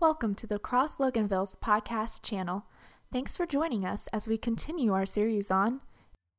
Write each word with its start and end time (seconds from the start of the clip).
Welcome 0.00 0.36
to 0.36 0.46
the 0.46 0.60
Cross 0.60 0.98
Loganville's 0.98 1.56
podcast 1.56 2.22
channel. 2.22 2.66
Thanks 3.12 3.36
for 3.36 3.46
joining 3.46 3.84
us 3.84 4.06
as 4.12 4.28
we 4.28 4.38
continue 4.38 4.92
our 4.92 5.04
series 5.04 5.50
on 5.50 5.80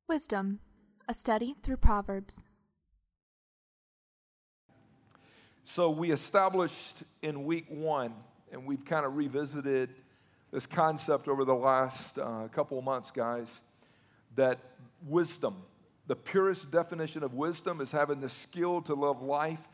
Wisdom, 0.08 0.60
a 1.06 1.12
study 1.12 1.54
through 1.62 1.76
Proverbs. 1.76 2.46
So, 5.64 5.90
we 5.90 6.10
established 6.10 7.02
in 7.20 7.44
week 7.44 7.66
one, 7.68 8.14
and 8.50 8.64
we've 8.64 8.82
kind 8.82 9.04
of 9.04 9.16
revisited 9.16 9.90
this 10.50 10.64
concept 10.64 11.28
over 11.28 11.44
the 11.44 11.54
last 11.54 12.18
uh, 12.18 12.48
couple 12.48 12.78
of 12.78 12.84
months, 12.84 13.10
guys, 13.10 13.60
that 14.36 14.58
wisdom, 15.06 15.56
the 16.06 16.16
purest 16.16 16.70
definition 16.70 17.22
of 17.22 17.34
wisdom, 17.34 17.82
is 17.82 17.90
having 17.90 18.22
the 18.22 18.30
skill 18.30 18.80
to 18.80 18.94
live 18.94 19.20
life 19.20 19.68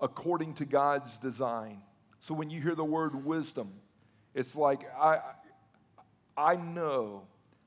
according 0.00 0.54
to 0.54 0.64
God's 0.64 1.18
design. 1.18 1.82
So 2.22 2.34
when 2.34 2.50
you 2.50 2.62
hear 2.62 2.76
the 2.76 2.84
word 2.84 3.24
wisdom, 3.24 3.72
it's 4.32 4.54
like 4.54 4.88
I, 4.96 5.18
I 6.36 6.54
know 6.54 7.22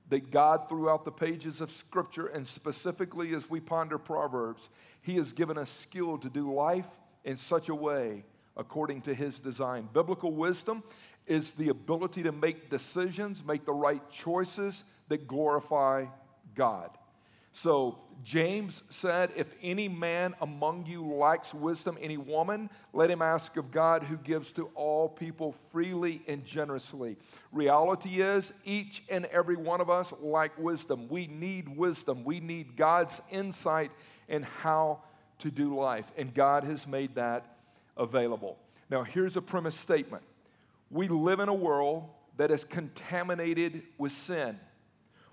that 0.10 0.32
God, 0.32 0.70
throughout 0.70 1.04
the 1.04 1.12
pages 1.12 1.60
of 1.60 1.70
Scripture, 1.74 2.28
and 2.28 2.48
specifically 2.48 3.34
as 3.36 3.50
we 3.50 3.60
ponder 3.60 3.98
Proverbs, 3.98 4.70
He 5.02 5.16
has 5.16 5.34
given 5.34 5.58
us 5.58 5.70
skill 5.70 6.18
to 6.20 6.30
do 6.30 6.54
life 6.54 6.88
in 7.26 7.36
such 7.36 7.68
a 7.68 7.76
way 7.76 8.24
according 8.56 9.02
to 9.02 9.14
His 9.14 9.42
design. 9.42 9.90
Biblical 9.92 10.32
wisdom 10.32 10.84
is 11.28 11.52
the 11.52 11.68
ability 11.68 12.24
to 12.24 12.32
make 12.32 12.70
decisions, 12.70 13.44
make 13.44 13.66
the 13.66 13.74
right 13.74 14.10
choices 14.10 14.86
that 15.10 15.28
glorify 15.28 16.06
God. 16.56 16.92
So 17.58 18.00
James 18.22 18.84
said, 18.90 19.32
If 19.34 19.56
any 19.62 19.88
man 19.88 20.36
among 20.42 20.88
you 20.88 21.06
lacks 21.06 21.54
wisdom, 21.54 21.98
any 22.02 22.18
woman, 22.18 22.70
let 22.92 23.10
him 23.10 23.22
ask 23.22 23.56
of 23.56 23.72
God 23.72 24.04
who 24.04 24.18
gives 24.18 24.52
to 24.54 24.66
all 24.76 25.08
people 25.08 25.56
freely 25.72 26.22
and 26.28 26.44
generously. 26.44 27.16
Reality 27.54 28.22
is, 28.22 28.52
each 28.66 29.04
and 29.10 29.24
every 29.28 29.56
one 29.56 29.80
of 29.80 29.90
us 29.90 30.14
lack 30.20 30.52
wisdom. 30.60 31.08
We 31.08 31.28
need 31.28 31.70
wisdom. 31.78 32.26
We 32.26 32.42
need 32.42 32.76
God's 32.76 33.22
insight 33.32 33.92
in 34.28 34.44
how 34.44 35.00
to 35.40 35.50
do 35.50 35.80
life, 35.80 36.12
and 36.18 36.34
God 36.34 36.66
has 36.66 36.86
made 36.86 37.16
that 37.16 37.56
available. 37.96 38.58
Now, 38.90 39.04
here's 39.04 39.38
a 39.38 39.42
premise 39.42 39.76
statement 39.76 40.24
we 40.92 41.08
live 41.08 41.40
in 41.40 41.48
a 41.48 41.54
world 41.54 42.10
that 42.36 42.52
is 42.52 42.66
contaminated 42.66 43.82
with 43.98 44.12
sin 44.12 44.60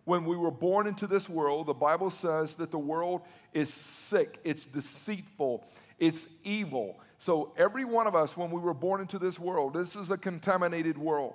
when 0.05 0.25
we 0.25 0.37
were 0.37 0.51
born 0.51 0.87
into 0.87 1.07
this 1.07 1.29
world, 1.29 1.67
the 1.67 1.75
Bible 1.75 2.11
says 2.11 2.57
that 2.57 2.71
the 2.71 2.79
world 2.79 3.23
is 3.53 3.73
sick, 3.73 4.39
it's 4.45 4.65
deceitful, 4.65 5.65
it's 5.99 6.27
evil. 6.45 6.99
So, 7.19 7.53
every 7.57 7.85
one 7.85 8.09
of 8.09 8.17
us, 8.17 8.37
when 8.37 8.51
we 8.51 8.61
were 8.61 8.75
born 8.75 9.01
into 9.01 9.19
this 9.19 9.39
world, 9.39 9.75
this 9.75 9.95
is 9.95 10.11
a 10.11 10.19
contaminated 10.19 10.99
world. 10.99 11.35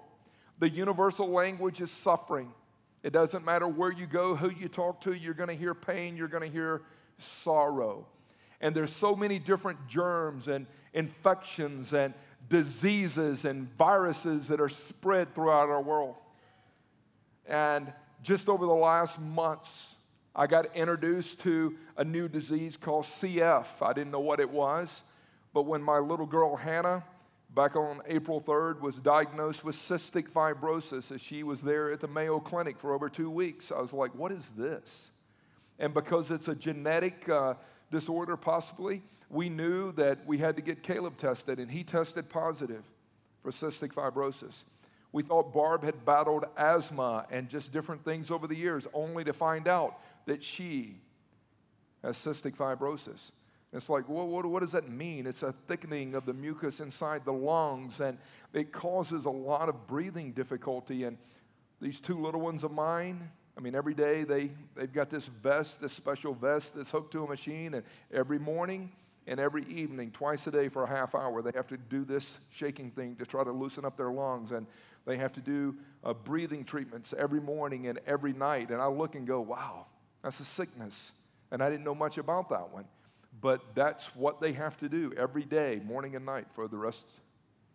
The 0.59 0.69
universal 0.69 1.29
language 1.29 1.79
is 1.79 1.91
suffering. 1.91 2.51
It 3.03 3.13
doesn't 3.13 3.45
matter 3.45 3.67
where 3.67 3.91
you 3.91 4.05
go, 4.05 4.35
who 4.35 4.49
you 4.49 4.67
talk 4.67 4.99
to, 5.01 5.13
you're 5.13 5.33
going 5.33 5.49
to 5.49 5.55
hear 5.55 5.73
pain, 5.73 6.17
you're 6.17 6.27
going 6.27 6.43
to 6.43 6.53
hear 6.53 6.81
sorrow. 7.19 8.05
And 8.59 8.75
there's 8.75 8.91
so 8.91 9.15
many 9.15 9.39
different 9.39 9.87
germs 9.87 10.47
and 10.47 10.65
infections 10.93 11.93
and 11.93 12.13
diseases 12.49 13.45
and 13.45 13.69
viruses 13.77 14.47
that 14.47 14.59
are 14.59 14.69
spread 14.69 15.33
throughout 15.35 15.69
our 15.69 15.81
world. 15.81 16.15
And 17.45 17.93
just 18.21 18.49
over 18.49 18.65
the 18.65 18.73
last 18.73 19.19
months, 19.19 19.95
I 20.35 20.45
got 20.45 20.75
introduced 20.75 21.39
to 21.39 21.75
a 21.97 22.03
new 22.03 22.27
disease 22.27 22.77
called 22.77 23.05
CF. 23.05 23.65
I 23.81 23.93
didn't 23.93 24.11
know 24.11 24.19
what 24.19 24.39
it 24.39 24.49
was, 24.49 25.03
but 25.53 25.63
when 25.63 25.81
my 25.81 25.97
little 25.97 26.27
girl 26.27 26.55
Hannah, 26.55 27.03
back 27.55 27.75
on 27.75 28.01
April 28.07 28.39
3rd, 28.41 28.81
was 28.81 28.95
diagnosed 28.97 29.63
with 29.63 29.75
cystic 29.75 30.29
fibrosis 30.29 31.11
as 31.11 31.21
she 31.21 31.41
was 31.41 31.61
there 31.61 31.91
at 31.91 31.99
the 32.01 32.07
Mayo 32.07 32.39
Clinic 32.39 32.77
for 32.79 32.93
over 32.93 33.09
two 33.09 33.31
weeks, 33.31 33.71
I 33.71 33.81
was 33.81 33.93
like, 33.93 34.13
what 34.13 34.31
is 34.31 34.47
this? 34.55 35.09
And 35.79 35.93
because 35.93 36.29
it's 36.29 36.47
a 36.47 36.55
genetic 36.55 37.27
uh, 37.29 37.55
disorder, 37.91 38.37
possibly, 38.37 39.01
we 39.29 39.49
knew 39.49 39.91
that 39.93 40.25
we 40.25 40.37
had 40.37 40.55
to 40.55 40.61
get 40.61 40.83
Caleb 40.83 41.17
tested, 41.17 41.59
and 41.59 41.69
he 41.69 41.83
tested 41.83 42.29
positive 42.29 42.83
for 43.41 43.51
cystic 43.51 43.93
fibrosis. 43.93 44.63
We 45.17 45.23
thought 45.23 45.51
Barb 45.51 45.83
had 45.83 46.05
battled 46.05 46.45
asthma 46.55 47.25
and 47.31 47.49
just 47.49 47.71
different 47.71 48.05
things 48.05 48.29
over 48.29 48.45
the 48.45 48.55
years, 48.55 48.85
only 48.93 49.23
to 49.23 49.33
find 49.33 49.67
out 49.67 49.97
that 50.27 50.43
she 50.43 50.99
has 52.03 52.15
cystic 52.19 52.55
fibrosis. 52.55 53.31
It's 53.73 53.89
like, 53.89 54.07
well, 54.07 54.27
what, 54.27 54.45
what, 54.45 54.59
does 54.59 54.73
that 54.73 54.91
mean? 54.91 55.25
It's 55.25 55.41
a 55.41 55.55
thickening 55.67 56.13
of 56.13 56.27
the 56.27 56.33
mucus 56.33 56.81
inside 56.81 57.25
the 57.25 57.33
lungs, 57.33 57.99
and 57.99 58.19
it 58.53 58.71
causes 58.71 59.25
a 59.25 59.31
lot 59.31 59.69
of 59.69 59.87
breathing 59.87 60.33
difficulty. 60.33 61.05
And 61.05 61.17
these 61.81 61.99
two 61.99 62.21
little 62.21 62.41
ones 62.41 62.63
of 62.63 62.71
mine, 62.71 63.27
I 63.57 63.61
mean, 63.61 63.73
every 63.73 63.95
day 63.95 64.23
they, 64.23 64.51
they've 64.75 64.93
got 64.93 65.09
this 65.09 65.25
vest, 65.25 65.81
this 65.81 65.93
special 65.93 66.35
vest 66.35 66.75
that's 66.75 66.91
hooked 66.91 67.13
to 67.13 67.23
a 67.23 67.27
machine, 67.27 67.73
and 67.73 67.83
every 68.13 68.37
morning 68.37 68.91
and 69.27 69.41
every 69.41 69.65
evening, 69.65 70.11
twice 70.11 70.47
a 70.47 70.51
day 70.51 70.69
for 70.69 70.83
a 70.83 70.87
half 70.87 71.13
hour, 71.13 71.41
they 71.41 71.51
have 71.53 71.67
to 71.67 71.77
do 71.77 72.05
this 72.05 72.37
shaking 72.49 72.91
thing 72.91 73.17
to 73.17 73.25
try 73.25 73.43
to 73.43 73.51
loosen 73.51 73.83
up 73.83 73.97
their 73.97 74.11
lungs. 74.11 74.53
And 74.53 74.65
they 75.05 75.17
have 75.17 75.33
to 75.33 75.41
do 75.41 75.75
uh, 76.03 76.13
breathing 76.13 76.63
treatments 76.63 77.13
every 77.17 77.41
morning 77.41 77.87
and 77.87 77.99
every 78.07 78.31
night. 78.31 78.69
And 78.69 78.81
I 78.81 78.87
look 78.87 79.15
and 79.15 79.27
go, 79.27 79.41
wow, 79.41 79.85
that's 80.23 80.39
a 80.39 80.45
sickness. 80.45 81.11
And 81.51 81.61
I 81.61 81.69
didn't 81.69 81.83
know 81.83 81.95
much 81.95 82.17
about 82.17 82.49
that 82.49 82.71
one. 82.71 82.85
But 83.41 83.61
that's 83.75 84.07
what 84.15 84.39
they 84.39 84.53
have 84.53 84.77
to 84.77 84.89
do 84.89 85.11
every 85.17 85.43
day, 85.43 85.81
morning 85.85 86.15
and 86.15 86.25
night, 86.25 86.47
for 86.55 86.67
the 86.67 86.77
rest 86.77 87.05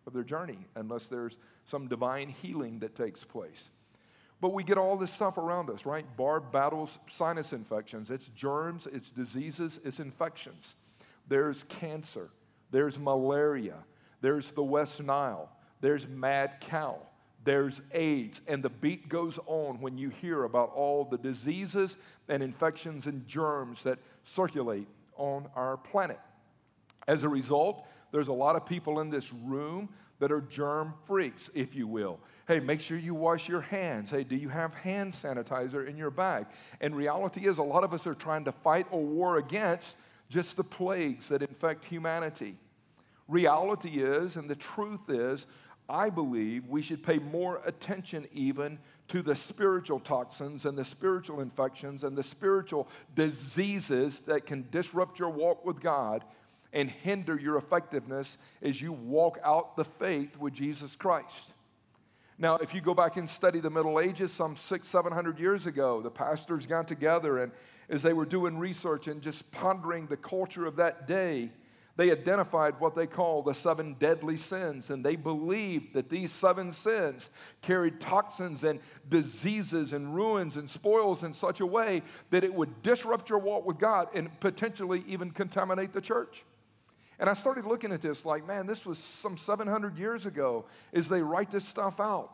of 0.07 0.13
their 0.13 0.23
journey, 0.23 0.57
unless 0.75 1.05
there's 1.05 1.37
some 1.67 1.87
divine 1.87 2.29
healing 2.29 2.79
that 2.79 2.95
takes 2.95 3.23
place. 3.23 3.69
But 4.41 4.53
we 4.53 4.63
get 4.63 4.77
all 4.77 4.97
this 4.97 5.13
stuff 5.13 5.37
around 5.37 5.69
us, 5.69 5.85
right? 5.85 6.05
Barb 6.17 6.51
battles 6.51 6.97
sinus 7.07 7.53
infections. 7.53 8.09
It's 8.09 8.27
germs, 8.29 8.87
it's 8.91 9.09
diseases, 9.09 9.79
it's 9.85 9.99
infections. 9.99 10.75
There's 11.27 11.63
cancer, 11.65 12.29
there's 12.71 12.99
malaria, 12.99 13.77
there's 14.21 14.51
the 14.51 14.63
West 14.63 15.01
Nile, 15.01 15.49
there's 15.81 16.07
mad 16.07 16.55
cow 16.61 16.99
there's 17.43 17.81
AIDS. 17.91 18.41
And 18.47 18.63
the 18.63 18.69
beat 18.69 19.09
goes 19.09 19.39
on 19.45 19.81
when 19.81 19.97
you 19.97 20.09
hear 20.09 20.43
about 20.43 20.71
all 20.73 21.05
the 21.05 21.17
diseases 21.17 21.97
and 22.29 22.41
infections 22.41 23.07
and 23.07 23.27
germs 23.27 23.83
that 23.83 23.99
circulate 24.23 24.87
on 25.17 25.47
our 25.55 25.77
planet. 25.77 26.19
As 27.07 27.23
a 27.23 27.29
result, 27.29 27.85
there's 28.11 28.29
a 28.29 28.33
lot 28.33 28.55
of 28.55 28.65
people 28.65 29.01
in 29.01 29.09
this 29.09 29.33
room 29.33 29.89
that 30.19 30.31
are 30.31 30.41
germ 30.41 30.93
freaks, 31.05 31.49
if 31.53 31.75
you 31.75 31.85
will. 31.85 32.19
Hey, 32.47 32.59
make 32.59 32.79
sure 32.79 32.97
you 32.97 33.13
wash 33.13 33.49
your 33.49 33.61
hands. 33.61 34.09
Hey, 34.09 34.23
do 34.23 34.35
you 34.35 34.47
have 34.47 34.73
hand 34.73 35.11
sanitizer 35.11 35.85
in 35.85 35.97
your 35.97 36.11
bag? 36.11 36.45
And 36.79 36.95
reality 36.95 37.45
is, 37.45 37.57
a 37.57 37.63
lot 37.63 37.83
of 37.83 37.93
us 37.93 38.07
are 38.07 38.13
trying 38.13 38.45
to 38.45 38.51
fight 38.51 38.87
a 38.91 38.97
war 38.97 39.37
against 39.37 39.97
just 40.33 40.57
the 40.57 40.63
plagues 40.63 41.27
that 41.27 41.43
infect 41.43 41.85
humanity. 41.85 42.57
Reality 43.27 44.01
is, 44.01 44.35
and 44.35 44.49
the 44.49 44.55
truth 44.55 45.09
is, 45.09 45.45
I 45.87 46.09
believe 46.09 46.67
we 46.67 46.81
should 46.81 47.03
pay 47.03 47.19
more 47.19 47.61
attention 47.65 48.27
even 48.33 48.79
to 49.09 49.21
the 49.21 49.35
spiritual 49.35 49.99
toxins 49.99 50.65
and 50.65 50.77
the 50.77 50.85
spiritual 50.85 51.41
infections 51.41 52.03
and 52.03 52.17
the 52.17 52.23
spiritual 52.23 52.87
diseases 53.15 54.21
that 54.21 54.45
can 54.45 54.67
disrupt 54.71 55.19
your 55.19 55.29
walk 55.29 55.63
with 55.65 55.79
God 55.79 56.23
and 56.71 56.89
hinder 56.89 57.37
your 57.37 57.57
effectiveness 57.57 58.37
as 58.61 58.81
you 58.81 58.91
walk 58.91 59.37
out 59.43 59.75
the 59.75 59.85
faith 59.85 60.35
with 60.37 60.53
Jesus 60.53 60.95
Christ. 60.95 61.52
Now, 62.43 62.55
if 62.55 62.73
you 62.73 62.81
go 62.81 62.93
back 62.93 63.15
and 63.15 63.29
study 63.29 63.61
the 63.61 63.69
Middle 63.69 64.01
Ages, 64.01 64.29
some 64.33 64.57
six, 64.57 64.85
seven 64.89 65.13
hundred 65.13 65.39
years 65.39 65.65
ago, 65.65 66.01
the 66.01 66.11
pastors 66.11 66.65
got 66.65 66.89
together 66.89 67.37
and 67.37 67.53
as 67.87 68.03
they 68.03 68.11
were 68.11 68.25
doing 68.25 68.57
research 68.57 69.07
and 69.07 69.21
just 69.21 69.49
pondering 69.51 70.07
the 70.07 70.17
culture 70.17 70.65
of 70.65 70.75
that 70.75 71.07
day, 71.07 71.51
they 71.95 72.11
identified 72.11 72.77
what 72.81 72.95
they 72.95 73.07
call 73.07 73.43
the 73.43 73.53
seven 73.53 73.95
deadly 73.97 74.35
sins, 74.35 74.89
and 74.89 75.05
they 75.05 75.15
believed 75.15 75.93
that 75.93 76.09
these 76.09 76.33
seven 76.33 76.73
sins 76.73 77.29
carried 77.61 78.01
toxins 78.01 78.65
and 78.65 78.81
diseases 79.07 79.93
and 79.93 80.13
ruins 80.13 80.57
and 80.57 80.69
spoils 80.69 81.23
in 81.23 81.33
such 81.33 81.61
a 81.61 81.65
way 81.65 82.01
that 82.31 82.43
it 82.43 82.53
would 82.53 82.81
disrupt 82.81 83.29
your 83.29 83.39
walk 83.39 83.65
with 83.65 83.77
God 83.77 84.09
and 84.13 84.37
potentially 84.41 85.05
even 85.07 85.31
contaminate 85.31 85.93
the 85.93 86.01
church. 86.01 86.43
And 87.19 87.29
I 87.29 87.33
started 87.33 87.65
looking 87.65 87.91
at 87.91 88.01
this 88.01 88.25
like, 88.25 88.47
man, 88.47 88.65
this 88.65 88.85
was 88.85 88.97
some 88.97 89.37
700 89.37 89.97
years 89.97 90.25
ago 90.25 90.65
as 90.93 91.07
they 91.07 91.21
write 91.21 91.51
this 91.51 91.65
stuff 91.67 91.99
out. 91.99 92.31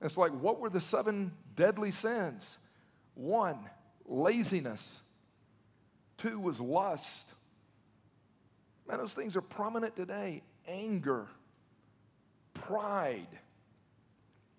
It's 0.00 0.16
like, 0.16 0.32
what 0.32 0.58
were 0.58 0.70
the 0.70 0.80
seven 0.80 1.32
deadly 1.54 1.90
sins? 1.90 2.58
One, 3.14 3.58
laziness. 4.06 4.98
Two 6.16 6.38
was 6.38 6.60
lust. 6.60 7.26
Man, 8.88 8.98
those 8.98 9.12
things 9.12 9.36
are 9.36 9.42
prominent 9.42 9.96
today 9.96 10.42
anger, 10.66 11.26
pride, 12.54 13.28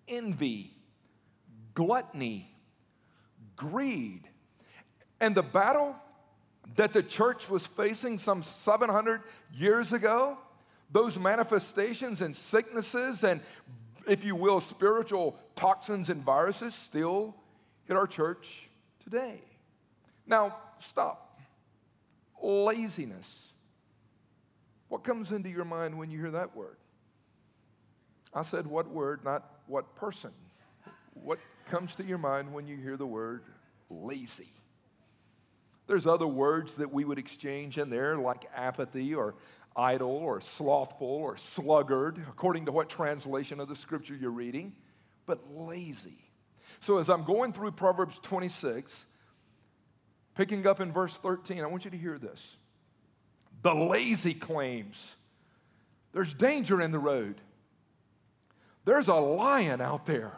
envy, 0.08 0.72
gluttony, 1.74 2.54
greed. 3.56 4.28
And 5.20 5.34
the 5.34 5.42
battle 5.42 5.96
that 6.76 6.92
the 6.92 7.02
church 7.02 7.48
was 7.48 7.66
facing 7.66 8.18
some 8.18 8.42
700 8.42 9.22
years 9.54 9.92
ago, 9.92 10.38
those 10.90 11.18
manifestations 11.18 12.20
and 12.20 12.34
sicknesses 12.34 13.24
and, 13.24 13.40
if 14.06 14.24
you 14.24 14.36
will, 14.36 14.60
spiritual 14.60 15.36
toxins 15.56 16.10
and 16.10 16.22
viruses 16.22 16.74
still 16.74 17.34
hit 17.86 17.96
our 17.96 18.06
church 18.06 18.68
today. 19.02 19.40
Now, 20.26 20.56
stop. 20.78 21.40
Laziness. 22.42 23.48
What 24.88 25.04
comes 25.04 25.32
into 25.32 25.48
your 25.48 25.64
mind 25.64 25.96
when 25.96 26.10
you 26.10 26.18
hear 26.18 26.30
that 26.32 26.54
word? 26.54 26.76
I 28.32 28.42
said, 28.42 28.66
what 28.66 28.88
word, 28.88 29.24
not 29.24 29.44
what 29.66 29.94
person. 29.96 30.32
What 31.14 31.38
comes 31.66 31.94
to 31.96 32.04
your 32.04 32.18
mind 32.18 32.52
when 32.52 32.66
you 32.66 32.76
hear 32.76 32.96
the 32.96 33.06
word 33.06 33.42
lazy? 33.88 34.52
There's 35.86 36.06
other 36.06 36.26
words 36.26 36.76
that 36.76 36.92
we 36.92 37.04
would 37.04 37.18
exchange 37.18 37.78
in 37.78 37.90
there, 37.90 38.16
like 38.16 38.48
apathy 38.54 39.14
or 39.14 39.34
idle 39.76 40.10
or 40.10 40.40
slothful 40.40 41.06
or 41.06 41.36
sluggard, 41.36 42.24
according 42.28 42.66
to 42.66 42.72
what 42.72 42.88
translation 42.88 43.60
of 43.60 43.68
the 43.68 43.76
scripture 43.76 44.14
you're 44.14 44.30
reading, 44.30 44.72
but 45.26 45.40
lazy. 45.52 46.18
So 46.80 46.98
as 46.98 47.10
I'm 47.10 47.24
going 47.24 47.52
through 47.52 47.72
Proverbs 47.72 48.18
26, 48.22 49.06
picking 50.34 50.66
up 50.66 50.80
in 50.80 50.92
verse 50.92 51.14
13, 51.16 51.60
I 51.60 51.66
want 51.66 51.84
you 51.84 51.90
to 51.90 51.98
hear 51.98 52.18
this. 52.18 52.56
The 53.62 53.74
lazy 53.74 54.34
claims 54.34 55.16
there's 56.12 56.32
danger 56.32 56.80
in 56.80 56.92
the 56.92 56.98
road. 56.98 57.34
There's 58.84 59.08
a 59.08 59.14
lion 59.14 59.80
out 59.80 60.06
there. 60.06 60.32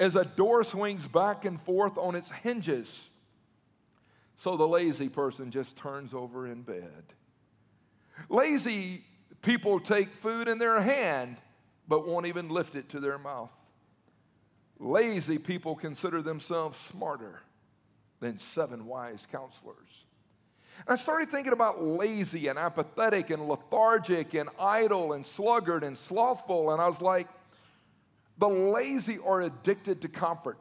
As 0.00 0.16
a 0.16 0.24
door 0.24 0.64
swings 0.64 1.06
back 1.06 1.44
and 1.44 1.60
forth 1.60 1.96
on 1.96 2.16
its 2.16 2.30
hinges, 2.30 3.08
so 4.38 4.56
the 4.56 4.66
lazy 4.66 5.08
person 5.08 5.50
just 5.50 5.76
turns 5.76 6.12
over 6.14 6.46
in 6.46 6.62
bed. 6.62 7.14
Lazy 8.28 9.04
people 9.42 9.80
take 9.80 10.12
food 10.14 10.48
in 10.48 10.58
their 10.58 10.80
hand 10.80 11.36
but 11.88 12.06
won't 12.06 12.26
even 12.26 12.48
lift 12.48 12.74
it 12.74 12.88
to 12.90 13.00
their 13.00 13.18
mouth. 13.18 13.50
Lazy 14.78 15.38
people 15.38 15.74
consider 15.74 16.20
themselves 16.20 16.76
smarter 16.90 17.40
than 18.20 18.38
seven 18.38 18.86
wise 18.86 19.26
counselors. 19.30 20.04
I 20.86 20.96
started 20.96 21.30
thinking 21.30 21.54
about 21.54 21.82
lazy 21.82 22.48
and 22.48 22.58
apathetic 22.58 23.30
and 23.30 23.48
lethargic 23.48 24.34
and 24.34 24.50
idle 24.60 25.14
and 25.14 25.24
sluggard 25.24 25.84
and 25.84 25.96
slothful, 25.96 26.72
and 26.72 26.82
I 26.82 26.86
was 26.86 27.00
like, 27.00 27.28
the 28.38 28.48
lazy 28.48 29.18
are 29.18 29.40
addicted 29.40 30.02
to 30.02 30.08
comfort. 30.08 30.58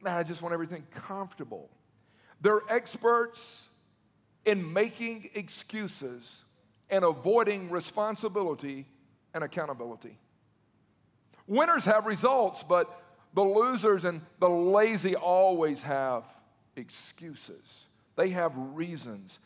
Man, 0.00 0.16
I 0.16 0.22
just 0.22 0.40
want 0.40 0.54
everything 0.54 0.86
comfortable. 0.90 1.68
They're 2.42 2.60
experts 2.68 3.68
in 4.44 4.72
making 4.72 5.30
excuses 5.34 6.42
and 6.90 7.04
avoiding 7.04 7.70
responsibility 7.70 8.86
and 9.32 9.44
accountability. 9.44 10.18
Winners 11.46 11.84
have 11.84 12.06
results, 12.06 12.62
but 12.62 13.00
the 13.34 13.42
losers 13.42 14.04
and 14.04 14.20
the 14.40 14.48
lazy 14.48 15.16
always 15.16 15.82
have 15.82 16.24
excuses. 16.76 17.86
They 18.16 18.30
have 18.30 18.52
reasons. 18.56 19.38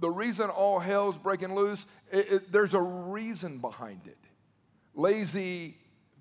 The 0.00 0.10
reason 0.10 0.50
all 0.50 0.78
hell's 0.78 1.16
breaking 1.16 1.54
loose, 1.54 1.86
it, 2.12 2.32
it, 2.32 2.52
there's 2.52 2.74
a 2.74 2.80
reason 2.80 3.58
behind 3.58 4.06
it. 4.06 4.18
Lazy 4.94 5.76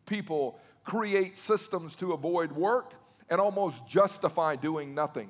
people 0.05 0.59
create 0.83 1.35
systems 1.35 1.95
to 1.97 2.13
avoid 2.13 2.51
work 2.51 2.93
and 3.29 3.41
almost 3.41 3.87
justify 3.87 4.55
doing 4.55 4.95
nothing. 4.95 5.29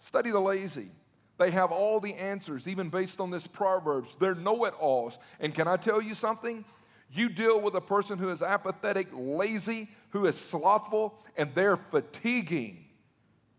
Study 0.00 0.30
the 0.30 0.40
lazy. 0.40 0.90
They 1.38 1.50
have 1.52 1.70
all 1.70 2.00
the 2.00 2.14
answers, 2.14 2.66
even 2.66 2.88
based 2.88 3.20
on 3.20 3.30
this 3.30 3.46
Proverbs. 3.46 4.16
They're 4.18 4.34
know 4.34 4.64
it 4.64 4.74
alls. 4.78 5.18
And 5.38 5.54
can 5.54 5.68
I 5.68 5.76
tell 5.76 6.02
you 6.02 6.14
something? 6.14 6.64
You 7.12 7.28
deal 7.28 7.60
with 7.60 7.74
a 7.74 7.80
person 7.80 8.18
who 8.18 8.28
is 8.30 8.42
apathetic, 8.42 9.08
lazy, 9.12 9.88
who 10.10 10.26
is 10.26 10.36
slothful, 10.36 11.14
and 11.36 11.54
they're 11.54 11.76
fatiguing 11.76 12.84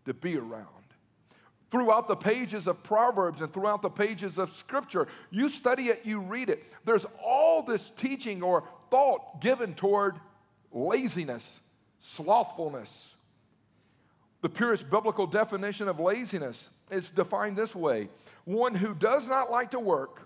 to 0.04 0.14
be 0.14 0.36
around. 0.36 0.66
Throughout 1.70 2.08
the 2.08 2.16
pages 2.16 2.66
of 2.66 2.82
Proverbs 2.82 3.40
and 3.40 3.52
throughout 3.52 3.80
the 3.80 3.90
pages 3.90 4.38
of 4.38 4.52
Scripture, 4.54 5.06
you 5.30 5.48
study 5.48 5.84
it, 5.84 6.04
you 6.04 6.20
read 6.20 6.48
it. 6.48 6.64
There's 6.84 7.06
all 7.24 7.62
this 7.62 7.90
teaching 7.90 8.42
or 8.42 8.64
thought 8.90 9.40
given 9.40 9.74
toward 9.74 10.16
laziness, 10.72 11.60
slothfulness. 12.00 13.14
The 14.42 14.48
purest 14.48 14.88
biblical 14.88 15.26
definition 15.26 15.88
of 15.88 16.00
laziness 16.00 16.70
is 16.90 17.10
defined 17.10 17.56
this 17.56 17.74
way 17.74 18.08
one 18.44 18.74
who 18.74 18.94
does 18.94 19.28
not 19.28 19.50
like 19.50 19.72
to 19.72 19.80
work, 19.80 20.22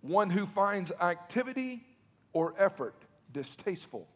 one 0.00 0.30
who 0.30 0.46
finds 0.46 0.90
activity 1.00 1.84
or 2.32 2.54
effort 2.58 2.94
distasteful. 3.32 4.06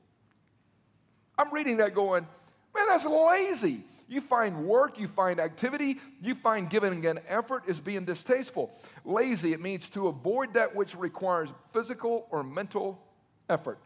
I'm 1.37 1.53
reading 1.53 1.79
that 1.79 1.95
going, 1.95 2.27
man, 2.75 2.87
that's 2.89 3.05
lazy. 3.05 3.83
You 4.09 4.21
find 4.21 4.67
work, 4.67 4.99
you 4.99 5.09
find 5.09 5.41
activity, 5.41 5.99
you 6.21 6.35
find 6.35 6.69
giving 6.69 7.05
an 7.06 7.21
effort 7.27 7.65
is 7.67 7.81
being 7.81 8.05
distasteful. 8.05 8.71
Lazy, 9.05 9.53
it 9.53 9.61
means 9.61 9.89
to 9.91 10.09
avoid 10.09 10.55
that 10.55 10.75
which 10.75 10.95
requires 10.95 11.49
physical 11.73 12.27
or 12.31 12.43
mental 12.43 13.01
effort. 13.49 13.79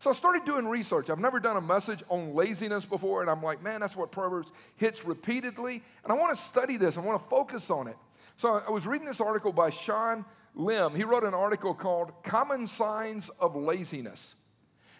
So 0.00 0.10
I 0.10 0.12
started 0.12 0.44
doing 0.44 0.66
research. 0.68 1.10
I've 1.10 1.18
never 1.18 1.40
done 1.40 1.56
a 1.56 1.60
message 1.60 2.04
on 2.08 2.34
laziness 2.34 2.84
before, 2.84 3.20
and 3.20 3.30
I'm 3.30 3.42
like, 3.42 3.62
man, 3.62 3.80
that's 3.80 3.96
what 3.96 4.12
Proverbs 4.12 4.52
hits 4.76 5.04
repeatedly. 5.04 5.82
And 6.04 6.12
I 6.12 6.14
want 6.14 6.36
to 6.36 6.42
study 6.42 6.76
this, 6.76 6.96
I 6.96 7.00
want 7.00 7.20
to 7.20 7.28
focus 7.28 7.70
on 7.70 7.88
it. 7.88 7.96
So 8.36 8.62
I 8.66 8.70
was 8.70 8.86
reading 8.86 9.06
this 9.06 9.20
article 9.20 9.52
by 9.52 9.70
Sean 9.70 10.24
Lim. 10.54 10.94
He 10.94 11.02
wrote 11.02 11.24
an 11.24 11.34
article 11.34 11.74
called 11.74 12.12
Common 12.22 12.68
Signs 12.68 13.28
of 13.40 13.56
Laziness. 13.56 14.36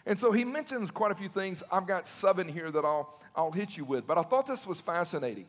And 0.05 0.19
so 0.19 0.33
he 0.33 0.43
mentions 0.43 0.91
quite 0.91 1.11
a 1.11 1.15
few 1.15 1.29
things. 1.29 1.63
I've 1.71 1.87
got 1.87 2.05
seven 2.05 2.49
here 2.49 2.69
that 2.69 2.83
I'll, 2.83 3.17
I'll 3.35 3.51
hit 3.51 3.77
you 3.77 3.85
with, 3.85 4.05
but 4.05 4.17
I 4.17 4.23
thought 4.23 4.47
this 4.47 4.65
was 4.65 4.81
fascinating. 4.81 5.45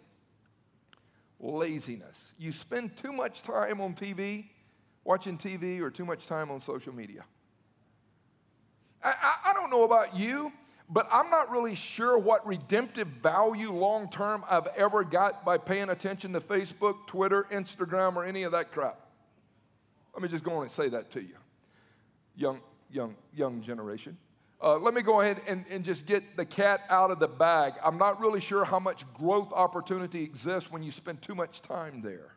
Laziness. 1.41 2.33
You 2.39 2.53
spend 2.53 2.97
too 2.97 3.13
much 3.13 3.43
time 3.43 3.81
on 3.81 3.95
TV, 3.95 4.51
watching 5.03 5.39
TV, 5.39 5.81
or 5.81 5.91
too 5.91 6.05
much 6.05 6.27
time 6.27 6.51
on 6.51 6.61
social 6.61 6.95
media. 6.95 7.25
I, 9.03 9.15
don't 9.71 9.79
know 9.79 9.85
about 9.85 10.17
you, 10.17 10.53
but 10.89 11.09
I'm 11.13 11.31
not 11.31 11.51
really 11.51 11.75
sure 11.75 12.19
what 12.19 12.47
redemptive 12.47 13.07
value 13.23 13.73
long 13.73 14.11
term 14.11 14.45
I've 14.51 14.67
ever 14.77 15.05
got 15.05 15.45
by 15.45 15.59
paying 15.59 15.91
attention 15.91 16.33
to 16.33 16.41
Facebook, 16.41 17.07
Twitter, 17.07 17.47
Instagram, 17.53 18.17
or 18.17 18.25
any 18.25 18.43
of 18.43 18.53
that 18.53 18.73
crap. 18.73 18.99
Let 20.13 20.23
me 20.23 20.29
just 20.29 20.43
go 20.43 20.57
on 20.57 20.63
and 20.63 20.71
say 20.71 20.89
that 20.89 21.13
to 21.13 21.21
you, 21.21 21.37
young, 22.35 22.61
young, 22.91 23.15
young 23.35 23.63
generation. 23.63 24.17
Uh, 24.63 24.77
let 24.77 24.93
me 24.93 25.01
go 25.01 25.21
ahead 25.21 25.41
and, 25.47 25.65
and 25.71 25.85
just 25.85 26.05
get 26.05 26.37
the 26.37 26.45
cat 26.45 26.83
out 26.91 27.11
of 27.11 27.19
the 27.19 27.29
bag. 27.29 27.75
I'm 27.83 27.97
not 27.97 28.21
really 28.21 28.41
sure 28.41 28.65
how 28.65 28.79
much 28.79 29.05
growth 29.15 29.53
opportunity 29.53 30.23
exists 30.23 30.71
when 30.71 30.83
you 30.83 30.91
spend 30.91 31.23
too 31.23 31.35
much 31.35 31.63
time 31.63 32.03
there. 32.03 32.35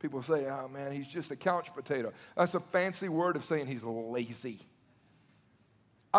People 0.00 0.22
say, 0.22 0.46
oh 0.46 0.68
man, 0.68 0.92
he's 0.92 1.06
just 1.06 1.30
a 1.30 1.36
couch 1.36 1.72
potato. 1.74 2.12
That's 2.36 2.54
a 2.54 2.60
fancy 2.60 3.08
word 3.08 3.36
of 3.36 3.44
saying 3.44 3.66
he's 3.66 3.84
lazy. 3.84 4.60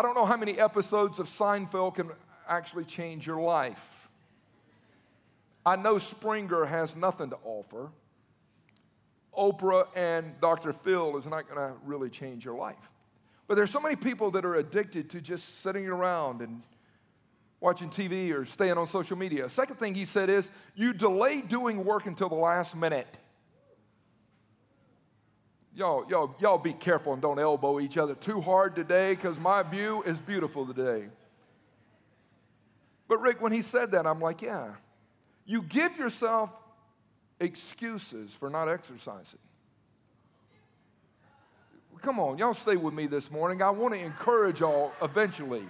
I 0.00 0.02
don't 0.02 0.14
know 0.14 0.24
how 0.24 0.38
many 0.38 0.58
episodes 0.58 1.18
of 1.18 1.28
Seinfeld 1.28 1.96
can 1.96 2.10
actually 2.48 2.86
change 2.86 3.26
your 3.26 3.38
life. 3.38 4.08
I 5.66 5.76
know 5.76 5.98
Springer 5.98 6.64
has 6.64 6.96
nothing 6.96 7.28
to 7.28 7.36
offer. 7.44 7.90
Oprah 9.36 9.88
and 9.94 10.40
Dr. 10.40 10.72
Phil 10.72 11.18
is 11.18 11.26
not 11.26 11.46
going 11.46 11.58
to 11.58 11.74
really 11.84 12.08
change 12.08 12.46
your 12.46 12.54
life. 12.54 12.78
But 13.46 13.56
there's 13.56 13.70
so 13.70 13.78
many 13.78 13.94
people 13.94 14.30
that 14.30 14.46
are 14.46 14.54
addicted 14.54 15.10
to 15.10 15.20
just 15.20 15.60
sitting 15.60 15.86
around 15.86 16.40
and 16.40 16.62
watching 17.60 17.90
TV 17.90 18.32
or 18.32 18.46
staying 18.46 18.78
on 18.78 18.88
social 18.88 19.18
media. 19.18 19.50
Second 19.50 19.76
thing 19.76 19.94
he 19.94 20.06
said 20.06 20.30
is 20.30 20.50
you 20.74 20.94
delay 20.94 21.42
doing 21.42 21.84
work 21.84 22.06
until 22.06 22.30
the 22.30 22.34
last 22.36 22.74
minute. 22.74 23.18
Y'all, 25.74 26.04
y'all, 26.08 26.34
y'all 26.40 26.58
be 26.58 26.72
careful 26.72 27.12
and 27.12 27.22
don't 27.22 27.38
elbow 27.38 27.80
each 27.80 27.96
other 27.96 28.14
too 28.14 28.40
hard 28.40 28.74
today 28.74 29.14
because 29.14 29.38
my 29.38 29.62
view 29.62 30.02
is 30.02 30.18
beautiful 30.18 30.66
today. 30.66 31.06
But 33.08 33.20
Rick, 33.20 33.40
when 33.40 33.52
he 33.52 33.62
said 33.62 33.92
that, 33.92 34.06
I'm 34.06 34.20
like, 34.20 34.42
yeah. 34.42 34.74
You 35.46 35.62
give 35.62 35.96
yourself 35.96 36.50
excuses 37.40 38.32
for 38.32 38.50
not 38.50 38.68
exercising. 38.68 39.38
Come 42.02 42.18
on, 42.18 42.38
y'all 42.38 42.54
stay 42.54 42.76
with 42.76 42.94
me 42.94 43.06
this 43.06 43.30
morning. 43.30 43.62
I 43.62 43.70
want 43.70 43.94
to 43.94 44.00
encourage 44.00 44.60
y'all 44.60 44.92
eventually. 45.02 45.64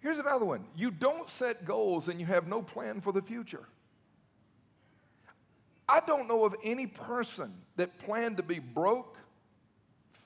Here's 0.00 0.18
another 0.18 0.44
one 0.44 0.64
you 0.76 0.90
don't 0.90 1.28
set 1.28 1.64
goals 1.64 2.08
and 2.08 2.20
you 2.20 2.26
have 2.26 2.46
no 2.46 2.62
plan 2.62 3.00
for 3.00 3.12
the 3.12 3.22
future. 3.22 3.66
I 5.92 6.00
don't 6.00 6.26
know 6.26 6.46
of 6.46 6.56
any 6.64 6.86
person 6.86 7.52
that 7.76 7.98
planned 7.98 8.38
to 8.38 8.42
be 8.42 8.60
broke, 8.60 9.18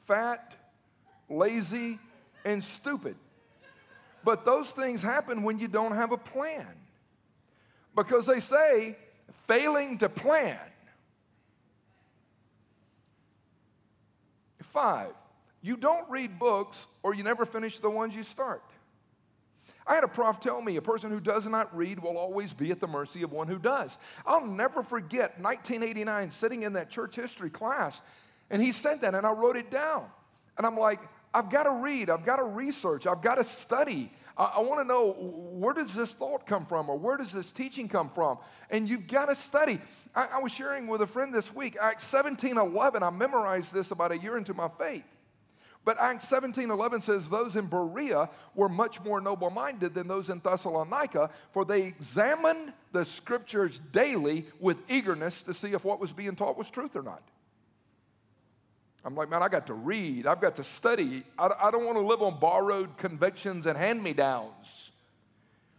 fat, 0.07 0.55
lazy, 1.29 1.99
and 2.45 2.63
stupid. 2.63 3.17
But 4.23 4.45
those 4.45 4.71
things 4.71 5.03
happen 5.03 5.43
when 5.43 5.59
you 5.59 5.67
don't 5.67 5.97
have 5.97 6.13
a 6.13 6.17
plan. 6.17 6.69
Because 7.97 8.27
they 8.27 8.39
say, 8.39 8.97
failing 9.49 9.99
to 9.99 10.09
plan. 10.09 10.61
Five, 14.63 15.15
you 15.63 15.77
don't 15.77 16.09
read 16.09 16.39
books 16.39 16.87
or 17.03 17.13
you 17.13 17.25
never 17.25 17.45
finish 17.45 17.81
the 17.81 17.91
ones 17.91 18.15
you 18.15 18.23
start. 18.23 18.63
I 19.87 19.95
had 19.95 20.05
a 20.05 20.09
prof 20.09 20.41
tell 20.41 20.61
me 20.61 20.77
a 20.77 20.83
person 20.83 21.11
who 21.11 21.21
does 21.21 21.47
not 21.47 21.75
read 21.77 22.01
will 22.01 22.19
always 22.19 22.53
be 22.53 22.71
at 22.71 22.81
the 22.81 22.89
mercy 22.89 23.23
of 23.23 23.33
one 23.33 23.47
who 23.47 23.59
does. 23.59 23.97
I'll 24.27 24.45
never 24.45 24.83
forget 24.83 25.41
1989 25.41 26.31
sitting 26.31 26.65
in 26.65 26.73
that 26.73 26.91
church 26.91 27.15
history 27.15 27.51
class, 27.51 28.03
and 28.51 28.61
he 28.61 28.73
said 28.73 29.03
that, 29.03 29.15
and 29.15 29.27
I 29.27 29.31
wrote 29.31 29.57
it 29.57 29.71
down. 29.71 30.07
And 30.59 30.67
I'm 30.67 30.77
like, 30.77 31.01
I've 31.33 31.51
got 31.51 31.65
to 31.65 31.71
read, 31.71 32.11
I've 32.11 32.25
got 32.25 32.37
to 32.37 32.45
research, 32.45 33.07
I've 33.07 33.23
got 33.23 33.37
to 33.37 33.45
study. 33.45 34.11
I, 34.37 34.55
I 34.57 34.61
want 34.61 34.81
to 34.81 34.85
know 34.85 35.13
where 35.13 35.75
does 35.75 35.95
this 35.95 36.13
thought 36.13 36.47
come 36.47 36.67
from 36.67 36.89
or 36.89 36.99
where 36.99 37.17
does 37.17 37.31
this 37.31 37.53
teaching 37.53 37.89
come 37.89 38.11
from? 38.11 38.39
And 38.71 38.89
you've 38.89 39.07
got 39.07 39.27
to 39.27 39.35
study. 39.35 39.79
I, 40.15 40.29
I 40.35 40.39
was 40.39 40.53
sharing 40.53 40.87
with 40.87 41.03
a 41.03 41.07
friend 41.07 41.35
this 41.35 41.55
week, 41.55 41.77
Acts 41.81 42.05
17 42.05 42.57
11, 42.57 43.03
I 43.03 43.11
memorized 43.11 43.73
this 43.73 43.91
about 43.91 44.13
a 44.13 44.19
year 44.19 44.37
into 44.37 44.55
my 44.55 44.69
faith. 44.79 45.05
But 45.87 46.01
Acts 46.01 46.29
17 46.29 46.69
11 46.69 47.01
says, 47.01 47.29
Those 47.29 47.55
in 47.55 47.67
Berea 47.67 48.29
were 48.57 48.69
much 48.69 49.01
more 49.05 49.21
noble 49.21 49.51
minded 49.51 49.95
than 49.95 50.09
those 50.09 50.29
in 50.29 50.41
Thessalonica, 50.41 51.31
for 51.53 51.65
they 51.65 51.83
examined 51.83 52.73
the 52.91 53.05
scriptures 53.05 53.81
daily 53.93 54.47
with 54.59 54.79
eagerness 54.91 55.43
to 55.43 55.55
see 55.55 55.75
if 55.75 55.85
what 55.85 56.01
was 56.01 56.13
being 56.13 56.35
taught 56.35 56.59
was 56.59 56.69
truth 56.69 56.97
or 56.97 57.05
not. 57.05 57.23
I'm 59.05 59.15
like, 59.15 59.31
man, 59.31 59.45
I 59.45 59.49
got 59.49 59.69
to 59.69 59.75
read, 59.75 60.27
I've 60.27 60.41
got 60.41 60.57
to 60.57 60.65
study. 60.65 61.23
I, 61.39 61.51
I 61.63 61.71
don't 61.71 61.85
want 61.85 61.97
to 61.99 62.05
live 62.05 62.21
on 62.21 62.41
borrowed 62.41 62.97
convictions 62.99 63.67
and 63.67 63.79
hand 63.79 64.03
me 64.03 64.13
downs. 64.13 64.91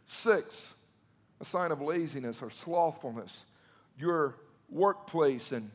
Six, 0.06 0.74
a 1.42 1.46
sign 1.46 1.74
of 1.74 1.82
laziness 1.82 2.42
or 2.42 2.50
slothfulness. 2.50 3.44
Your 4.00 4.36
workplace 4.70 5.52
and 5.52 5.70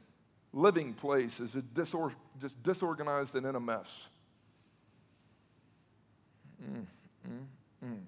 living 0.55 0.95
place 0.95 1.39
is 1.39 1.51
disor- 1.75 2.15
just 2.41 2.61
disorganized 2.63 3.35
and 3.35 3.45
in 3.45 3.57
a 3.57 3.61
mess. 3.61 3.87
Mm, 6.63 6.87
mm, 7.29 7.47
mm. 7.85 7.99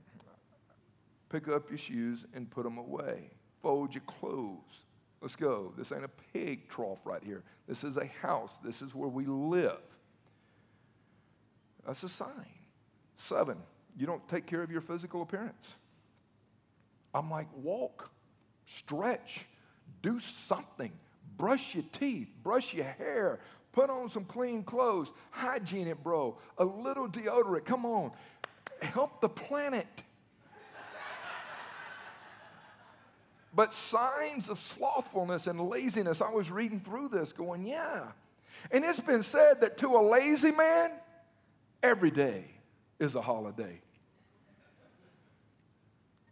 Pick 1.31 1.49
up 1.49 1.69
your 1.69 1.79
shoes 1.79 2.27
and 2.35 2.49
put 2.49 2.65
them 2.65 2.79
away. 2.79 3.31
Fold 3.63 3.95
your 3.95 4.03
clothes. 4.03 4.83
Let's 5.21 5.37
go. 5.37 5.73
This 5.77 5.91
ain't 5.91 6.05
a 6.05 6.11
pig 6.33 6.69
trough 6.69 6.99
right 7.05 7.23
here. 7.25 7.43
This 7.67 7.83
is 7.83 7.97
a 7.97 8.07
house. 8.21 8.53
This 8.63 8.83
is 8.83 8.95
where 8.95 9.09
we 9.09 9.25
live. 9.25 9.81
That's 11.87 12.03
a 12.03 12.09
sign. 12.09 12.31
Seven, 13.17 13.57
you 13.97 14.07
don't 14.07 14.27
take 14.29 14.47
care 14.47 14.63
of 14.63 14.71
your 14.71 14.81
physical 14.81 15.23
appearance. 15.23 15.75
I'm 17.15 17.31
like, 17.31 17.49
walk, 17.57 18.11
stretch, 18.77 19.47
do 20.03 20.21
something. 20.21 20.93
Brush 21.37 21.75
your 21.75 21.85
teeth, 21.93 22.29
brush 22.43 22.75
your 22.75 22.85
hair, 22.85 23.41
put 23.73 23.91
on 23.91 24.11
some 24.11 24.25
clean 24.25 24.63
clothes, 24.63 25.11
hygiene 25.31 25.89
it, 25.89 26.03
bro. 26.03 26.39
A 26.59 26.65
little 26.65 27.09
deodorant. 27.09 27.65
Come 27.65 27.87
on 27.87 28.13
help 28.85 29.21
the 29.21 29.29
planet. 29.29 29.87
but 33.55 33.73
signs 33.73 34.49
of 34.49 34.59
slothfulness 34.59 35.47
and 35.47 35.61
laziness, 35.61 36.21
I 36.21 36.31
was 36.31 36.51
reading 36.51 36.81
through 36.81 37.09
this 37.09 37.33
going, 37.33 37.65
yeah. 37.65 38.07
And 38.71 38.85
it's 38.85 39.01
been 39.01 39.23
said 39.23 39.61
that 39.61 39.79
to 39.79 39.89
a 39.97 40.03
lazy 40.03 40.51
man, 40.51 40.91
every 41.83 42.11
day 42.11 42.45
is 42.99 43.15
a 43.15 43.21
holiday. 43.21 43.81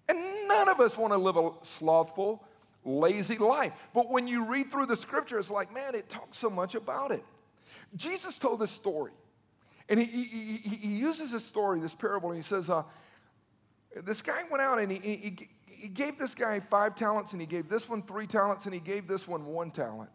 And 0.08 0.48
none 0.48 0.68
of 0.68 0.80
us 0.80 0.96
want 0.96 1.12
to 1.12 1.18
live 1.18 1.36
a 1.36 1.50
slothful, 1.62 2.44
lazy 2.84 3.38
life. 3.38 3.72
But 3.94 4.10
when 4.10 4.26
you 4.26 4.44
read 4.44 4.70
through 4.70 4.86
the 4.86 4.96
scripture, 4.96 5.38
it's 5.38 5.50
like, 5.50 5.72
man, 5.72 5.94
it 5.94 6.08
talks 6.08 6.38
so 6.38 6.50
much 6.50 6.74
about 6.74 7.12
it. 7.12 7.24
Jesus 7.96 8.38
told 8.38 8.60
this 8.60 8.70
story. 8.70 9.12
And 9.92 10.00
he, 10.00 10.22
he, 10.22 10.56
he, 10.70 10.88
uses 10.88 11.32
this 11.32 11.44
story, 11.44 11.78
this 11.78 11.94
parable, 11.94 12.30
and 12.30 12.42
he 12.42 12.48
says, 12.48 12.70
uh, 12.70 12.82
This 13.94 14.22
guy 14.22 14.42
went 14.50 14.62
out 14.62 14.78
and 14.78 14.90
he, 14.90 14.98
he, 14.98 15.48
he 15.68 15.88
gave 15.88 16.18
this 16.18 16.34
guy 16.34 16.60
five 16.60 16.94
talents, 16.94 17.32
and 17.32 17.42
he 17.42 17.46
gave 17.46 17.68
this 17.68 17.86
one 17.86 18.00
three 18.00 18.26
talents, 18.26 18.64
and 18.64 18.72
he 18.72 18.80
gave 18.80 19.06
this 19.06 19.28
one 19.28 19.44
one 19.44 19.70
talent. 19.70 20.08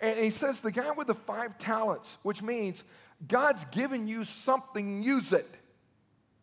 And 0.00 0.18
he 0.18 0.28
says, 0.28 0.60
The 0.60 0.70
guy 0.70 0.90
with 0.90 1.06
the 1.06 1.14
five 1.14 1.56
talents, 1.56 2.18
which 2.24 2.42
means 2.42 2.84
God's 3.26 3.64
given 3.70 4.06
you 4.06 4.26
something, 4.26 5.02
use 5.02 5.32
it. 5.32 5.48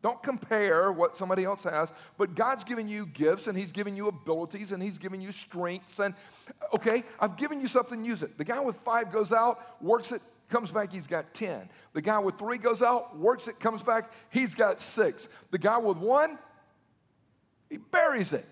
Don't 0.02 0.24
compare 0.24 0.92
what 0.92 1.16
somebody 1.16 1.44
else 1.44 1.64
has, 1.64 1.94
but 2.18 2.34
God's 2.34 2.64
given 2.64 2.88
you 2.88 3.06
gifts 3.06 3.46
and 3.46 3.56
He's 3.56 3.72
given 3.72 3.96
you 3.96 4.08
abilities 4.08 4.72
and 4.72 4.82
He's 4.82 4.98
given 4.98 5.22
you 5.22 5.32
strengths. 5.32 6.00
And 6.00 6.16
okay, 6.74 7.04
I've 7.20 7.38
given 7.38 7.62
you 7.62 7.68
something, 7.68 8.04
use 8.04 8.24
it. 8.24 8.36
The 8.40 8.46
guy 8.46 8.62
with 8.62 8.78
five 8.78 9.12
goes 9.12 9.32
out, 9.32 9.80
works 9.80 10.12
it, 10.12 10.24
comes 10.50 10.72
back, 10.72 10.92
he's 10.92 11.08
got 11.08 11.34
10. 11.34 11.70
The 11.94 12.01
guy 12.01 12.20
with 12.20 12.38
three 12.38 12.58
goes 12.58 12.82
out, 12.82 13.18
works 13.18 13.48
it, 13.48 13.60
comes 13.60 13.84
back, 13.84 14.12
he's 14.30 14.56
got 14.56 14.82
six. 14.82 15.27
The 15.51 15.58
guy 15.58 15.77
with 15.77 15.98
one, 15.98 16.38
he 17.70 17.77
buries 17.77 18.34
it. 18.34 18.48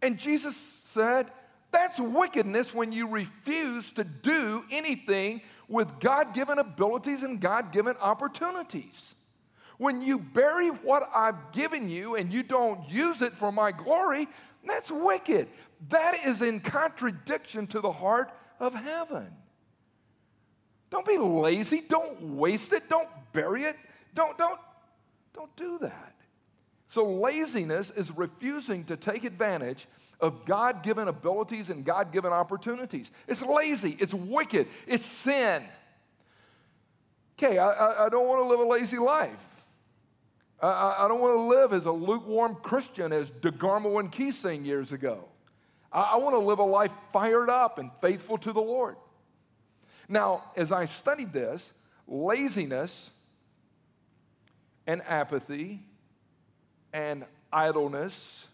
And 0.00 0.18
Jesus 0.18 0.56
said, 0.56 1.30
that's 1.70 2.00
wickedness 2.00 2.72
when 2.72 2.92
you 2.92 3.08
refuse 3.08 3.92
to 3.92 4.04
do 4.04 4.64
anything 4.70 5.42
with 5.68 6.00
God 6.00 6.32
given 6.32 6.58
abilities 6.58 7.22
and 7.22 7.40
God 7.40 7.72
given 7.72 7.94
opportunities. 8.00 9.14
When 9.76 10.00
you 10.02 10.18
bury 10.18 10.68
what 10.68 11.08
I've 11.14 11.52
given 11.52 11.88
you 11.88 12.16
and 12.16 12.32
you 12.32 12.42
don't 12.42 12.88
use 12.88 13.22
it 13.22 13.34
for 13.34 13.52
my 13.52 13.70
glory, 13.70 14.26
that's 14.66 14.90
wicked. 14.90 15.48
That 15.90 16.14
is 16.26 16.42
in 16.42 16.60
contradiction 16.60 17.66
to 17.68 17.80
the 17.80 17.92
heart 17.92 18.32
of 18.58 18.74
heaven. 18.74 19.28
Don't 20.90 21.06
be 21.06 21.18
lazy. 21.18 21.82
Don't 21.88 22.36
waste 22.36 22.72
it. 22.72 22.88
Don't 22.88 23.08
bury 23.32 23.64
it. 23.64 23.76
Don't, 24.14 24.36
don't, 24.38 24.58
don't 25.34 25.54
do 25.56 25.78
that. 25.80 26.14
So, 26.88 27.04
laziness 27.04 27.90
is 27.90 28.10
refusing 28.16 28.84
to 28.84 28.96
take 28.96 29.24
advantage 29.24 29.86
of 30.20 30.44
God 30.44 30.82
given 30.82 31.06
abilities 31.08 31.70
and 31.70 31.84
God 31.84 32.12
given 32.12 32.32
opportunities. 32.32 33.10
It's 33.26 33.42
lazy, 33.42 33.96
it's 34.00 34.14
wicked, 34.14 34.68
it's 34.86 35.04
sin. 35.04 35.64
Okay, 37.38 37.58
I, 37.58 37.68
I, 37.68 38.06
I 38.06 38.08
don't 38.08 38.26
want 38.26 38.42
to 38.42 38.48
live 38.48 38.60
a 38.60 38.64
lazy 38.64 38.98
life. 38.98 39.44
I, 40.60 41.04
I 41.04 41.08
don't 41.08 41.20
want 41.20 41.34
to 41.34 41.42
live 41.42 41.72
as 41.72 41.86
a 41.86 41.92
lukewarm 41.92 42.56
Christian, 42.56 43.12
as 43.12 43.30
DeGarmo 43.30 44.00
and 44.00 44.10
Key 44.10 44.32
sang 44.32 44.64
years 44.64 44.90
ago. 44.90 45.24
I, 45.92 46.00
I 46.00 46.16
want 46.16 46.34
to 46.34 46.40
live 46.40 46.58
a 46.58 46.64
life 46.64 46.92
fired 47.12 47.48
up 47.48 47.78
and 47.78 47.90
faithful 48.00 48.38
to 48.38 48.52
the 48.52 48.60
Lord. 48.60 48.96
Now, 50.08 50.44
as 50.56 50.72
I 50.72 50.86
studied 50.86 51.32
this, 51.32 51.72
laziness 52.06 53.10
and 54.86 55.02
apathy 55.06 55.80
and 56.92 57.26
idleness 57.52 58.46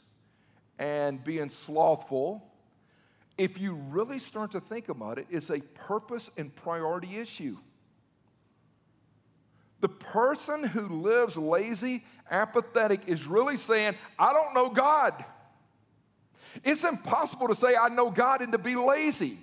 and 0.78 1.23
being 1.23 1.50
slothful, 1.50 2.42
if 3.38 3.58
you 3.58 3.75
really 3.75 4.18
start 4.18 4.50
to 4.52 4.61
think 4.61 4.88
about 4.88 5.18
it, 5.18 5.26
it's 5.30 5.50
a 5.50 5.61
purpose 5.61 6.30
and 6.37 6.54
priority 6.54 7.16
issue. 7.18 7.56
The 9.80 9.88
person 9.88 10.64
who 10.64 11.02
lives 11.02 11.37
lazy, 11.37 12.04
apathetic, 12.30 13.02
is 13.06 13.26
really 13.26 13.56
saying, 13.56 13.94
I 14.18 14.32
don't 14.32 14.54
know 14.54 14.70
God. 14.70 15.25
It's 16.64 16.84
impossible 16.84 17.49
to 17.49 17.54
say, 17.54 17.76
I 17.76 17.88
know 17.90 18.11
God 18.11 18.40
and 18.40 18.52
to 18.52 18.58
be 18.58 18.76
lazy 18.76 19.38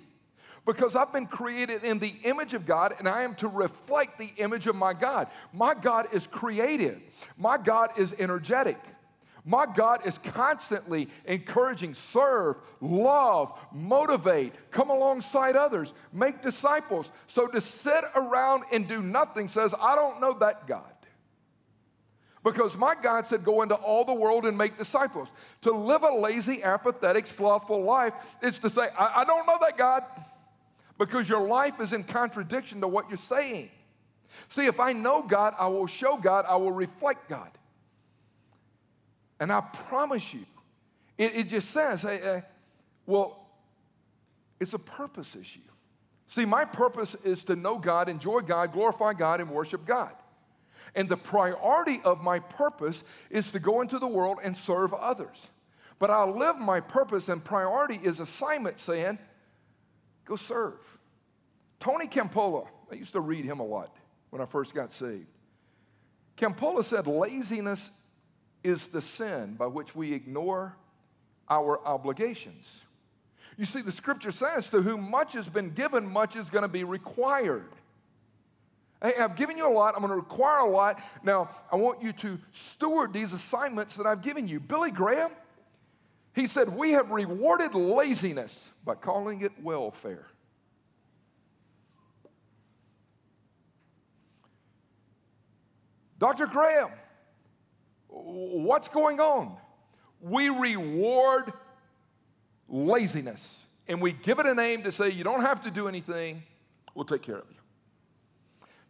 because 0.64 0.94
I've 0.94 1.12
been 1.12 1.26
created 1.26 1.84
in 1.84 1.98
the 1.98 2.14
image 2.24 2.54
of 2.54 2.66
God 2.66 2.94
and 2.98 3.08
I 3.08 3.22
am 3.22 3.34
to 3.36 3.48
reflect 3.48 4.18
the 4.18 4.30
image 4.38 4.66
of 4.66 4.76
my 4.76 4.92
God. 4.92 5.28
My 5.52 5.74
God 5.74 6.06
is 6.12 6.26
creative, 6.26 7.00
my 7.36 7.58
God 7.58 7.98
is 7.98 8.14
energetic. 8.18 8.78
My 9.44 9.66
God 9.66 10.06
is 10.06 10.18
constantly 10.18 11.08
encouraging, 11.24 11.94
serve, 11.94 12.58
love, 12.80 13.58
motivate, 13.72 14.52
come 14.70 14.88
alongside 14.88 15.56
others, 15.56 15.92
make 16.12 16.42
disciples. 16.42 17.10
So 17.26 17.48
to 17.48 17.60
sit 17.60 18.04
around 18.14 18.62
and 18.70 18.86
do 18.86 19.02
nothing 19.02 19.48
says, 19.48 19.74
I 19.80 19.96
don't 19.96 20.20
know 20.20 20.34
that 20.34 20.68
God. 20.68 20.84
Because 22.44 22.76
my 22.76 22.94
God 23.00 23.26
said, 23.26 23.44
Go 23.44 23.62
into 23.62 23.74
all 23.74 24.04
the 24.04 24.14
world 24.14 24.46
and 24.46 24.56
make 24.56 24.78
disciples. 24.78 25.28
To 25.62 25.72
live 25.72 26.02
a 26.04 26.12
lazy, 26.12 26.62
apathetic, 26.62 27.26
slothful 27.26 27.82
life 27.82 28.14
is 28.42 28.58
to 28.60 28.70
say, 28.70 28.88
I, 28.96 29.22
I 29.22 29.24
don't 29.24 29.46
know 29.46 29.58
that 29.60 29.76
God 29.76 30.04
because 31.06 31.28
your 31.28 31.46
life 31.46 31.80
is 31.80 31.92
in 31.92 32.04
contradiction 32.04 32.80
to 32.80 32.88
what 32.88 33.08
you're 33.08 33.18
saying. 33.18 33.70
See, 34.48 34.66
if 34.66 34.78
I 34.78 34.92
know 34.92 35.22
God, 35.22 35.54
I 35.58 35.66
will 35.66 35.86
show 35.86 36.16
God, 36.16 36.44
I 36.48 36.56
will 36.56 36.72
reflect 36.72 37.28
God. 37.28 37.50
And 39.40 39.52
I 39.52 39.60
promise 39.60 40.32
you, 40.32 40.46
it, 41.18 41.34
it 41.34 41.48
just 41.48 41.70
says, 41.70 42.02
hey, 42.02 42.42
well, 43.06 43.48
it's 44.60 44.74
a 44.74 44.78
purpose 44.78 45.34
issue. 45.34 45.60
See, 46.28 46.44
my 46.44 46.64
purpose 46.64 47.16
is 47.24 47.44
to 47.44 47.56
know 47.56 47.76
God, 47.76 48.08
enjoy 48.08 48.40
God, 48.40 48.72
glorify 48.72 49.12
God, 49.12 49.40
and 49.40 49.50
worship 49.50 49.84
God. 49.84 50.12
And 50.94 51.08
the 51.08 51.16
priority 51.16 52.00
of 52.04 52.22
my 52.22 52.38
purpose 52.38 53.02
is 53.28 53.50
to 53.50 53.58
go 53.58 53.80
into 53.80 53.98
the 53.98 54.06
world 54.06 54.38
and 54.42 54.56
serve 54.56 54.94
others. 54.94 55.48
But 55.98 56.10
I'll 56.10 56.36
live 56.36 56.58
my 56.58 56.80
purpose 56.80 57.28
and 57.28 57.42
priority 57.42 57.98
is 58.02 58.20
assignment 58.20 58.78
saying, 58.78 59.18
Go 60.24 60.36
serve. 60.36 60.80
Tony 61.80 62.06
Campolo, 62.06 62.68
I 62.90 62.94
used 62.94 63.12
to 63.12 63.20
read 63.20 63.44
him 63.44 63.60
a 63.60 63.64
lot 63.64 63.96
when 64.30 64.40
I 64.40 64.46
first 64.46 64.74
got 64.74 64.92
saved. 64.92 65.26
Campolo 66.36 66.82
said, 66.84 67.06
Laziness 67.06 67.90
is 68.62 68.86
the 68.88 69.02
sin 69.02 69.54
by 69.54 69.66
which 69.66 69.94
we 69.94 70.12
ignore 70.12 70.76
our 71.48 71.84
obligations. 71.84 72.84
You 73.56 73.64
see, 73.64 73.82
the 73.82 73.92
scripture 73.92 74.32
says, 74.32 74.68
To 74.70 74.80
whom 74.80 75.10
much 75.10 75.34
has 75.34 75.48
been 75.48 75.70
given, 75.70 76.06
much 76.06 76.36
is 76.36 76.50
going 76.50 76.62
to 76.62 76.68
be 76.68 76.84
required. 76.84 77.72
Hey, 79.02 79.14
I've 79.20 79.34
given 79.34 79.58
you 79.58 79.68
a 79.68 79.74
lot. 79.74 79.94
I'm 79.96 80.00
going 80.00 80.10
to 80.10 80.16
require 80.16 80.60
a 80.60 80.70
lot. 80.70 81.02
Now, 81.24 81.50
I 81.70 81.76
want 81.76 82.00
you 82.00 82.12
to 82.12 82.38
steward 82.52 83.12
these 83.12 83.32
assignments 83.32 83.96
that 83.96 84.06
I've 84.06 84.22
given 84.22 84.46
you. 84.46 84.60
Billy 84.60 84.92
Graham, 84.92 85.32
he 86.34 86.46
said, 86.46 86.70
We 86.70 86.92
have 86.92 87.10
rewarded 87.10 87.74
laziness 87.74 88.70
by 88.84 88.94
calling 88.94 89.42
it 89.42 89.52
welfare. 89.62 90.26
Dr. 96.18 96.46
Graham, 96.46 96.90
what's 98.08 98.88
going 98.88 99.18
on? 99.18 99.56
We 100.20 100.48
reward 100.50 101.52
laziness 102.68 103.58
and 103.88 104.00
we 104.00 104.12
give 104.12 104.38
it 104.38 104.46
a 104.46 104.54
name 104.54 104.84
to 104.84 104.92
say, 104.92 105.10
You 105.10 105.24
don't 105.24 105.40
have 105.40 105.62
to 105.62 105.70
do 105.70 105.88
anything, 105.88 106.44
we'll 106.94 107.04
take 107.04 107.22
care 107.22 107.38
of 107.38 107.44
you. 107.50 107.56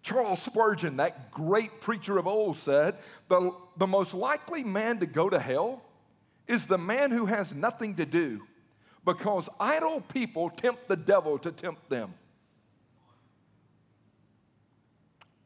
Charles 0.02 0.42
Spurgeon, 0.42 0.96
that 0.96 1.30
great 1.30 1.80
preacher 1.80 2.18
of 2.18 2.26
old, 2.26 2.58
said 2.58 2.99
the, 3.28 3.52
the 3.76 3.87
most 3.87 4.14
likely 4.14 4.62
man 4.62 4.99
to 4.99 5.06
go 5.06 5.30
to 5.30 5.38
hell 5.38 5.80
is 6.46 6.66
the 6.66 6.78
man 6.78 7.11
who 7.11 7.26
has 7.26 7.52
nothing 7.52 7.94
to 7.96 8.06
do 8.06 8.42
because 9.04 9.49
idle 9.58 10.00
people 10.00 10.50
tempt 10.50 10.88
the 10.88 10.96
devil 10.96 11.38
to 11.38 11.50
tempt 11.50 11.88
them. 11.88 12.14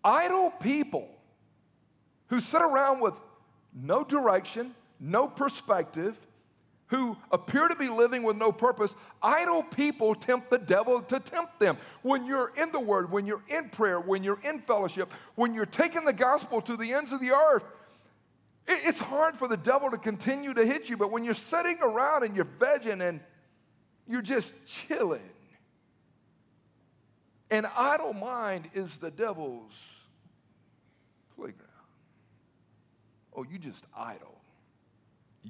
Idle 0.05 0.50
people 0.50 1.09
who 2.29 2.41
sit 2.41 2.62
around 2.62 3.00
with 3.00 3.15
no 3.75 4.05
direction, 4.05 4.75
no 5.00 5.26
perspective, 5.26 6.17
who 6.88 7.17
appear 7.33 7.67
to 7.67 7.75
be 7.75 7.88
living 7.88 8.23
with 8.23 8.37
no 8.37 8.53
purpose, 8.53 8.95
idle 9.21 9.65
people 9.65 10.15
tempt 10.15 10.50
the 10.50 10.59
devil 10.59 11.03
to 11.03 11.19
tempt 11.19 11.59
them. 11.59 11.76
When 12.03 12.25
you're 12.25 12.53
in 12.57 12.71
the 12.71 12.79
Word, 12.79 13.11
when 13.11 13.26
you're 13.26 13.43
in 13.49 13.69
prayer, 13.71 13.99
when 13.99 14.23
you're 14.23 14.38
in 14.45 14.61
fellowship, 14.61 15.12
when 15.35 15.53
you're 15.53 15.67
taking 15.67 16.05
the 16.05 16.12
gospel 16.12 16.61
to 16.62 16.76
the 16.76 16.93
ends 16.93 17.11
of 17.11 17.21
the 17.21 17.33
earth, 17.33 17.65
it's 18.69 18.99
hard 18.99 19.37
for 19.37 19.49
the 19.49 19.57
devil 19.57 19.91
to 19.91 19.99
continue 19.99 20.55
to 20.55 20.65
hit 20.65 20.89
you. 20.89 20.97
But 20.97 21.11
when 21.11 21.25
you're 21.25 21.35
sitting 21.35 21.79
around 21.81 22.25
and 22.25 22.35
you're 22.35 22.49
vegging 22.59 23.07
and 23.07 23.21
you're 24.09 24.23
just 24.23 24.53
chilling, 24.67 25.21
an 27.51 27.67
idle 27.77 28.13
mind 28.13 28.69
is 28.75 28.97
the 28.97 29.11
devil's 29.11 29.73
playground. 31.37 31.63
Oh, 33.35 33.45
you 33.45 33.59
just 33.59 33.85
idle 33.97 34.37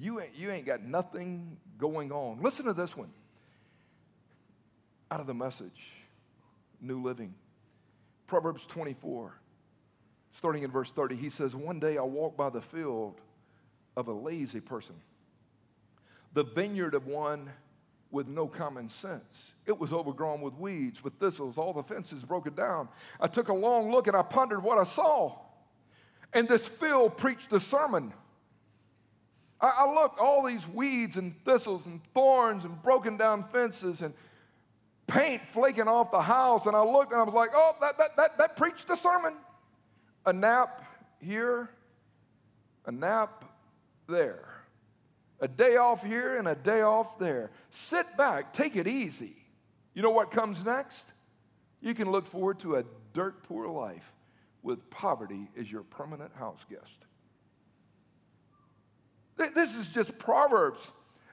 you 0.01 0.21
ain't, 0.21 0.35
you 0.37 0.51
ain't 0.51 0.67
got 0.67 0.83
nothing 0.83 1.57
going 1.79 2.13
on. 2.13 2.43
Listen 2.43 2.67
to 2.67 2.73
this 2.73 2.97
one 2.97 3.11
out 5.11 5.21
of 5.21 5.27
the 5.27 5.35
message, 5.35 5.93
New 6.81 7.03
Living. 7.03 7.35
Proverbs 8.27 8.67
24, 8.67 9.39
starting 10.37 10.63
in 10.63 10.71
verse 10.71 10.91
30, 10.91 11.17
he 11.17 11.29
says, 11.29 11.55
One 11.55 11.81
day 11.81 11.99
I 11.99 12.03
walked 12.03 12.37
by 12.37 12.51
the 12.51 12.61
field 12.61 13.21
of 13.97 14.09
a 14.09 14.13
lazy 14.13 14.61
person, 14.61 14.95
the 16.35 16.45
vineyard 16.45 16.95
of 16.95 17.07
one 17.07 17.51
with 18.11 18.29
no 18.29 18.47
common 18.47 18.89
sense. 18.89 19.55
It 19.67 19.79
was 19.79 19.93
overgrown 19.93 20.41
with 20.41 20.55
weeds, 20.55 21.03
with 21.03 21.15
thistles, 21.15 21.59
all 21.59 21.73
the 21.73 21.83
fences 21.83 22.23
broken 22.23 22.55
down. 22.55 22.89
I 23.21 23.27
took 23.27 23.49
a 23.49 23.55
long 23.55 23.91
look 23.91 24.07
and 24.07 24.17
I 24.17 24.23
pondered 24.23 24.63
what 24.63 24.79
I 24.79 24.85
saw. 24.85 25.39
And 26.33 26.49
this 26.49 26.69
field 26.69 27.17
preached 27.17 27.53
a 27.53 27.61
sermon 27.61 28.13
I, 29.61 29.73
I 29.79 29.95
looked 29.95 30.19
all 30.19 30.45
these 30.45 30.67
weeds 30.69 31.17
and 31.17 31.35
thistles 31.45 31.87
and 31.87 32.01
thorns 32.15 32.65
and 32.65 32.81
broken 32.83 33.17
down 33.17 33.45
fences 33.45 34.03
and 34.03 34.13
paint 35.07 35.41
flaking 35.51 35.89
off 35.89 36.11
the 36.11 36.21
house, 36.21 36.67
and 36.67 36.77
I 36.77 36.83
looked 36.83 37.13
and 37.13 37.21
I 37.21 37.25
was 37.25 37.35
like, 37.35 37.51
oh, 37.55 37.75
that, 37.81 37.97
that, 37.99 38.17
that, 38.17 38.39
that 38.39 38.57
preached 38.57 38.89
the 38.89 38.97
sermon. 38.97 39.35
A 40.27 40.33
nap 40.33 40.85
here, 41.21 41.71
a 42.85 42.93
nap 42.93 43.45
there. 44.09 44.49
A 45.41 45.49
day 45.49 45.77
off 45.77 46.03
here 46.03 46.39
and 46.39 46.49
a 46.49 46.55
day 46.55 46.81
off 46.81 47.19
there. 47.19 47.51
Sit 47.71 48.17
back, 48.17 48.53
take 48.53 48.75
it 48.75 48.87
easy. 48.87 49.37
You 49.95 50.03
know 50.03 50.11
what 50.11 50.31
comes 50.31 50.65
next? 50.65 51.07
You 51.81 51.95
can 51.95 52.11
look 52.11 52.27
forward 52.27 52.59
to 52.61 52.77
a 52.77 52.85
dirt 53.13 53.45
poor 53.45 53.69
life 53.69 54.13
with 54.63 54.91
poverty 54.91 55.49
as 55.59 55.71
your 55.71 55.83
permanent 55.83 56.33
house 56.35 56.61
guest. 56.69 57.07
This 59.55 59.77
is 59.77 59.91
just 59.91 60.19
Proverbs. 60.19 60.91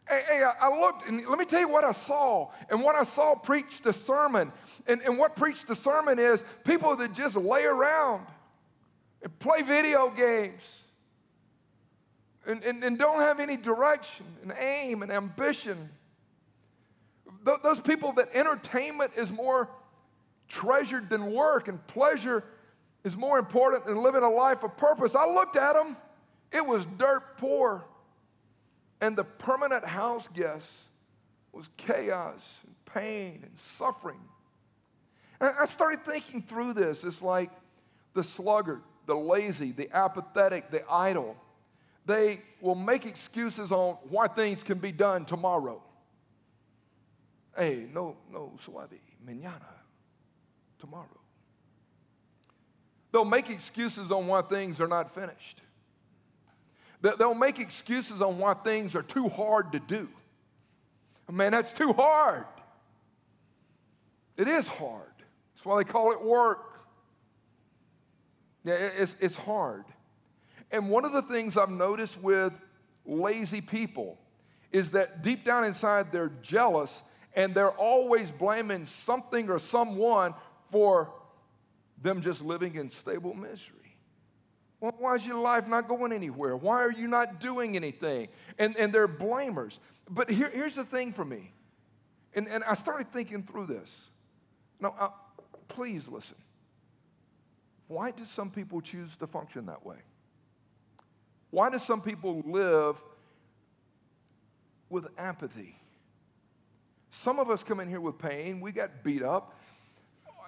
Hey, 0.07 0.21
hey, 0.27 0.43
I 0.59 0.69
looked, 0.69 1.07
and 1.07 1.25
let 1.27 1.39
me 1.39 1.45
tell 1.45 1.61
you 1.61 1.69
what 1.69 1.85
I 1.85 1.93
saw. 1.93 2.51
And 2.69 2.81
what 2.81 2.95
I 2.95 3.05
saw 3.05 3.35
preached 3.35 3.85
the 3.85 3.93
sermon. 3.93 4.51
And, 4.85 5.01
and 5.01 5.17
what 5.17 5.37
preached 5.37 5.67
the 5.67 5.75
sermon 5.75 6.19
is 6.19 6.43
people 6.65 6.95
that 6.97 7.13
just 7.13 7.37
lay 7.37 7.63
around 7.63 8.27
and 9.23 9.39
play 9.39 9.61
video 9.61 10.09
games 10.09 10.61
and, 12.45 12.63
and, 12.63 12.83
and 12.83 12.99
don't 12.99 13.21
have 13.21 13.39
any 13.39 13.57
direction 13.57 14.25
and 14.41 14.53
aim 14.59 15.01
and 15.01 15.11
ambition. 15.11 15.89
Th- 17.45 17.57
those 17.63 17.81
people 17.81 18.11
that 18.13 18.35
entertainment 18.35 19.11
is 19.17 19.31
more 19.31 19.69
treasured 20.49 21.09
than 21.09 21.31
work 21.31 21.67
and 21.67 21.85
pleasure 21.87 22.43
is 23.03 23.17
more 23.17 23.39
important 23.39 23.85
than 23.85 24.01
living 24.01 24.23
a 24.23 24.29
life 24.29 24.63
of 24.63 24.75
purpose. 24.77 25.15
I 25.15 25.25
looked 25.25 25.55
at 25.55 25.73
them, 25.73 25.97
it 26.51 26.65
was 26.65 26.85
dirt 26.97 27.37
poor. 27.37 27.85
And 29.01 29.17
the 29.17 29.23
permanent 29.23 29.83
house 29.83 30.29
guest 30.33 30.71
was 31.51 31.67
chaos 31.75 32.41
and 32.65 32.75
pain 32.85 33.39
and 33.43 33.57
suffering. 33.57 34.19
And 35.41 35.51
I 35.59 35.65
started 35.65 36.05
thinking 36.05 36.41
through 36.41 36.73
this. 36.73 37.03
It's 37.03 37.21
like 37.21 37.51
the 38.13 38.23
sluggard, 38.23 38.81
the 39.05 39.15
lazy, 39.15 39.71
the 39.71 39.89
apathetic, 39.95 40.71
the 40.71 40.83
idle. 40.89 41.35
They 42.05 42.41
will 42.61 42.75
make 42.75 43.05
excuses 43.05 43.71
on 43.71 43.97
why 44.09 44.27
things 44.27 44.63
can 44.63 44.77
be 44.77 44.91
done 44.91 45.25
tomorrow. 45.25 45.81
Hey, 47.55 47.87
no, 47.93 48.17
no, 48.31 48.53
suave, 48.61 48.99
mañana, 49.25 49.61
tomorrow. 50.79 51.07
They'll 53.11 53.25
make 53.25 53.49
excuses 53.49 54.11
on 54.11 54.27
why 54.27 54.41
things 54.41 54.81
are 54.81 54.87
not 54.87 55.13
finished. 55.13 55.61
They'll 57.01 57.35
make 57.35 57.59
excuses 57.59 58.21
on 58.21 58.39
why 58.39 58.53
things 58.53 58.95
are 58.95 59.03
too 59.03 59.29
hard 59.29 59.73
to 59.73 59.79
do. 59.79 60.09
Man, 61.29 61.51
that's 61.51 61.73
too 61.73 61.93
hard. 61.93 62.45
It 64.35 64.47
is 64.47 64.67
hard. 64.67 65.11
That's 65.53 65.65
why 65.65 65.77
they 65.77 65.83
call 65.83 66.11
it 66.11 66.21
work. 66.21 66.72
It's, 68.65 69.15
it's 69.19 69.35
hard. 69.35 69.85
And 70.71 70.89
one 70.89 71.05
of 71.05 71.11
the 71.11 71.21
things 71.21 71.57
I've 71.57 71.69
noticed 71.69 72.19
with 72.21 72.53
lazy 73.05 73.61
people 73.61 74.17
is 74.71 74.91
that 74.91 75.21
deep 75.21 75.45
down 75.45 75.63
inside 75.63 76.11
they're 76.11 76.31
jealous 76.41 77.03
and 77.35 77.53
they're 77.53 77.71
always 77.71 78.31
blaming 78.31 78.85
something 78.85 79.49
or 79.49 79.59
someone 79.59 80.33
for 80.71 81.13
them 82.01 82.21
just 82.21 82.41
living 82.41 82.75
in 82.75 82.89
stable 82.89 83.33
misery. 83.33 83.97
Why 84.79 85.15
is 85.15 85.25
your 85.25 85.39
life 85.39 85.67
not 85.67 85.87
going 85.87 86.11
anywhere? 86.11 86.57
Why 86.57 86.83
are 86.83 86.91
you 86.91 87.07
not 87.07 87.39
doing 87.39 87.77
anything? 87.77 88.27
And, 88.59 88.75
and 88.75 88.91
they're 88.91 89.07
blamers. 89.07 89.79
But 90.09 90.29
here, 90.29 90.51
here's 90.53 90.75
the 90.75 90.83
thing 90.83 91.13
for 91.13 91.23
me. 91.23 91.53
And, 92.35 92.47
and 92.47 92.65
I 92.65 92.73
started 92.73 93.13
thinking 93.13 93.43
through 93.43 93.67
this. 93.67 94.09
Now, 94.81 94.93
uh, 94.99 95.09
please 95.69 96.09
listen. 96.09 96.35
Why 97.93 98.09
do 98.09 98.25
some 98.25 98.49
people 98.49 98.81
choose 98.81 99.15
to 99.17 99.27
function 99.27 99.67
that 99.67 99.85
way? 99.85 99.97
Why 101.51 101.69
do 101.69 101.77
some 101.77 102.01
people 102.01 102.41
live 102.43 102.99
with 104.89 105.07
apathy? 105.15 105.75
Some 107.11 107.37
of 107.37 107.51
us 107.51 107.63
come 107.63 107.79
in 107.79 107.87
here 107.87 108.01
with 108.01 108.17
pain. 108.17 108.61
We 108.61 108.71
got 108.71 109.03
beat 109.03 109.21
up. 109.21 109.55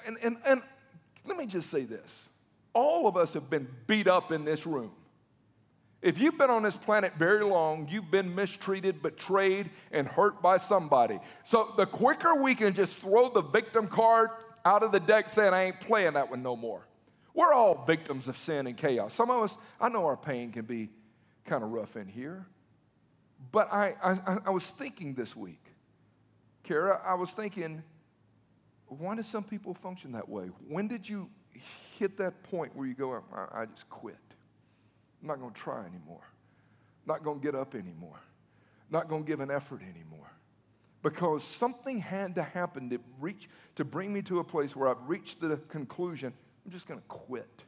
And, 0.08 0.18
and, 0.24 0.38
and 0.44 0.64
let 1.24 1.38
me 1.38 1.46
just 1.46 1.70
say 1.70 1.84
this 1.84 2.28
all 2.74 3.08
of 3.08 3.16
us 3.16 3.36
have 3.36 3.48
been 3.48 3.68
beat 3.86 4.08
up 4.08 4.32
in 4.32 4.44
this 4.44 4.66
room. 4.66 4.92
If 6.02 6.18
you've 6.18 6.40
been 6.40 6.50
on 6.50 6.64
this 6.64 6.78
planet 6.78 7.14
very 7.16 7.44
long, 7.44 7.88
you've 7.92 8.10
been 8.10 8.34
mistreated, 8.34 9.04
betrayed, 9.04 9.70
and 9.92 10.08
hurt 10.08 10.42
by 10.42 10.58
somebody. 10.58 11.20
So 11.44 11.74
the 11.78 11.86
quicker 11.86 12.34
we 12.42 12.56
can 12.56 12.74
just 12.74 13.00
throw 13.00 13.30
the 13.30 13.42
victim 13.42 13.88
card 13.88 14.32
out 14.66 14.82
of 14.82 14.92
the 14.92 15.00
deck 15.00 15.30
saying, 15.30 15.54
I 15.54 15.66
ain't 15.66 15.80
playing 15.80 16.14
that 16.14 16.32
one 16.32 16.42
no 16.42 16.56
more. 16.56 16.82
We're 17.36 17.54
all 17.54 17.84
victims 17.86 18.30
of 18.30 18.38
sin 18.38 18.66
and 18.66 18.78
chaos. 18.78 19.14
Some 19.14 19.30
of 19.30 19.44
us, 19.44 19.58
I 19.80 19.90
know 19.90 20.06
our 20.06 20.16
pain 20.16 20.52
can 20.52 20.66
be 20.66 20.90
kind 21.46 21.64
of 21.64 21.70
rough 21.72 21.98
in 21.98 22.08
here. 22.08 22.48
But 23.52 23.72
I, 23.72 23.94
I, 24.02 24.38
I 24.46 24.50
was 24.50 24.64
thinking 24.64 25.14
this 25.14 25.36
week, 25.36 25.62
Kara, 26.64 27.02
I 27.06 27.14
was 27.16 27.32
thinking, 27.32 27.84
Why 28.88 29.16
do 29.16 29.24
some 29.24 29.44
people 29.44 29.74
function 29.74 30.14
that 30.14 30.28
way? 30.28 30.46
When 30.68 30.88
did 30.88 31.08
you 31.08 31.30
hit 32.00 32.18
that 32.18 32.42
point 32.44 32.76
where 32.76 32.88
you 32.88 32.94
go, 32.94 33.22
I, 33.34 33.62
I 33.62 33.66
just 33.66 33.90
quit? 33.90 34.18
I'm 35.22 35.28
not 35.28 35.40
going 35.40 35.54
to 35.54 35.60
try 35.60 35.82
anymore. 35.86 36.24
Not 37.06 37.24
going 37.24 37.40
to 37.40 37.46
get 37.46 37.54
up 37.54 37.76
anymore. 37.76 38.20
Not 38.90 39.10
going 39.10 39.24
to 39.24 39.28
give 39.28 39.42
an 39.42 39.52
effort 39.52 39.82
anymore. 39.82 40.32
Because 41.04 41.44
something 41.44 42.00
had 42.00 42.36
to 42.36 42.44
happen 42.44 42.90
to 42.90 43.00
reach 43.20 43.48
to 43.76 43.84
bring 43.84 44.12
me 44.12 44.22
to 44.24 44.40
a 44.40 44.44
place 44.44 44.76
where 44.76 44.88
I've 44.88 45.08
reached 45.08 45.40
the 45.40 45.58
conclusion, 45.68 46.34
I'm 46.66 46.72
just 46.72 46.88
going 46.88 47.00
to 47.00 47.06
quit. 47.08 47.64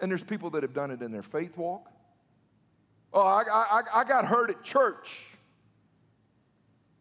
And 0.00 0.10
there's 0.10 0.22
people 0.22 0.50
that 0.50 0.62
have 0.62 0.72
done 0.72 0.90
it 0.90 1.02
in 1.02 1.12
their 1.12 1.22
faith 1.22 1.56
walk. 1.56 1.90
Oh, 3.12 3.20
I, 3.20 3.42
I, 3.50 3.82
I 3.92 4.04
got 4.04 4.24
hurt 4.24 4.50
at 4.50 4.62
church. 4.62 5.26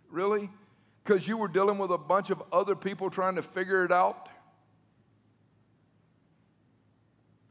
Really? 0.09 0.49
Because 1.03 1.27
you 1.27 1.37
were 1.37 1.47
dealing 1.47 1.77
with 1.77 1.91
a 1.91 1.97
bunch 1.97 2.29
of 2.29 2.43
other 2.51 2.75
people 2.75 3.09
trying 3.09 3.35
to 3.35 3.43
figure 3.43 3.85
it 3.85 3.91
out? 3.91 4.27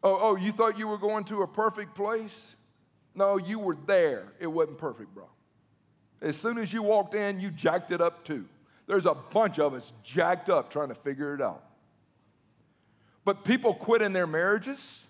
Oh, 0.03 0.19
oh, 0.21 0.37
you 0.37 0.53
thought 0.53 0.79
you 0.79 0.87
were 0.87 0.99
going 0.99 1.25
to 1.25 1.43
a 1.43 1.47
perfect 1.47 1.95
place? 1.95 2.55
No, 3.15 3.37
you 3.37 3.59
were 3.59 3.77
there. 3.87 4.33
It 4.39 4.47
wasn't 4.47 4.79
perfect, 4.79 5.15
bro. 5.15 5.25
As 6.21 6.37
soon 6.37 6.59
as 6.59 6.73
you 6.73 6.83
walked 6.83 7.15
in, 7.15 7.41
you 7.41 7.51
jacked 7.51 7.91
it 7.91 8.01
up 8.01 8.25
too. 8.25 8.45
There's 8.87 9.07
a 9.07 9.15
bunch 9.15 9.59
of 9.59 9.75
us 9.75 9.93
jacked 10.03 10.51
up 10.51 10.71
trying 10.71 10.89
to 10.89 10.95
figure 10.95 11.35
it 11.35 11.41
out. 11.41 11.65
But 13.29 13.45
people 13.45 13.75
quit 13.75 14.01
in 14.01 14.15
their 14.15 14.27
marriages. 14.27 15.01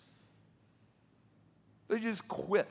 They 1.87 2.01
just 2.01 2.27
quit. 2.27 2.67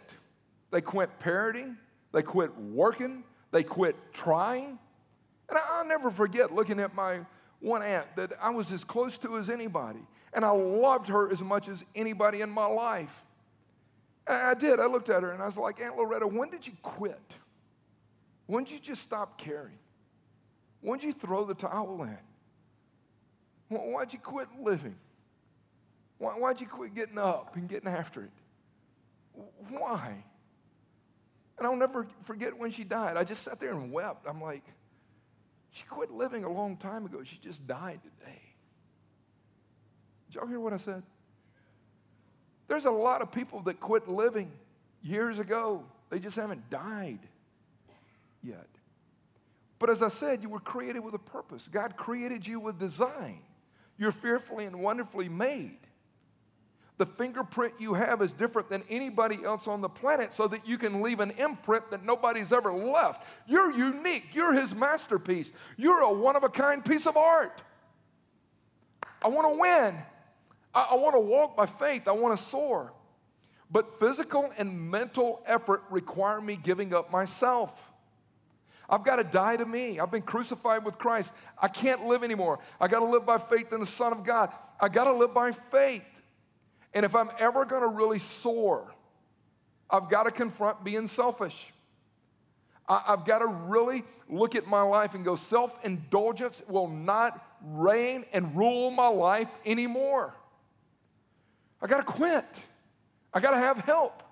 They 0.71 0.81
quit 0.81 1.21
parenting. 1.21 1.77
They 2.11 2.21
quit 2.21 2.53
working. 2.57 3.23
They 3.51 3.63
quit 3.63 3.95
trying. 4.11 4.77
And 5.47 5.57
I'll 5.71 5.87
never 5.87 6.11
forget 6.11 6.53
looking 6.53 6.81
at 6.81 6.93
my 6.93 7.21
one 7.61 7.81
aunt 7.81 8.13
that 8.17 8.33
I 8.41 8.49
was 8.49 8.73
as 8.73 8.83
close 8.83 9.17
to 9.19 9.37
as 9.37 9.49
anybody. 9.49 10.01
And 10.33 10.43
I 10.43 10.49
loved 10.49 11.07
her 11.07 11.31
as 11.31 11.39
much 11.39 11.69
as 11.69 11.81
anybody 11.95 12.41
in 12.41 12.49
my 12.49 12.65
life. 12.65 13.23
And 14.27 14.35
I 14.35 14.53
did. 14.53 14.81
I 14.81 14.87
looked 14.87 15.07
at 15.07 15.23
her 15.23 15.31
and 15.31 15.41
I 15.41 15.45
was 15.45 15.55
like, 15.55 15.79
Aunt 15.79 15.95
Loretta, 15.95 16.27
when 16.27 16.49
did 16.49 16.67
you 16.67 16.73
quit? 16.81 17.33
When 18.47 18.65
did 18.65 18.73
you 18.73 18.79
just 18.81 19.01
stop 19.01 19.37
caring? 19.37 19.79
When 20.81 20.99
did 20.99 21.05
you 21.05 21.13
throw 21.13 21.45
the 21.45 21.55
towel 21.55 22.03
in? 22.03 22.17
Why'd 23.69 24.11
you 24.11 24.19
quit 24.19 24.49
living? 24.61 24.97
Why'd 26.17 26.61
you 26.61 26.67
quit 26.67 26.95
getting 26.95 27.17
up 27.17 27.55
and 27.55 27.69
getting 27.69 27.89
after 27.89 28.23
it? 28.23 28.31
Why? 29.69 30.23
And 31.57 31.67
I'll 31.67 31.75
never 31.75 32.07
forget 32.23 32.57
when 32.57 32.71
she 32.71 32.83
died. 32.83 33.17
I 33.17 33.23
just 33.23 33.43
sat 33.43 33.59
there 33.59 33.71
and 33.71 33.91
wept. 33.91 34.25
I'm 34.27 34.41
like, 34.41 34.63
she 35.71 35.83
quit 35.85 36.11
living 36.11 36.43
a 36.43 36.51
long 36.51 36.77
time 36.77 37.05
ago. 37.05 37.23
She 37.23 37.37
just 37.37 37.65
died 37.67 37.99
today. 38.03 38.41
Did 40.27 40.35
y'all 40.35 40.47
hear 40.47 40.59
what 40.59 40.73
I 40.73 40.77
said? 40.77 41.03
There's 42.67 42.85
a 42.85 42.91
lot 42.91 43.21
of 43.21 43.31
people 43.31 43.61
that 43.61 43.79
quit 43.79 44.07
living 44.07 44.51
years 45.01 45.39
ago. 45.39 45.83
They 46.09 46.19
just 46.19 46.35
haven't 46.35 46.69
died 46.69 47.19
yet. 48.43 48.67
But 49.79 49.89
as 49.89 50.01
I 50.01 50.09
said, 50.09 50.41
you 50.41 50.49
were 50.49 50.59
created 50.59 50.99
with 50.99 51.13
a 51.13 51.19
purpose. 51.19 51.67
God 51.71 51.95
created 51.95 52.45
you 52.45 52.59
with 52.59 52.79
design. 52.79 53.39
You're 53.97 54.11
fearfully 54.11 54.65
and 54.65 54.81
wonderfully 54.81 55.29
made. 55.29 55.79
The 56.97 57.05
fingerprint 57.05 57.75
you 57.77 57.93
have 57.93 58.23
is 58.23 58.31
different 58.31 58.69
than 58.69 58.83
anybody 58.89 59.43
else 59.43 59.67
on 59.67 59.81
the 59.81 59.89
planet 59.89 60.33
so 60.33 60.47
that 60.47 60.67
you 60.67 60.79
can 60.79 61.01
leave 61.01 61.19
an 61.19 61.31
imprint 61.31 61.91
that 61.91 62.03
nobody's 62.03 62.51
ever 62.51 62.73
left. 62.73 63.25
You're 63.47 63.71
unique. 63.71 64.29
You're 64.33 64.53
his 64.53 64.73
masterpiece. 64.73 65.51
You're 65.77 66.01
a 66.01 66.11
one 66.11 66.35
of 66.35 66.43
a 66.43 66.49
kind 66.49 66.83
piece 66.83 67.05
of 67.05 67.15
art. 67.15 67.61
I 69.23 69.27
want 69.27 69.53
to 69.53 69.59
win. 69.59 69.95
I, 70.73 70.87
I 70.91 70.95
want 70.95 71.15
to 71.15 71.19
walk 71.19 71.55
by 71.55 71.67
faith. 71.67 72.07
I 72.07 72.11
want 72.11 72.37
to 72.37 72.43
soar. 72.43 72.93
But 73.69 73.99
physical 73.99 74.49
and 74.57 74.89
mental 74.89 75.43
effort 75.45 75.83
require 75.91 76.41
me 76.41 76.55
giving 76.55 76.95
up 76.95 77.11
myself. 77.11 77.73
I've 78.89 79.03
got 79.03 79.17
to 79.17 79.23
die 79.23 79.57
to 79.57 79.65
me. 79.65 79.99
I've 79.99 80.11
been 80.11 80.21
crucified 80.21 80.85
with 80.85 80.97
Christ. 80.97 81.33
I 81.61 81.67
can't 81.67 82.05
live 82.05 82.23
anymore. 82.23 82.59
I 82.79 82.87
got 82.87 82.99
to 82.99 83.05
live 83.05 83.25
by 83.25 83.37
faith 83.37 83.73
in 83.73 83.81
the 83.81 83.87
Son 83.87 84.13
of 84.13 84.23
God. 84.23 84.51
I 84.79 84.87
got 84.87 85.03
to 85.03 85.13
live 85.13 85.33
by 85.33 85.51
faith. 85.51 86.03
And 86.97 87.05
if 87.05 87.13
I'm 87.13 87.29
ever 87.37 87.63
going 87.63 87.83
to 87.83 87.89
really 87.89 88.17
soar, 88.17 88.91
I've 89.87 90.09
got 90.09 90.23
to 90.23 90.31
confront 90.31 90.83
being 90.83 91.07
selfish. 91.07 91.71
I, 92.89 93.03
have 93.05 93.23
got 93.23 93.37
to 93.37 93.45
really 93.45 94.03
look 94.27 94.55
at 94.55 94.65
my 94.65 94.81
life 94.81 95.13
and 95.13 95.23
go, 95.23 95.35
self 95.35 95.85
indulgence 95.85 96.63
will 96.67 96.87
not 96.87 97.39
reign 97.63 98.25
and 98.33 98.57
rule 98.57 98.89
my 98.89 99.09
life 99.09 99.47
anymore. 99.63 100.33
I 101.83 101.85
got 101.85 101.97
to 101.97 102.03
quit. 102.03 102.45
I 103.31 103.41
got 103.41 103.51
to 103.51 103.57
have 103.57 103.77
help. 103.77 104.23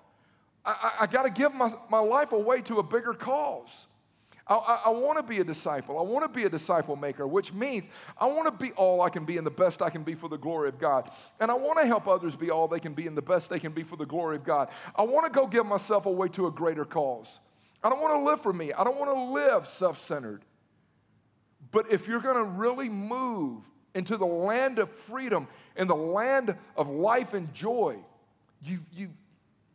I, 0.64 0.72
I, 0.98 1.02
I 1.04 1.06
got 1.06 1.22
to 1.22 1.30
give 1.30 1.54
my, 1.54 1.72
my 1.88 2.00
life 2.00 2.32
away 2.32 2.62
to 2.62 2.80
a 2.80 2.82
bigger 2.82 3.14
cause. 3.14 3.86
I, 4.48 4.54
I, 4.54 4.82
I 4.86 4.88
want 4.90 5.18
to 5.18 5.22
be 5.22 5.40
a 5.40 5.44
disciple. 5.44 5.98
I 5.98 6.02
want 6.02 6.24
to 6.24 6.28
be 6.28 6.44
a 6.44 6.48
disciple 6.48 6.96
maker, 6.96 7.26
which 7.26 7.52
means 7.52 7.86
I 8.18 8.26
want 8.26 8.46
to 8.46 8.52
be 8.52 8.72
all 8.72 9.02
I 9.02 9.08
can 9.08 9.24
be 9.24 9.38
and 9.38 9.46
the 9.46 9.50
best 9.50 9.82
I 9.82 9.90
can 9.90 10.02
be 10.02 10.14
for 10.14 10.28
the 10.28 10.38
glory 10.38 10.68
of 10.68 10.78
God. 10.78 11.10
And 11.40 11.50
I 11.50 11.54
want 11.54 11.78
to 11.78 11.86
help 11.86 12.06
others 12.06 12.36
be 12.36 12.50
all 12.50 12.68
they 12.68 12.80
can 12.80 12.94
be 12.94 13.06
and 13.06 13.16
the 13.16 13.22
best 13.22 13.50
they 13.50 13.58
can 13.58 13.72
be 13.72 13.82
for 13.82 13.96
the 13.96 14.06
glory 14.06 14.36
of 14.36 14.44
God. 14.44 14.70
I 14.94 15.02
want 15.02 15.26
to 15.26 15.32
go 15.32 15.46
give 15.46 15.66
myself 15.66 16.06
away 16.06 16.28
to 16.28 16.46
a 16.46 16.50
greater 16.50 16.84
cause. 16.84 17.40
I 17.82 17.88
don't 17.88 18.00
want 18.00 18.14
to 18.14 18.24
live 18.24 18.40
for 18.40 18.52
me. 18.52 18.72
I 18.72 18.84
don't 18.84 18.98
want 18.98 19.10
to 19.10 19.32
live 19.32 19.68
self 19.68 20.00
centered. 20.00 20.42
But 21.72 21.90
if 21.90 22.06
you're 22.06 22.20
going 22.20 22.36
to 22.36 22.44
really 22.44 22.88
move 22.88 23.62
into 23.94 24.16
the 24.16 24.26
land 24.26 24.78
of 24.78 24.90
freedom 24.90 25.48
and 25.74 25.90
the 25.90 25.96
land 25.96 26.56
of 26.76 26.88
life 26.88 27.34
and 27.34 27.52
joy, 27.52 27.96
you, 28.62 28.80
you, 28.92 29.10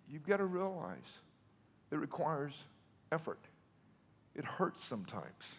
you've 0.09 0.25
got 0.25 0.37
to 0.37 0.45
realize 0.45 0.97
it 1.91 1.97
requires 1.97 2.53
effort. 3.11 3.39
It 4.35 4.45
hurts 4.45 4.85
sometimes. 4.85 5.55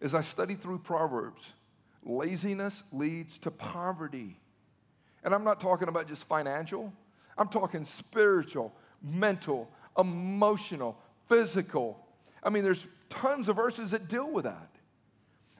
As 0.00 0.14
I 0.14 0.20
study 0.20 0.54
through 0.54 0.78
Proverbs, 0.78 1.42
laziness 2.04 2.82
leads 2.92 3.38
to 3.40 3.50
poverty. 3.50 4.36
And 5.24 5.34
I'm 5.34 5.44
not 5.44 5.60
talking 5.60 5.88
about 5.88 6.08
just 6.08 6.24
financial, 6.24 6.92
I'm 7.36 7.48
talking 7.48 7.84
spiritual, 7.84 8.74
mental, 9.02 9.70
emotional, 9.96 10.98
physical. 11.28 11.98
I 12.42 12.50
mean, 12.50 12.64
there's 12.64 12.86
tons 13.08 13.48
of 13.48 13.56
verses 13.56 13.92
that 13.92 14.08
deal 14.08 14.30
with 14.30 14.44
that. 14.44 14.70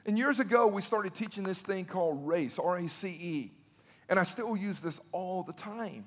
And 0.05 0.17
years 0.17 0.39
ago, 0.39 0.67
we 0.67 0.81
started 0.81 1.13
teaching 1.13 1.43
this 1.43 1.59
thing 1.59 1.85
called 1.85 2.25
RACE, 2.25 2.57
R 2.57 2.77
A 2.77 2.87
C 2.87 3.09
E. 3.09 3.51
And 4.07 4.19
I 4.19 4.23
still 4.23 4.57
use 4.57 4.79
this 4.79 4.99
all 5.11 5.43
the 5.43 5.53
time. 5.53 6.05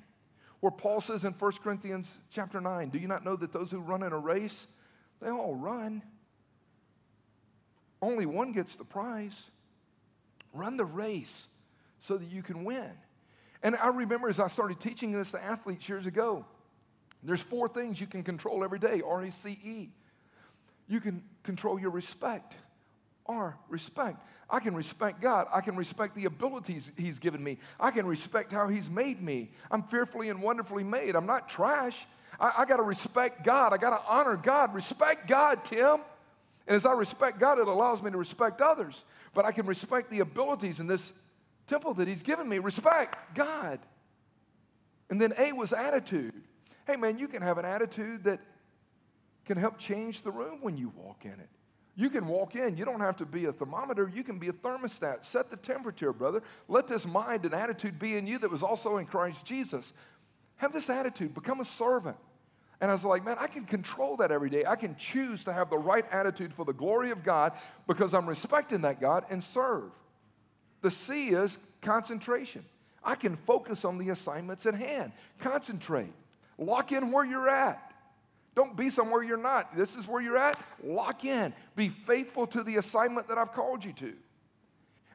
Where 0.60 0.72
Paul 0.72 1.00
says 1.00 1.24
in 1.24 1.32
1 1.32 1.52
Corinthians 1.62 2.18
chapter 2.30 2.60
9, 2.60 2.90
Do 2.90 2.98
you 2.98 3.08
not 3.08 3.24
know 3.24 3.36
that 3.36 3.52
those 3.52 3.70
who 3.70 3.80
run 3.80 4.02
in 4.02 4.12
a 4.12 4.18
race 4.18 4.66
they 5.22 5.30
all 5.30 5.54
run. 5.54 6.02
Only 8.00 8.26
one 8.26 8.52
gets 8.52 8.76
the 8.76 8.84
prize. 8.84 9.34
Run 10.52 10.76
the 10.76 10.84
race 10.84 11.46
so 12.00 12.16
that 12.16 12.30
you 12.30 12.42
can 12.42 12.64
win. 12.64 12.90
And 13.62 13.76
I 13.76 13.88
remember 13.88 14.28
as 14.28 14.40
I 14.40 14.48
started 14.48 14.80
teaching 14.80 15.12
this 15.12 15.30
to 15.30 15.42
athletes 15.42 15.88
years 15.88 16.06
ago, 16.06 16.44
there's 17.22 17.40
four 17.40 17.68
things 17.68 18.00
you 18.00 18.08
can 18.08 18.24
control 18.24 18.64
every 18.64 18.80
day 18.80 19.00
R 19.06 19.24
E 19.24 19.30
C 19.30 19.58
E. 19.62 19.88
You 20.88 21.00
can 21.00 21.22
control 21.44 21.78
your 21.78 21.90
respect. 21.90 22.54
R, 23.26 23.56
respect. 23.68 24.18
I 24.50 24.58
can 24.58 24.74
respect 24.74 25.22
God. 25.22 25.46
I 25.54 25.60
can 25.60 25.76
respect 25.76 26.16
the 26.16 26.24
abilities 26.24 26.90
He's 26.96 27.20
given 27.20 27.42
me. 27.42 27.58
I 27.78 27.92
can 27.92 28.04
respect 28.04 28.52
how 28.52 28.66
He's 28.66 28.90
made 28.90 29.22
me. 29.22 29.52
I'm 29.70 29.84
fearfully 29.84 30.28
and 30.28 30.42
wonderfully 30.42 30.82
made. 30.82 31.14
I'm 31.14 31.26
not 31.26 31.48
trash. 31.48 32.04
I, 32.38 32.52
I 32.58 32.64
got 32.64 32.76
to 32.76 32.82
respect 32.82 33.44
God. 33.44 33.72
I 33.72 33.76
got 33.76 33.90
to 33.90 34.02
honor 34.10 34.36
God. 34.36 34.74
Respect 34.74 35.28
God, 35.28 35.64
Tim. 35.64 36.00
And 36.66 36.76
as 36.76 36.86
I 36.86 36.92
respect 36.92 37.40
God, 37.40 37.58
it 37.58 37.68
allows 37.68 38.02
me 38.02 38.10
to 38.10 38.18
respect 38.18 38.60
others. 38.60 39.04
But 39.34 39.44
I 39.44 39.52
can 39.52 39.66
respect 39.66 40.10
the 40.10 40.20
abilities 40.20 40.80
in 40.80 40.86
this 40.86 41.12
temple 41.66 41.94
that 41.94 42.08
He's 42.08 42.22
given 42.22 42.48
me. 42.48 42.58
Respect 42.58 43.34
God. 43.34 43.80
And 45.10 45.20
then 45.20 45.32
A 45.38 45.52
was 45.52 45.72
attitude. 45.72 46.34
Hey, 46.86 46.96
man, 46.96 47.18
you 47.18 47.28
can 47.28 47.42
have 47.42 47.58
an 47.58 47.64
attitude 47.64 48.24
that 48.24 48.40
can 49.44 49.58
help 49.58 49.78
change 49.78 50.22
the 50.22 50.30
room 50.30 50.58
when 50.60 50.76
you 50.76 50.92
walk 50.96 51.24
in 51.24 51.32
it. 51.32 51.48
You 51.94 52.08
can 52.08 52.26
walk 52.26 52.56
in. 52.56 52.76
You 52.76 52.84
don't 52.84 53.00
have 53.00 53.18
to 53.18 53.26
be 53.26 53.44
a 53.44 53.52
thermometer. 53.52 54.10
You 54.12 54.24
can 54.24 54.38
be 54.38 54.48
a 54.48 54.52
thermostat. 54.52 55.24
Set 55.24 55.50
the 55.50 55.58
temperature, 55.58 56.12
brother. 56.12 56.42
Let 56.68 56.88
this 56.88 57.06
mind 57.06 57.44
and 57.44 57.52
attitude 57.52 57.98
be 57.98 58.16
in 58.16 58.26
you 58.26 58.38
that 58.38 58.50
was 58.50 58.62
also 58.62 58.96
in 58.96 59.04
Christ 59.04 59.44
Jesus. 59.44 59.92
Have 60.62 60.72
this 60.72 60.88
attitude, 60.88 61.34
become 61.34 61.58
a 61.58 61.64
servant. 61.64 62.16
And 62.80 62.88
I 62.88 62.94
was 62.94 63.04
like, 63.04 63.24
man, 63.24 63.34
I 63.40 63.48
can 63.48 63.64
control 63.64 64.16
that 64.18 64.30
every 64.30 64.48
day. 64.48 64.62
I 64.64 64.76
can 64.76 64.94
choose 64.94 65.42
to 65.42 65.52
have 65.52 65.68
the 65.70 65.76
right 65.76 66.04
attitude 66.12 66.54
for 66.54 66.64
the 66.64 66.72
glory 66.72 67.10
of 67.10 67.24
God 67.24 67.54
because 67.88 68.14
I'm 68.14 68.28
respecting 68.28 68.82
that 68.82 69.00
God 69.00 69.24
and 69.28 69.42
serve. 69.42 69.90
The 70.80 70.90
C 70.92 71.30
is 71.30 71.58
concentration. 71.80 72.64
I 73.02 73.16
can 73.16 73.34
focus 73.38 73.84
on 73.84 73.98
the 73.98 74.10
assignments 74.10 74.64
at 74.64 74.76
hand. 74.76 75.10
Concentrate. 75.40 76.12
Lock 76.58 76.92
in 76.92 77.10
where 77.10 77.24
you're 77.24 77.48
at. 77.48 77.92
Don't 78.54 78.76
be 78.76 78.88
somewhere 78.88 79.24
you're 79.24 79.36
not. 79.36 79.76
This 79.76 79.96
is 79.96 80.06
where 80.06 80.22
you're 80.22 80.38
at. 80.38 80.60
Lock 80.84 81.24
in. 81.24 81.52
Be 81.74 81.88
faithful 81.88 82.46
to 82.46 82.62
the 82.62 82.76
assignment 82.76 83.26
that 83.26 83.36
I've 83.36 83.52
called 83.52 83.84
you 83.84 83.94
to. 83.94 84.12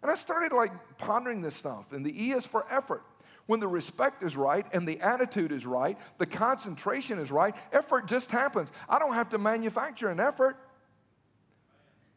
And 0.01 0.11
I 0.11 0.15
started 0.15 0.51
like 0.51 0.73
pondering 0.97 1.41
this 1.41 1.55
stuff, 1.55 1.93
and 1.93 2.05
the 2.05 2.21
E 2.21 2.31
is 2.31 2.45
for 2.45 2.65
effort. 2.69 3.03
When 3.47 3.59
the 3.59 3.67
respect 3.67 4.23
is 4.23 4.35
right 4.35 4.65
and 4.73 4.87
the 4.87 4.99
attitude 4.99 5.51
is 5.51 5.65
right, 5.65 5.97
the 6.17 6.25
concentration 6.25 7.17
is 7.17 7.31
right, 7.31 7.55
effort 7.71 8.07
just 8.07 8.29
happens. 8.29 8.69
I 8.87 8.99
don't 8.99 9.13
have 9.13 9.29
to 9.29 9.37
manufacture 9.37 10.09
an 10.09 10.19
effort. 10.19 10.57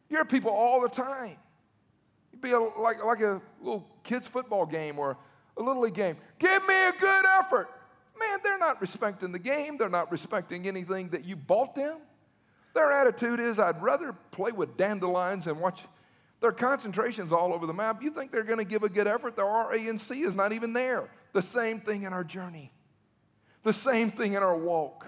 You 0.09 0.17
hear 0.17 0.25
people 0.25 0.51
all 0.51 0.81
the 0.81 0.89
time. 0.89 1.37
It'd 2.31 2.41
be 2.41 2.51
a, 2.51 2.59
like, 2.59 3.03
like 3.03 3.21
a 3.21 3.41
little 3.61 3.87
kids' 4.03 4.27
football 4.27 4.65
game 4.65 4.99
or 4.99 5.17
a 5.57 5.63
little 5.63 5.81
league 5.81 5.93
game. 5.93 6.17
Give 6.37 6.67
me 6.67 6.75
a 6.75 6.91
good 6.91 7.25
effort. 7.39 7.69
Man, 8.19 8.39
they're 8.43 8.59
not 8.59 8.81
respecting 8.81 9.31
the 9.31 9.39
game. 9.39 9.77
They're 9.77 9.89
not 9.89 10.11
respecting 10.11 10.67
anything 10.67 11.09
that 11.09 11.23
you 11.23 11.35
bought 11.35 11.75
them. 11.75 11.97
Their 12.73 12.91
attitude 12.91 13.39
is, 13.39 13.57
I'd 13.57 13.81
rather 13.81 14.13
play 14.31 14.51
with 14.51 14.75
dandelions 14.77 15.47
and 15.47 15.59
watch 15.59 15.83
their 16.41 16.51
concentration's 16.51 17.31
all 17.31 17.53
over 17.53 17.65
the 17.65 17.73
map. 17.73 18.01
You 18.01 18.09
think 18.09 18.31
they're 18.31 18.43
going 18.43 18.59
to 18.59 18.65
give 18.65 18.83
a 18.83 18.89
good 18.89 19.07
effort? 19.07 19.35
Their 19.35 19.45
R, 19.45 19.73
A, 19.73 19.87
and 19.87 20.01
C 20.01 20.21
is 20.21 20.35
not 20.35 20.51
even 20.51 20.73
there. 20.73 21.09
The 21.33 21.41
same 21.41 21.79
thing 21.79 22.03
in 22.03 22.11
our 22.11 22.23
journey, 22.23 22.71
the 23.63 23.71
same 23.71 24.11
thing 24.11 24.33
in 24.33 24.43
our 24.43 24.57
walk. 24.57 25.07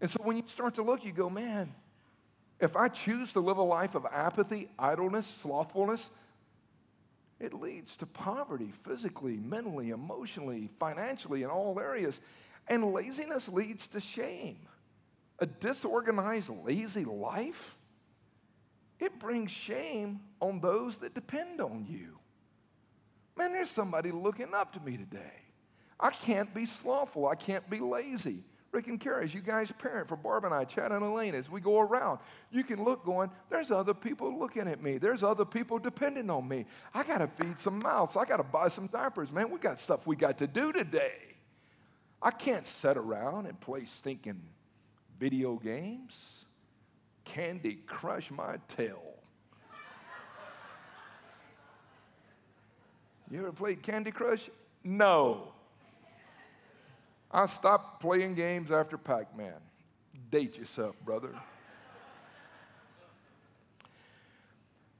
And 0.00 0.08
so 0.08 0.20
when 0.22 0.36
you 0.36 0.44
start 0.46 0.76
to 0.76 0.82
look, 0.82 1.04
you 1.04 1.12
go, 1.12 1.28
man, 1.28 1.74
if 2.60 2.76
I 2.76 2.88
choose 2.88 3.32
to 3.32 3.40
live 3.40 3.58
a 3.58 3.62
life 3.62 3.96
of 3.96 4.06
apathy, 4.10 4.68
idleness, 4.78 5.26
slothfulness, 5.26 6.08
it 7.40 7.52
leads 7.52 7.96
to 7.98 8.06
poverty 8.06 8.72
physically, 8.84 9.36
mentally, 9.36 9.90
emotionally, 9.90 10.68
financially, 10.78 11.42
in 11.42 11.50
all 11.50 11.78
areas. 11.78 12.20
And 12.68 12.92
laziness 12.92 13.48
leads 13.48 13.88
to 13.88 14.00
shame. 14.00 14.58
A 15.40 15.46
disorganized, 15.46 16.50
lazy 16.64 17.04
life 17.04 17.76
it 19.00 19.18
brings 19.18 19.50
shame 19.50 20.20
on 20.40 20.60
those 20.60 20.96
that 20.98 21.14
depend 21.14 21.60
on 21.60 21.86
you. 21.88 22.18
Man, 23.36 23.52
there's 23.52 23.70
somebody 23.70 24.10
looking 24.10 24.52
up 24.52 24.72
to 24.72 24.80
me 24.80 24.96
today. 24.96 25.42
I 26.00 26.10
can't 26.10 26.52
be 26.52 26.66
slothful. 26.66 27.28
I 27.28 27.34
can't 27.34 27.68
be 27.70 27.78
lazy. 27.78 28.44
Rick 28.70 28.88
and 28.88 29.00
Carrie, 29.00 29.24
as 29.24 29.32
you 29.32 29.40
guys 29.40 29.72
parent 29.72 30.08
for 30.08 30.16
Barb 30.16 30.44
and 30.44 30.52
I, 30.52 30.64
Chad 30.64 30.92
and 30.92 31.02
Elaine, 31.02 31.34
as 31.34 31.48
we 31.48 31.60
go 31.60 31.80
around, 31.80 32.18
you 32.50 32.62
can 32.62 32.84
look 32.84 33.04
going, 33.04 33.30
there's 33.48 33.70
other 33.70 33.94
people 33.94 34.38
looking 34.38 34.68
at 34.68 34.82
me. 34.82 34.98
There's 34.98 35.22
other 35.22 35.46
people 35.46 35.78
depending 35.78 36.28
on 36.28 36.46
me. 36.46 36.66
I 36.92 37.02
got 37.02 37.18
to 37.18 37.28
feed 37.28 37.58
some 37.58 37.78
mouths. 37.78 38.16
I 38.16 38.26
got 38.26 38.36
to 38.36 38.42
buy 38.42 38.68
some 38.68 38.86
diapers. 38.88 39.32
Man, 39.32 39.50
we 39.50 39.58
got 39.58 39.80
stuff 39.80 40.06
we 40.06 40.16
got 40.16 40.38
to 40.38 40.46
do 40.46 40.72
today. 40.72 41.36
I 42.20 42.30
can't 42.30 42.66
sit 42.66 42.96
around 42.96 43.46
and 43.46 43.58
play 43.58 43.84
stinking 43.86 44.42
video 45.18 45.56
games. 45.56 46.37
Candy 47.28 47.78
Crush 47.86 48.30
my 48.30 48.56
tail. 48.68 49.02
You 53.30 53.40
ever 53.40 53.52
played 53.52 53.82
Candy 53.82 54.10
Crush? 54.10 54.48
No. 54.82 55.52
I 57.30 57.44
stopped 57.44 58.00
playing 58.00 58.34
games 58.34 58.70
after 58.70 58.96
Pac 58.96 59.36
Man. 59.36 59.60
Date 60.30 60.56
yourself, 60.56 60.96
brother. 61.04 61.34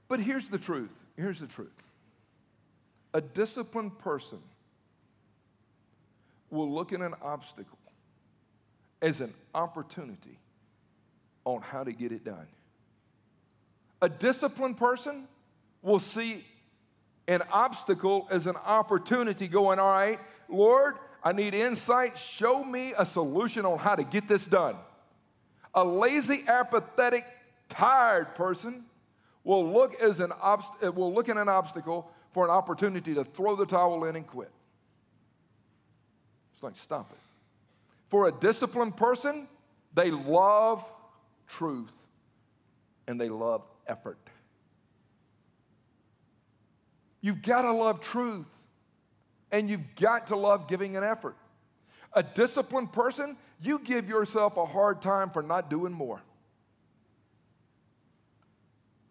But 0.09 0.21
here's 0.21 0.49
the 0.49 0.59
truth. 0.59 0.93
Here's 1.17 1.41
the 1.41 1.47
truth. 1.47 1.73
A 3.15 3.23
disciplined 3.23 3.99
person 3.99 4.39
will 6.51 6.71
look 6.71 6.93
at 6.93 7.01
an 7.01 7.15
obstacle 7.23 7.79
as 9.01 9.21
an 9.21 9.33
opportunity 9.55 10.39
on 11.55 11.63
how 11.63 11.85
to 11.85 11.93
get 11.93 12.13
it 12.13 12.25
done. 12.25 12.47
A 14.03 14.09
disciplined 14.09 14.77
person 14.77 15.27
will 15.83 15.99
see 15.99 16.45
an 17.27 17.43
obstacle 17.51 18.29
as 18.31 18.47
an 18.47 18.57
opportunity, 18.57 19.49
going, 19.49 19.79
All 19.79 19.91
right, 19.91 20.19
Lord, 20.49 20.97
I 21.23 21.33
need 21.33 21.55
insight. 21.55 22.17
Show 22.19 22.63
me 22.63 22.95
a 22.99 23.05
solution 23.05 23.65
on 23.65 23.79
how 23.79 23.95
to 23.95 24.05
get 24.05 24.29
this 24.29 24.47
done. 24.47 24.77
A 25.75 25.85
lazy, 25.85 26.45
apathetic, 26.47 27.25
tired 27.69 28.35
person 28.35 28.85
will 29.45 29.71
look, 29.71 30.01
as 30.01 30.21
an 30.21 30.31
obst- 30.31 30.83
eh, 30.83 30.89
will 30.89 31.13
look 31.13 31.29
at 31.29 31.37
an 31.37 31.49
obstacle 31.49 32.11
for 32.33 32.45
an 32.45 32.51
opportunity 32.51 33.15
to 33.15 33.25
throw 33.25 33.57
the 33.57 33.67
towel 33.67 34.05
in 34.05 34.17
and 34.17 34.27
quit. 34.27 34.51
It's 36.55 36.63
like, 36.63 36.77
stop 36.77 37.11
it. 37.13 37.19
For 38.09 38.29
a 38.29 38.33
disciplined 38.33 38.97
person, 38.97 39.49
they 39.95 40.11
love 40.11 40.85
truth, 41.49 41.93
and 43.07 43.21
they 43.21 43.29
love 43.29 43.63
effort. 43.87 44.19
You've 47.21 47.43
got 47.43 47.63
to 47.63 47.73
love 47.73 48.01
truth, 48.01 48.47
and 49.51 49.69
you've 49.69 49.95
got 49.97 50.29
to 50.29 50.37
love 50.37 50.69
giving 50.69 50.97
an 50.97 51.05
effort. 51.05 51.37
A 52.13 52.23
disciplined 52.23 52.93
person, 52.93 53.37
you 53.61 53.81
give 53.81 54.09
yourself 54.09 54.57
a 54.57 54.65
hard 54.65 55.03
time 55.03 55.31
for 55.31 55.43
not 55.43 55.69
doing 55.69 55.93
more. 55.93 56.23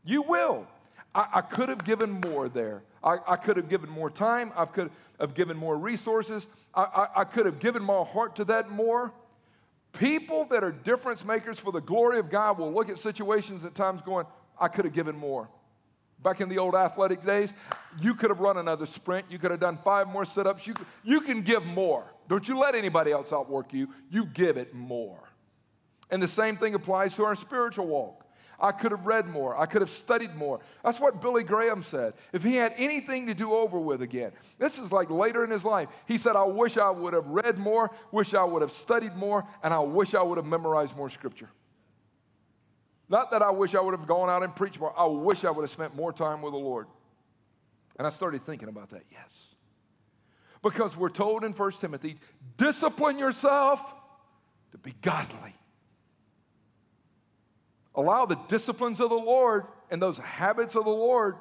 You 0.04 0.22
will. 0.22 0.66
I, 1.14 1.28
I 1.36 1.42
could 1.42 1.70
have 1.70 1.84
given 1.84 2.10
more 2.12 2.48
there. 2.48 2.84
I, 3.04 3.18
I, 3.28 3.36
could 3.36 3.58
have 3.58 3.70
given 3.70 3.90
more 3.90 4.10
time. 4.10 4.52
I 4.56 4.66
could 4.66 4.90
have 5.20 5.34
given 5.34 5.58
more 5.58 5.78
resources. 5.78 6.48
I, 6.74 6.84
I, 6.84 7.22
I 7.22 7.24
could 7.26 7.46
have 7.46 7.60
given 7.60 7.84
my 7.84 8.04
heart 8.04 8.38
to 8.38 8.46
that 8.46 8.70
more. 8.70 9.12
People 9.98 10.46
that 10.46 10.64
are 10.64 10.72
difference 10.72 11.26
makers 11.26 11.58
for 11.58 11.72
the 11.72 11.82
glory 11.82 12.20
of 12.20 12.30
God 12.30 12.60
will 12.60 12.72
look 12.72 12.90
at 12.90 12.98
situations 12.98 13.66
at 13.66 13.74
times 13.74 14.02
going, 14.02 14.26
I 14.60 14.68
could 14.68 14.86
have 14.86 14.94
given 14.94 15.16
more. 15.16 15.50
Back 16.22 16.42
in 16.42 16.50
the 16.50 16.58
old 16.58 16.76
athletic 16.76 17.22
days, 17.22 17.54
you 18.00 18.14
could 18.14 18.30
have 18.30 18.40
run 18.40 18.58
another 18.58 18.86
sprint. 18.86 19.26
You 19.30 19.40
could 19.40 19.52
have 19.52 19.60
done 19.60 19.78
five 19.84 20.08
more 20.08 20.26
sit 20.26 20.46
ups. 20.48 20.68
You, 20.68 20.76
you 21.04 21.22
can 21.22 21.42
give 21.42 21.66
more. 21.66 22.06
Don't 22.28 22.48
you 22.48 22.58
let 22.60 22.76
anybody 22.76 23.12
else 23.12 23.32
outwork 23.32 23.74
you. 23.74 23.90
You 24.10 24.26
give 24.26 24.58
it 24.58 24.74
more. 24.74 25.20
And 26.10 26.22
the 26.22 26.28
same 26.28 26.58
thing 26.58 26.74
applies 26.76 27.16
to 27.16 27.26
our 27.26 27.36
spiritual 27.36 27.88
walk. 27.88 28.24
I 28.60 28.72
could 28.72 28.92
have 28.92 29.06
read 29.06 29.28
more. 29.28 29.58
I 29.58 29.68
could 29.68 29.82
have 29.82 29.90
studied 29.90 30.36
more. 30.36 30.60
That's 30.84 31.00
what 31.00 31.22
Billy 31.22 31.44
Graham 31.44 31.84
said. 31.84 32.14
If 32.34 32.44
he 32.44 32.56
had 32.56 32.74
anything 32.78 33.28
to 33.28 33.36
do 33.36 33.54
over 33.54 33.80
with 33.80 34.02
again, 34.02 34.32
this 34.58 34.80
is 34.80 34.92
like 34.92 35.12
later 35.12 35.44
in 35.44 35.52
his 35.52 35.64
life. 35.64 35.90
He 36.08 36.18
said, 36.18 36.36
I 36.36 36.44
wish 36.46 36.78
I 36.78 36.90
would 36.90 37.14
have 37.14 37.28
read 37.28 37.60
more, 37.60 37.92
wish 38.12 38.34
I 38.34 38.44
would 38.44 38.64
have 38.64 38.72
studied 38.72 39.16
more, 39.16 39.48
and 39.62 39.74
I 39.74 39.80
wish 39.80 40.16
I 40.16 40.24
would 40.24 40.38
have 40.38 40.46
memorized 40.46 40.96
more 40.96 41.10
scripture. 41.10 41.50
Not 43.10 43.32
that 43.32 43.42
I 43.42 43.52
wish 43.52 43.76
I 43.76 43.80
would 43.82 43.94
have 43.94 44.08
gone 44.08 44.30
out 44.30 44.44
and 44.44 44.56
preached 44.56 44.80
more. 44.80 44.94
I 44.98 45.06
wish 45.06 45.46
I 45.46 45.52
would 45.52 45.62
have 45.62 45.72
spent 45.72 45.96
more 45.96 46.12
time 46.12 46.42
with 46.42 46.54
the 46.54 46.60
Lord. 46.60 46.88
And 47.98 48.06
I 48.06 48.10
started 48.10 48.46
thinking 48.46 48.70
about 48.70 48.90
that, 48.90 49.04
yes. 49.12 49.30
Because 50.64 50.98
we're 50.98 51.10
told 51.10 51.46
in 51.46 51.54
1 51.54 51.72
Timothy, 51.74 52.18
discipline 52.58 53.18
yourself 53.18 53.82
to 54.72 54.78
be 54.78 54.94
godly. 55.02 55.56
Allow 57.98 58.28
the 58.28 58.38
disciplines 58.48 59.00
of 59.00 59.10
the 59.10 59.16
Lord 59.16 59.66
and 59.90 60.00
those 60.00 60.20
habits 60.20 60.76
of 60.76 60.86
the 60.86 60.92
Lord. 60.92 61.36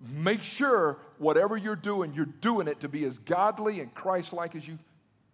Make 0.00 0.42
sure 0.42 0.98
whatever 1.16 1.56
you're 1.56 1.74
doing, 1.74 2.12
you're 2.12 2.26
doing 2.26 2.68
it 2.68 2.80
to 2.80 2.88
be 2.88 3.04
as 3.04 3.18
godly 3.18 3.80
and 3.80 3.92
Christ 3.94 4.34
like 4.34 4.54
as 4.54 4.68
you 4.68 4.78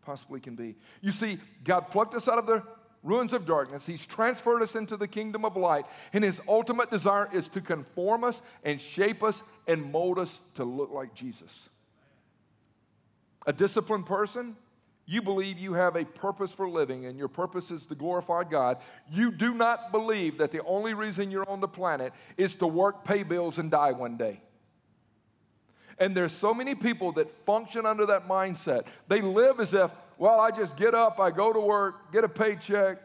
possibly 0.07 0.39
can 0.39 0.55
be. 0.55 0.77
You 1.01 1.11
see, 1.11 1.39
God 1.65 1.91
plucked 1.91 2.15
us 2.15 2.29
out 2.29 2.39
of 2.39 2.47
the 2.47 2.63
ruins 3.03 3.33
of 3.33 3.45
darkness. 3.45 3.85
He's 3.85 4.07
transferred 4.07 4.63
us 4.63 4.77
into 4.77 4.97
the 4.97 5.09
kingdom 5.09 5.45
of 5.45 5.57
light. 5.57 5.87
And 6.13 6.23
His 6.23 6.41
ultimate 6.47 6.91
desire 6.91 7.29
is 7.33 7.49
to 7.49 7.61
conform 7.61 8.23
us 8.23 8.41
and 8.63 8.81
shape 8.81 9.25
us 9.25 9.43
and 9.67 9.91
mold 9.91 10.21
us 10.21 10.41
to 10.55 10.65
look 10.65 10.93
like 10.93 11.15
Jesus. 11.15 11.69
A 13.45 13.53
disciplined 13.53 14.07
person 14.07 14.57
you 15.13 15.21
believe 15.21 15.59
you 15.59 15.75
have 15.75 15.97
a 15.97 16.05
purpose 16.05 16.53
for 16.53 16.69
living 16.69 17.05
and 17.05 17.19
your 17.19 17.29
purpose 17.29 17.71
is 17.71 17.85
to 17.87 17.95
glorify 17.95 18.45
God, 18.45 18.79
you 19.11 19.31
do 19.31 19.53
not 19.53 19.93
believe 19.93 20.39
that 20.39 20.51
the 20.51 20.63
only 20.65 20.95
reason 20.95 21.31
you're 21.31 21.49
on 21.49 21.61
the 21.61 21.69
planet 21.69 22.15
is 22.39 22.55
to 22.57 22.67
work, 22.67 23.05
pay 23.05 23.23
bills, 23.23 23.59
and 23.59 23.71
die 23.71 23.93
one 23.93 24.17
day. 24.17 24.41
And 25.99 26.17
there's 26.17 26.33
so 26.33 26.55
many 26.55 26.75
people 26.75 27.13
that 27.13 27.31
function 27.45 27.85
under 27.85 28.07
that 28.07 28.27
mindset. 28.27 28.87
They 29.07 29.21
live 29.21 29.61
as 29.61 29.75
if, 29.75 29.91
well, 30.17 30.41
I 30.41 30.51
just 30.51 30.77
get 30.77 30.95
up, 30.95 31.21
I 31.21 31.31
go 31.31 31.53
to 31.53 31.61
work, 31.61 32.11
get 32.13 32.25
a 32.25 32.29
paycheck, 32.29 32.99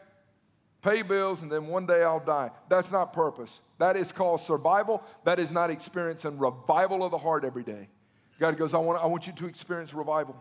pay 0.82 1.02
bills, 1.02 1.42
and 1.42 1.52
then 1.52 1.66
one 1.66 1.84
day 1.84 2.02
I'll 2.02 2.24
die. 2.24 2.50
That's 2.70 2.90
not 2.90 3.12
purpose. 3.12 3.60
That 3.76 3.96
is 3.96 4.12
called 4.12 4.40
survival. 4.40 5.02
That 5.24 5.38
is 5.38 5.50
not 5.50 5.70
experience 5.70 6.24
and 6.24 6.40
revival 6.40 7.04
of 7.04 7.10
the 7.10 7.18
heart 7.18 7.44
every 7.44 7.64
day. 7.64 7.88
God 8.40 8.56
goes, 8.56 8.72
I 8.72 8.78
want, 8.78 9.02
I 9.02 9.06
want 9.06 9.26
you 9.26 9.32
to 9.34 9.46
experience 9.46 9.92
revival. 9.92 10.36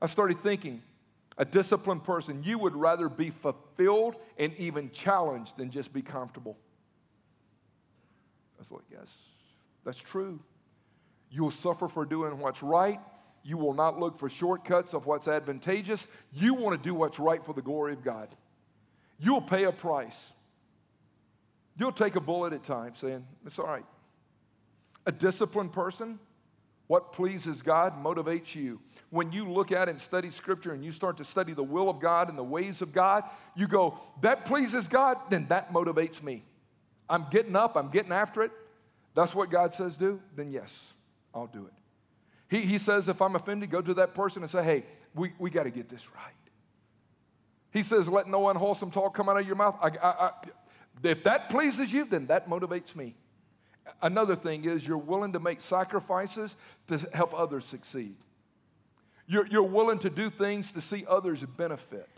I 0.00 0.06
started 0.06 0.42
thinking, 0.42 0.82
a 1.38 1.44
disciplined 1.44 2.04
person, 2.04 2.42
you 2.42 2.58
would 2.58 2.76
rather 2.76 3.08
be 3.08 3.30
fulfilled 3.30 4.16
and 4.38 4.54
even 4.58 4.90
challenged 4.90 5.56
than 5.56 5.70
just 5.70 5.92
be 5.92 6.02
comfortable. 6.02 6.56
I 8.58 8.60
was 8.60 8.70
like, 8.70 8.84
yes, 8.90 9.06
that's 9.84 9.98
true. 9.98 10.38
You'll 11.30 11.50
suffer 11.50 11.88
for 11.88 12.04
doing 12.04 12.38
what's 12.38 12.62
right. 12.62 13.00
You 13.42 13.56
will 13.56 13.72
not 13.72 13.98
look 13.98 14.18
for 14.18 14.28
shortcuts 14.28 14.92
of 14.92 15.06
what's 15.06 15.28
advantageous. 15.28 16.08
You 16.32 16.54
want 16.54 16.80
to 16.80 16.88
do 16.88 16.94
what's 16.94 17.18
right 17.18 17.44
for 17.44 17.54
the 17.54 17.62
glory 17.62 17.94
of 17.94 18.04
God. 18.04 18.28
You'll 19.18 19.40
pay 19.40 19.64
a 19.64 19.72
price. 19.72 20.32
You'll 21.78 21.92
take 21.92 22.16
a 22.16 22.20
bullet 22.20 22.52
at 22.52 22.62
times 22.62 22.98
saying, 22.98 23.24
it's 23.46 23.58
all 23.58 23.66
right. 23.66 23.86
A 25.06 25.12
disciplined 25.12 25.72
person, 25.72 26.18
what 26.90 27.12
pleases 27.12 27.62
God 27.62 28.02
motivates 28.02 28.52
you. 28.52 28.80
When 29.10 29.30
you 29.30 29.48
look 29.48 29.70
at 29.70 29.88
and 29.88 30.00
study 30.00 30.28
Scripture 30.28 30.72
and 30.72 30.84
you 30.84 30.90
start 30.90 31.18
to 31.18 31.24
study 31.24 31.52
the 31.52 31.62
will 31.62 31.88
of 31.88 32.00
God 32.00 32.28
and 32.28 32.36
the 32.36 32.42
ways 32.42 32.82
of 32.82 32.92
God, 32.92 33.22
you 33.54 33.68
go, 33.68 33.96
that 34.22 34.44
pleases 34.44 34.88
God, 34.88 35.16
then 35.30 35.46
that 35.50 35.72
motivates 35.72 36.20
me. 36.20 36.42
I'm 37.08 37.26
getting 37.30 37.54
up, 37.54 37.76
I'm 37.76 37.90
getting 37.90 38.10
after 38.10 38.42
it. 38.42 38.50
That's 39.14 39.36
what 39.36 39.50
God 39.50 39.72
says 39.72 39.96
do, 39.96 40.20
then 40.34 40.50
yes, 40.50 40.92
I'll 41.32 41.46
do 41.46 41.66
it. 41.66 41.72
He, 42.48 42.62
he 42.62 42.76
says, 42.76 43.08
if 43.08 43.22
I'm 43.22 43.36
offended, 43.36 43.70
go 43.70 43.80
to 43.80 43.94
that 43.94 44.12
person 44.12 44.42
and 44.42 44.50
say, 44.50 44.64
hey, 44.64 44.84
we, 45.14 45.30
we 45.38 45.48
got 45.48 45.62
to 45.62 45.70
get 45.70 45.88
this 45.88 46.12
right. 46.12 46.34
He 47.72 47.82
says, 47.82 48.08
let 48.08 48.26
no 48.26 48.48
unwholesome 48.48 48.90
talk 48.90 49.14
come 49.14 49.28
out 49.28 49.38
of 49.38 49.46
your 49.46 49.54
mouth. 49.54 49.78
I, 49.80 49.90
I, 50.02 50.08
I, 50.26 50.30
if 51.04 51.22
that 51.22 51.50
pleases 51.50 51.92
you, 51.92 52.04
then 52.04 52.26
that 52.26 52.48
motivates 52.48 52.96
me. 52.96 53.14
Another 54.02 54.36
thing 54.36 54.64
is 54.64 54.86
you're 54.86 54.98
willing 54.98 55.32
to 55.32 55.40
make 55.40 55.60
sacrifices 55.60 56.56
to 56.88 56.98
help 57.12 57.34
others 57.34 57.64
succeed. 57.64 58.16
You're, 59.26 59.46
you're 59.46 59.62
willing 59.62 59.98
to 60.00 60.10
do 60.10 60.30
things 60.30 60.72
to 60.72 60.80
see 60.80 61.04
others 61.08 61.42
benefit. 61.42 62.08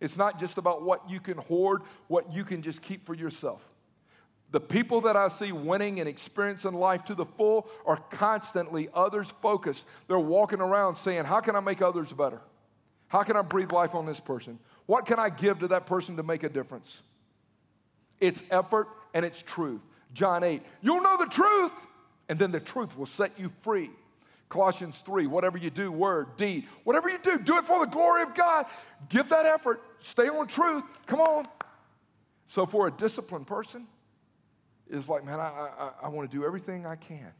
It's 0.00 0.16
not 0.16 0.40
just 0.40 0.58
about 0.58 0.82
what 0.82 1.08
you 1.08 1.20
can 1.20 1.38
hoard, 1.38 1.82
what 2.08 2.32
you 2.32 2.44
can 2.44 2.62
just 2.62 2.82
keep 2.82 3.06
for 3.06 3.14
yourself. 3.14 3.62
The 4.50 4.60
people 4.60 5.02
that 5.02 5.16
I 5.16 5.28
see 5.28 5.52
winning 5.52 6.00
and 6.00 6.08
experiencing 6.08 6.72
life 6.72 7.04
to 7.04 7.14
the 7.14 7.24
full 7.24 7.68
are 7.86 7.98
constantly 8.10 8.88
others 8.92 9.32
focused. 9.40 9.84
They're 10.08 10.18
walking 10.18 10.60
around 10.60 10.96
saying, 10.96 11.24
How 11.24 11.40
can 11.40 11.54
I 11.54 11.60
make 11.60 11.82
others 11.82 12.12
better? 12.12 12.40
How 13.06 13.22
can 13.22 13.36
I 13.36 13.42
breathe 13.42 13.72
life 13.72 13.94
on 13.94 14.06
this 14.06 14.20
person? 14.20 14.58
What 14.86 15.06
can 15.06 15.18
I 15.18 15.28
give 15.28 15.60
to 15.60 15.68
that 15.68 15.86
person 15.86 16.16
to 16.16 16.22
make 16.22 16.42
a 16.42 16.48
difference? 16.48 17.02
It's 18.18 18.42
effort 18.50 18.88
and 19.14 19.24
it's 19.24 19.42
truth. 19.42 19.80
John 20.12 20.42
8, 20.42 20.62
you'll 20.80 21.02
know 21.02 21.16
the 21.16 21.26
truth, 21.26 21.72
and 22.28 22.38
then 22.38 22.50
the 22.50 22.60
truth 22.60 22.96
will 22.96 23.06
set 23.06 23.38
you 23.38 23.50
free. 23.62 23.90
Colossians 24.48 24.98
3, 24.98 25.28
whatever 25.28 25.58
you 25.58 25.70
do, 25.70 25.92
word, 25.92 26.36
deed, 26.36 26.66
whatever 26.82 27.08
you 27.08 27.18
do, 27.18 27.38
do 27.38 27.56
it 27.58 27.64
for 27.64 27.80
the 27.80 27.90
glory 27.90 28.22
of 28.22 28.34
God. 28.34 28.66
Give 29.08 29.28
that 29.28 29.46
effort. 29.46 29.80
Stay 30.00 30.28
on 30.28 30.48
truth. 30.48 30.82
Come 31.06 31.20
on. 31.20 31.46
So, 32.48 32.66
for 32.66 32.88
a 32.88 32.90
disciplined 32.90 33.46
person, 33.46 33.86
it's 34.88 35.08
like, 35.08 35.24
man, 35.24 35.38
I, 35.38 35.68
I, 35.78 35.90
I 36.02 36.08
want 36.08 36.28
to 36.28 36.36
do 36.36 36.44
everything 36.44 36.84
I 36.84 36.96
can 36.96 37.32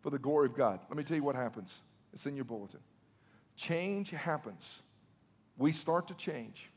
for 0.00 0.08
the 0.08 0.18
glory 0.18 0.46
of 0.46 0.56
God. 0.56 0.80
Let 0.88 0.96
me 0.96 1.04
tell 1.04 1.16
you 1.16 1.22
what 1.22 1.36
happens. 1.36 1.74
It's 2.14 2.24
in 2.24 2.36
your 2.36 2.46
bulletin. 2.46 2.80
Change 3.56 4.10
happens. 4.10 4.62
We 5.58 5.72
start 5.72 6.08
to 6.08 6.14
change 6.14 6.70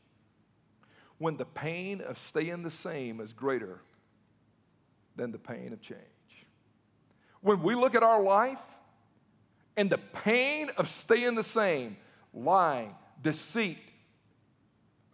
when 1.16 1.38
the 1.38 1.46
pain 1.46 2.02
of 2.02 2.18
staying 2.18 2.62
the 2.62 2.70
same 2.70 3.20
is 3.20 3.32
greater 3.32 3.80
than 5.20 5.32
the 5.32 5.38
pain 5.38 5.74
of 5.74 5.82
change. 5.82 6.00
When 7.42 7.62
we 7.62 7.74
look 7.74 7.94
at 7.94 8.02
our 8.02 8.22
life 8.22 8.62
and 9.76 9.90
the 9.90 9.98
pain 9.98 10.70
of 10.78 10.88
staying 10.88 11.34
the 11.34 11.44
same, 11.44 11.98
lying, 12.32 12.94
deceit, 13.22 13.76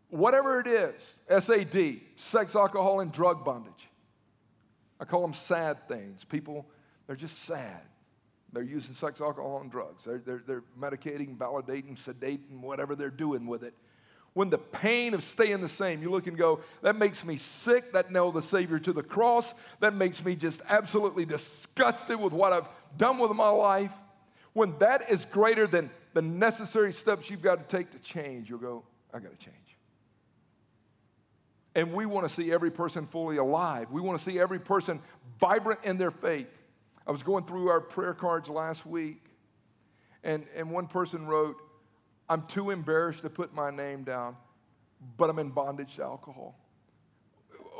whatever 0.08 0.60
it 0.60 0.68
is, 0.68 1.18
SAD, 1.44 1.96
sex, 2.14 2.54
alcohol, 2.54 3.00
and 3.00 3.10
drug 3.10 3.44
bondage. 3.44 3.88
I 5.00 5.04
call 5.06 5.22
them 5.22 5.34
sad 5.34 5.88
things. 5.88 6.22
People, 6.22 6.66
they're 7.08 7.16
just 7.16 7.42
sad. 7.42 7.82
They're 8.52 8.62
using 8.62 8.94
sex, 8.94 9.20
alcohol, 9.20 9.60
and 9.60 9.72
drugs. 9.72 10.04
They're, 10.04 10.22
they're, 10.24 10.42
they're 10.46 10.64
medicating, 10.80 11.36
validating, 11.36 11.98
sedating, 11.98 12.60
whatever 12.60 12.94
they're 12.94 13.10
doing 13.10 13.48
with 13.48 13.64
it 13.64 13.74
when 14.36 14.50
the 14.50 14.58
pain 14.58 15.14
of 15.14 15.22
staying 15.22 15.62
the 15.62 15.68
same, 15.68 16.02
you 16.02 16.10
look 16.10 16.26
and 16.26 16.36
go, 16.36 16.60
that 16.82 16.94
makes 16.94 17.24
me 17.24 17.38
sick. 17.38 17.94
That 17.94 18.12
nailed 18.12 18.34
the 18.34 18.42
Savior 18.42 18.78
to 18.80 18.92
the 18.92 19.02
cross. 19.02 19.54
That 19.80 19.94
makes 19.94 20.22
me 20.22 20.36
just 20.36 20.60
absolutely 20.68 21.24
disgusted 21.24 22.20
with 22.20 22.34
what 22.34 22.52
I've 22.52 22.68
done 22.98 23.16
with 23.16 23.30
my 23.30 23.48
life. 23.48 23.92
When 24.52 24.76
that 24.78 25.10
is 25.10 25.24
greater 25.24 25.66
than 25.66 25.88
the 26.12 26.20
necessary 26.20 26.92
steps 26.92 27.30
you've 27.30 27.40
got 27.40 27.66
to 27.66 27.76
take 27.76 27.92
to 27.92 27.98
change, 27.98 28.50
you'll 28.50 28.58
go, 28.58 28.84
I 29.14 29.20
got 29.20 29.30
to 29.30 29.42
change. 29.42 29.56
And 31.74 31.94
we 31.94 32.04
want 32.04 32.28
to 32.28 32.34
see 32.34 32.52
every 32.52 32.70
person 32.70 33.06
fully 33.06 33.38
alive. 33.38 33.90
We 33.90 34.02
want 34.02 34.18
to 34.18 34.30
see 34.30 34.38
every 34.38 34.60
person 34.60 35.00
vibrant 35.40 35.80
in 35.82 35.96
their 35.96 36.10
faith. 36.10 36.50
I 37.06 37.10
was 37.10 37.22
going 37.22 37.44
through 37.44 37.70
our 37.70 37.80
prayer 37.80 38.12
cards 38.12 38.50
last 38.50 38.84
week, 38.84 39.22
and, 40.22 40.44
and 40.54 40.70
one 40.70 40.88
person 40.88 41.26
wrote, 41.26 41.56
I'm 42.28 42.42
too 42.46 42.70
embarrassed 42.70 43.22
to 43.22 43.30
put 43.30 43.54
my 43.54 43.70
name 43.70 44.04
down, 44.04 44.36
but 45.16 45.30
I'm 45.30 45.38
in 45.38 45.50
bondage 45.50 45.96
to 45.96 46.02
alcohol. 46.02 46.58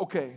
Okay, 0.01 0.35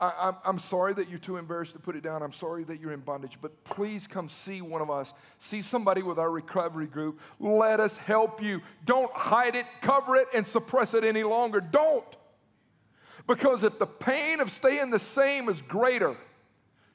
I, 0.00 0.34
am 0.44 0.58
sorry 0.58 0.92
that 0.94 1.08
you're 1.08 1.20
too 1.20 1.36
embarrassed 1.36 1.72
to 1.74 1.78
put 1.78 1.94
it 1.94 2.02
down. 2.02 2.22
I'm 2.22 2.32
sorry 2.32 2.64
that 2.64 2.80
you're 2.80 2.92
in 2.92 3.00
bondage, 3.00 3.38
but 3.40 3.62
please 3.64 4.06
come 4.06 4.28
see 4.28 4.60
one 4.60 4.82
of 4.82 4.90
us. 4.90 5.12
See 5.38 5.62
somebody 5.62 6.02
with 6.02 6.18
our 6.18 6.30
recovery 6.30 6.86
group. 6.86 7.20
Let 7.38 7.80
us 7.80 7.96
help 7.96 8.42
you. 8.42 8.60
Don't 8.84 9.12
hide 9.12 9.54
it, 9.54 9.66
cover 9.80 10.16
it, 10.16 10.26
and 10.34 10.46
suppress 10.46 10.94
it 10.94 11.04
any 11.04 11.22
longer. 11.22 11.60
Don't. 11.60 12.04
Because 13.26 13.62
if 13.62 13.78
the 13.78 13.86
pain 13.86 14.40
of 14.40 14.50
staying 14.50 14.90
the 14.90 14.98
same 14.98 15.48
is 15.48 15.62
greater, 15.62 16.16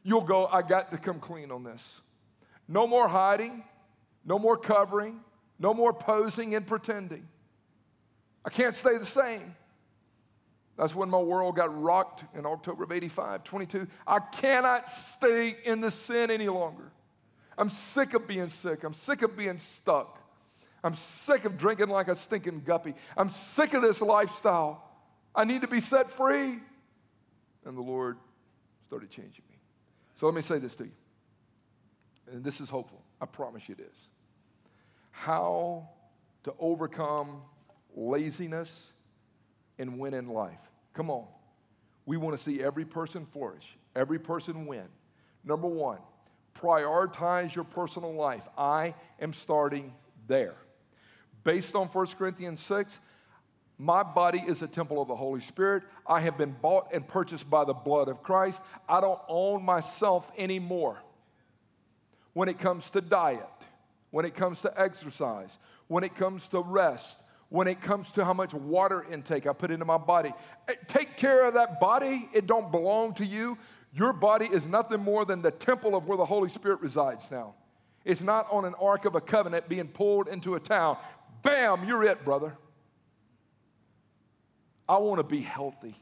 you'll 0.04 0.22
go, 0.22 0.48
I 0.48 0.62
got 0.62 0.92
to 0.92 0.98
come 0.98 1.20
clean 1.20 1.52
on 1.52 1.63
this. 1.63 1.84
No 2.68 2.86
more 2.86 3.08
hiding, 3.08 3.63
no 4.26 4.38
more 4.38 4.58
covering, 4.58 5.22
no 5.60 5.74
more 5.74 5.93
posing 5.93 6.56
and 6.56 6.65
pretending. 6.65 7.28
I 8.45 8.50
can't 8.50 8.76
stay 8.76 8.98
the 8.98 9.06
same. 9.06 9.56
That's 10.78 10.95
when 10.95 11.10
my 11.10 11.19
world 11.19 11.58
got 11.58 11.82
rocked 11.82 12.24
in 12.38 12.45
October 12.45 12.86
of 12.86 12.91
85, 12.93 13.43
22. 13.43 13.88
I 14.08 14.19
cannot 14.19 14.89
stay 14.89 15.58
in 15.65 15.82
the 15.82 15.91
sin 15.91 16.32
any 16.32 16.48
longer. 16.48 16.91
I'm 17.58 17.69
sick 17.69 18.13
of 18.13 18.26
being 18.26 18.50
sick. 18.50 18.86
I'm 18.86 18.93
sick 18.93 19.22
of 19.22 19.36
being 19.36 19.60
stuck. 19.60 20.17
I'm 20.82 20.95
sick 20.95 21.43
of 21.43 21.58
drinking 21.58 21.89
like 21.89 22.08
a 22.08 22.15
stinking 22.15 22.62
guppy. 22.62 22.93
I'm 23.17 23.30
sick 23.30 23.74
of 23.74 23.82
this 23.82 24.00
lifestyle. 24.00 24.89
I 25.36 25.43
need 25.43 25.62
to 25.62 25.67
be 25.67 25.82
set 25.82 26.10
free. 26.12 26.60
And 27.65 27.78
the 27.78 27.82
Lord 27.82 28.17
started 28.88 29.10
changing 29.10 29.43
me. 29.50 29.58
So 30.15 30.26
let 30.28 30.36
me 30.36 30.41
say 30.41 30.60
this 30.60 30.76
to 30.76 30.86
you. 30.86 30.91
And 32.32 32.41
this 32.41 32.62
is 32.62 32.69
hopeful. 32.69 33.02
I 33.19 33.26
promise 33.26 33.67
you 33.67 33.76
it 33.78 33.82
is 33.82 34.10
how 35.19 35.89
to 36.45 36.53
overcome 36.60 37.41
laziness 37.93 38.86
and 39.77 39.99
win 39.99 40.13
in 40.13 40.29
life. 40.29 40.60
Come 40.93 41.10
on. 41.10 41.25
We 42.05 42.15
want 42.15 42.38
to 42.38 42.41
see 42.41 42.63
every 42.63 42.86
person 42.86 43.25
flourish, 43.25 43.77
every 43.97 44.17
person 44.17 44.65
win. 44.65 44.88
Number 45.43 45.67
one, 45.67 45.99
prioritize 46.58 47.53
your 47.53 47.65
personal 47.65 48.13
life. 48.13 48.47
I 48.58 48.95
am 49.19 49.34
starting 49.34 49.93
there. 50.27 50.55
Based 51.43 51.75
on 51.75 51.88
1 51.88 52.05
Corinthians 52.17 52.62
6, 52.62 53.01
my 53.77 54.03
body 54.03 54.41
is 54.47 54.62
a 54.62 54.67
temple 54.67 55.01
of 55.01 55.10
the 55.10 55.15
Holy 55.17 55.41
Spirit. 55.41 55.84
I 56.08 56.21
have 56.21 56.38
been 56.38 56.55
bought 56.62 56.93
and 56.93 57.05
purchased 57.05 57.49
by 57.49 57.65
the 57.65 57.73
blood 57.73 58.08
of 58.08 58.23
Christ. 58.23 58.62
I 58.88 59.01
don't 59.01 59.19
own 59.27 59.63
myself 59.63 60.32
anymore 60.38 60.97
when 62.32 62.47
it 62.47 62.58
comes 62.58 62.89
to 62.91 63.01
diet 63.01 63.45
when 64.12 64.26
it 64.26 64.36
comes 64.36 64.62
to 64.62 64.74
exercise, 64.80 65.58
when 65.88 66.04
it 66.04 66.15
comes 66.15 66.48
to 66.50 66.62
rest, 66.62 67.19
when 67.50 67.67
it 67.67 67.82
comes 67.82 68.12
to 68.13 68.24
how 68.24 68.34
much 68.34 68.54
water 68.54 69.06
intake 69.12 69.48
I 69.48 69.54
put 69.54 69.72
into 69.72 69.86
my 69.86 69.98
body. 69.98 70.34
Eh, 70.67 70.76
take 70.88 71.17
care 71.17 71.48
of 71.48 71.56
that 71.56 71.80
body. 71.80 72.29
It 72.33 72.48
don't 72.48 72.71
belong 72.71 73.13
to 73.15 73.25
you. 73.25 73.58
Your 73.94 74.13
body 74.13 74.46
is 74.46 74.67
nothing 74.67 75.02
more 75.02 75.25
than 75.25 75.42
the 75.42 75.52
temple 75.52 75.96
of 75.96 76.08
where 76.08 76.17
the 76.17 76.25
Holy 76.25 76.50
Spirit 76.50 76.81
resides 76.81 77.31
now. 77.31 77.56
It's 78.06 78.21
not 78.21 78.48
on 78.52 78.65
an 78.65 78.75
ark 78.79 79.06
of 79.06 79.15
a 79.15 79.21
covenant 79.21 79.67
being 79.67 79.88
pulled 79.88 80.27
into 80.27 80.56
a 80.56 80.60
town. 80.60 80.98
Bam, 81.42 81.88
you're 81.88 82.04
it, 82.04 82.23
brother. 82.23 82.56
I 84.88 84.98
want 84.98 85.19
to 85.19 85.23
be 85.23 85.42
healthy. 85.42 85.96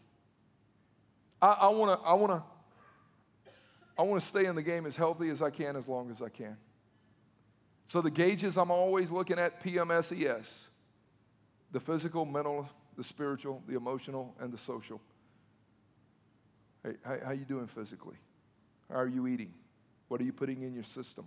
I 1.42 1.68
want 1.68 2.00
to, 2.00 2.08
I 2.08 2.14
want 2.14 2.32
to, 2.32 2.44
I 3.98 4.02
want 4.02 4.22
to 4.22 4.28
stay 4.28 4.46
in 4.46 4.56
the 4.56 4.64
game 4.64 4.86
as 4.86 4.96
healthy 4.96 5.30
as 5.30 5.42
I 5.42 5.50
can 5.50 5.76
as 5.76 5.88
long 5.88 6.10
as 6.10 6.22
I 6.22 6.30
can. 6.30 6.58
So 7.88 8.02
the 8.02 8.12
gauges 8.12 8.58
I'm 8.58 8.72
always 8.72 9.12
looking 9.12 9.40
at 9.40 9.64
PMSES 9.64 10.48
the 11.72 11.80
physical, 11.82 12.26
mental, 12.26 12.70
the 12.98 13.04
spiritual, 13.04 13.62
the 13.68 13.76
emotional, 13.76 14.34
and 14.40 14.52
the 14.54 14.58
social. 14.58 15.02
Hey, 16.84 16.94
how, 17.04 17.18
how 17.26 17.32
you 17.32 17.44
doing 17.44 17.68
physically? 17.68 18.16
How 18.90 19.00
are 19.00 19.08
you 19.08 19.28
eating? 19.28 19.54
What 20.08 20.22
are 20.22 20.24
you 20.24 20.32
putting 20.32 20.62
in 20.64 20.74
your 20.74 20.86
system? 20.86 21.26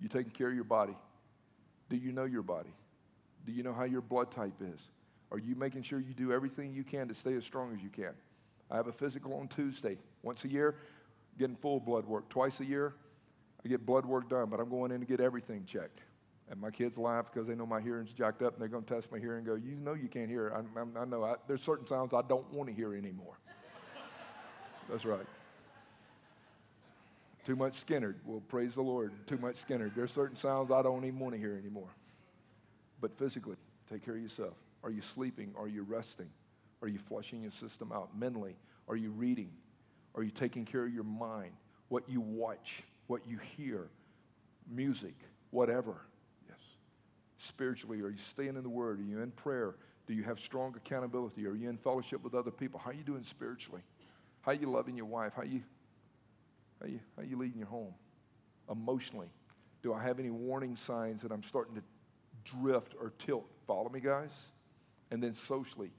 You 0.00 0.08
taking 0.08 0.32
care 0.32 0.48
of 0.48 0.54
your 0.54 0.64
body? 0.64 0.96
Do 1.88 1.96
you 1.96 2.10
know 2.12 2.24
your 2.24 2.42
body? 2.42 2.74
Do 3.46 3.52
you 3.52 3.62
know 3.62 3.72
how 3.72 3.84
your 3.84 4.00
blood 4.00 4.32
type 4.32 4.60
is? 4.60 4.88
Are 5.30 5.38
you 5.38 5.54
making 5.54 5.82
sure 5.82 6.00
you 6.00 6.12
do 6.12 6.32
everything 6.32 6.74
you 6.74 6.84
can 6.84 7.08
to 7.08 7.14
stay 7.14 7.34
as 7.34 7.44
strong 7.44 7.72
as 7.72 7.82
you 7.82 7.88
can? 7.88 8.12
I 8.70 8.76
have 8.76 8.88
a 8.88 8.92
physical 8.92 9.34
on 9.34 9.48
Tuesday, 9.48 9.96
once 10.22 10.44
a 10.44 10.48
year, 10.48 10.74
getting 11.38 11.56
full 11.56 11.78
blood 11.78 12.04
work. 12.04 12.28
Twice 12.28 12.58
a 12.60 12.64
year, 12.64 12.94
I 13.66 13.68
get 13.68 13.84
blood 13.84 14.06
work 14.06 14.28
done, 14.28 14.48
but 14.48 14.60
I'm 14.60 14.68
going 14.68 14.92
in 14.92 15.00
to 15.00 15.06
get 15.06 15.18
everything 15.18 15.64
checked. 15.64 15.98
And 16.48 16.60
my 16.60 16.70
kids 16.70 16.96
laugh 16.96 17.32
because 17.32 17.48
they 17.48 17.56
know 17.56 17.66
my 17.66 17.80
hearing's 17.80 18.12
jacked 18.12 18.40
up, 18.40 18.52
and 18.52 18.62
they're 18.62 18.68
going 18.68 18.84
to 18.84 18.94
test 18.94 19.10
my 19.10 19.18
hearing 19.18 19.38
and 19.38 19.46
go, 19.46 19.56
You 19.56 19.74
know 19.74 19.94
you 19.94 20.06
can't 20.06 20.30
hear. 20.30 20.52
I, 20.54 20.60
I, 20.78 21.02
I 21.02 21.04
know 21.04 21.24
I, 21.24 21.34
there's 21.48 21.62
certain 21.62 21.84
sounds 21.84 22.14
I 22.14 22.22
don't 22.22 22.48
want 22.52 22.68
to 22.68 22.74
hear 22.76 22.94
anymore. 22.94 23.40
That's 24.88 25.04
right. 25.04 25.26
Too 27.44 27.56
much 27.56 27.84
Skynyrd. 27.84 28.14
Well, 28.24 28.40
praise 28.46 28.76
the 28.76 28.82
Lord. 28.82 29.10
Too 29.26 29.38
much 29.38 29.56
Skynyrd. 29.56 29.96
There's 29.96 30.12
certain 30.12 30.36
sounds 30.36 30.70
I 30.70 30.80
don't 30.80 31.04
even 31.04 31.18
want 31.18 31.34
to 31.34 31.40
hear 31.40 31.56
anymore. 31.56 31.90
But 33.00 33.18
physically, 33.18 33.56
take 33.90 34.04
care 34.04 34.14
of 34.14 34.22
yourself. 34.22 34.54
Are 34.84 34.90
you 34.90 35.02
sleeping? 35.02 35.52
Are 35.58 35.66
you 35.66 35.82
resting? 35.82 36.30
Are 36.82 36.88
you 36.88 37.00
flushing 37.00 37.42
your 37.42 37.50
system 37.50 37.90
out 37.90 38.16
mentally? 38.16 38.54
Are 38.86 38.96
you 38.96 39.10
reading? 39.10 39.50
Are 40.14 40.22
you 40.22 40.30
taking 40.30 40.64
care 40.64 40.86
of 40.86 40.94
your 40.94 41.02
mind? 41.02 41.50
What 41.88 42.08
you 42.08 42.20
watch, 42.20 42.84
what 43.06 43.26
you 43.26 43.38
hear, 43.56 43.88
music, 44.68 45.14
whatever. 45.50 45.96
Yes. 46.48 46.58
Spiritually, 47.38 48.00
are 48.00 48.10
you 48.10 48.18
staying 48.18 48.56
in 48.56 48.62
the 48.62 48.68
Word? 48.68 49.00
Are 49.00 49.04
you 49.04 49.20
in 49.20 49.30
prayer? 49.30 49.76
Do 50.06 50.14
you 50.14 50.22
have 50.22 50.38
strong 50.38 50.74
accountability? 50.76 51.46
Are 51.46 51.54
you 51.54 51.68
in 51.68 51.76
fellowship 51.76 52.22
with 52.22 52.34
other 52.34 52.50
people? 52.50 52.80
How 52.82 52.90
are 52.90 52.94
you 52.94 53.02
doing 53.02 53.24
spiritually? 53.24 53.82
How 54.42 54.52
are 54.52 54.54
you 54.54 54.70
loving 54.70 54.96
your 54.96 55.06
wife? 55.06 55.32
How 55.34 55.42
are 55.42 55.46
you, 55.46 55.62
how 56.80 56.86
are 56.86 56.88
you, 56.88 57.00
how 57.16 57.22
are 57.22 57.26
you 57.26 57.36
leading 57.36 57.58
your 57.58 57.68
home? 57.68 57.94
Emotionally, 58.70 59.28
do 59.82 59.92
I 59.92 60.02
have 60.02 60.18
any 60.18 60.30
warning 60.30 60.76
signs 60.76 61.22
that 61.22 61.32
I'm 61.32 61.42
starting 61.42 61.74
to 61.74 61.82
drift 62.44 62.94
or 63.00 63.12
tilt? 63.18 63.46
Follow 63.66 63.88
me, 63.88 64.00
guys? 64.00 64.30
And 65.10 65.22
then 65.22 65.34
socially, 65.34 65.90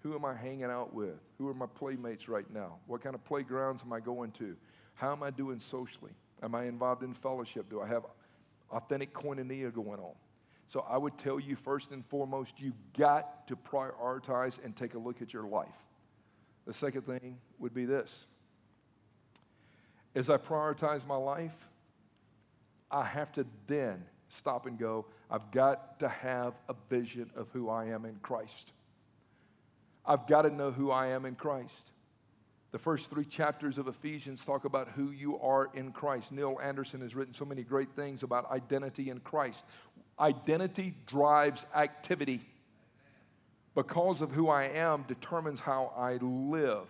who 0.00 0.14
am 0.14 0.24
I 0.24 0.34
hanging 0.34 0.64
out 0.64 0.94
with? 0.94 1.18
Who 1.38 1.48
are 1.48 1.54
my 1.54 1.66
playmates 1.66 2.28
right 2.28 2.50
now? 2.52 2.76
What 2.86 3.02
kind 3.02 3.14
of 3.14 3.24
playgrounds 3.24 3.82
am 3.82 3.92
I 3.92 4.00
going 4.00 4.30
to? 4.32 4.56
How 4.94 5.12
am 5.12 5.22
I 5.22 5.30
doing 5.30 5.58
socially? 5.58 6.12
Am 6.42 6.54
I 6.54 6.64
involved 6.64 7.02
in 7.02 7.14
fellowship? 7.14 7.68
Do 7.70 7.80
I 7.80 7.86
have 7.86 8.04
authentic 8.70 9.12
koinonia 9.12 9.72
going 9.72 10.00
on? 10.00 10.14
So 10.68 10.84
I 10.88 10.98
would 10.98 11.16
tell 11.16 11.38
you 11.38 11.56
first 11.56 11.92
and 11.92 12.04
foremost, 12.04 12.60
you've 12.60 12.74
got 12.98 13.46
to 13.48 13.56
prioritize 13.56 14.62
and 14.64 14.74
take 14.74 14.94
a 14.94 14.98
look 14.98 15.22
at 15.22 15.32
your 15.32 15.44
life. 15.44 15.68
The 16.66 16.72
second 16.72 17.02
thing 17.02 17.38
would 17.58 17.72
be 17.72 17.84
this 17.84 18.26
as 20.16 20.30
I 20.30 20.38
prioritize 20.38 21.06
my 21.06 21.16
life, 21.16 21.68
I 22.90 23.04
have 23.04 23.30
to 23.32 23.46
then 23.66 24.02
stop 24.28 24.66
and 24.66 24.78
go, 24.78 25.04
I've 25.30 25.50
got 25.50 26.00
to 26.00 26.08
have 26.08 26.54
a 26.68 26.74
vision 26.88 27.30
of 27.36 27.48
who 27.52 27.68
I 27.68 27.86
am 27.86 28.06
in 28.06 28.16
Christ. 28.22 28.72
I've 30.06 30.26
got 30.26 30.42
to 30.42 30.50
know 30.50 30.70
who 30.70 30.90
I 30.90 31.08
am 31.08 31.26
in 31.26 31.34
Christ. 31.34 31.90
The 32.76 32.82
first 32.82 33.08
three 33.08 33.24
chapters 33.24 33.78
of 33.78 33.88
Ephesians 33.88 34.44
talk 34.44 34.66
about 34.66 34.88
who 34.88 35.10
you 35.10 35.40
are 35.40 35.70
in 35.72 35.92
Christ. 35.92 36.30
Neil 36.30 36.58
Anderson 36.62 37.00
has 37.00 37.14
written 37.14 37.32
so 37.32 37.46
many 37.46 37.62
great 37.62 37.88
things 37.96 38.22
about 38.22 38.50
identity 38.50 39.08
in 39.08 39.18
Christ. 39.20 39.64
Identity 40.20 40.94
drives 41.06 41.64
activity. 41.74 42.42
Because 43.74 44.20
of 44.20 44.30
who 44.30 44.50
I 44.50 44.64
am 44.64 45.06
determines 45.08 45.58
how 45.58 45.94
I 45.96 46.16
live. 46.16 46.86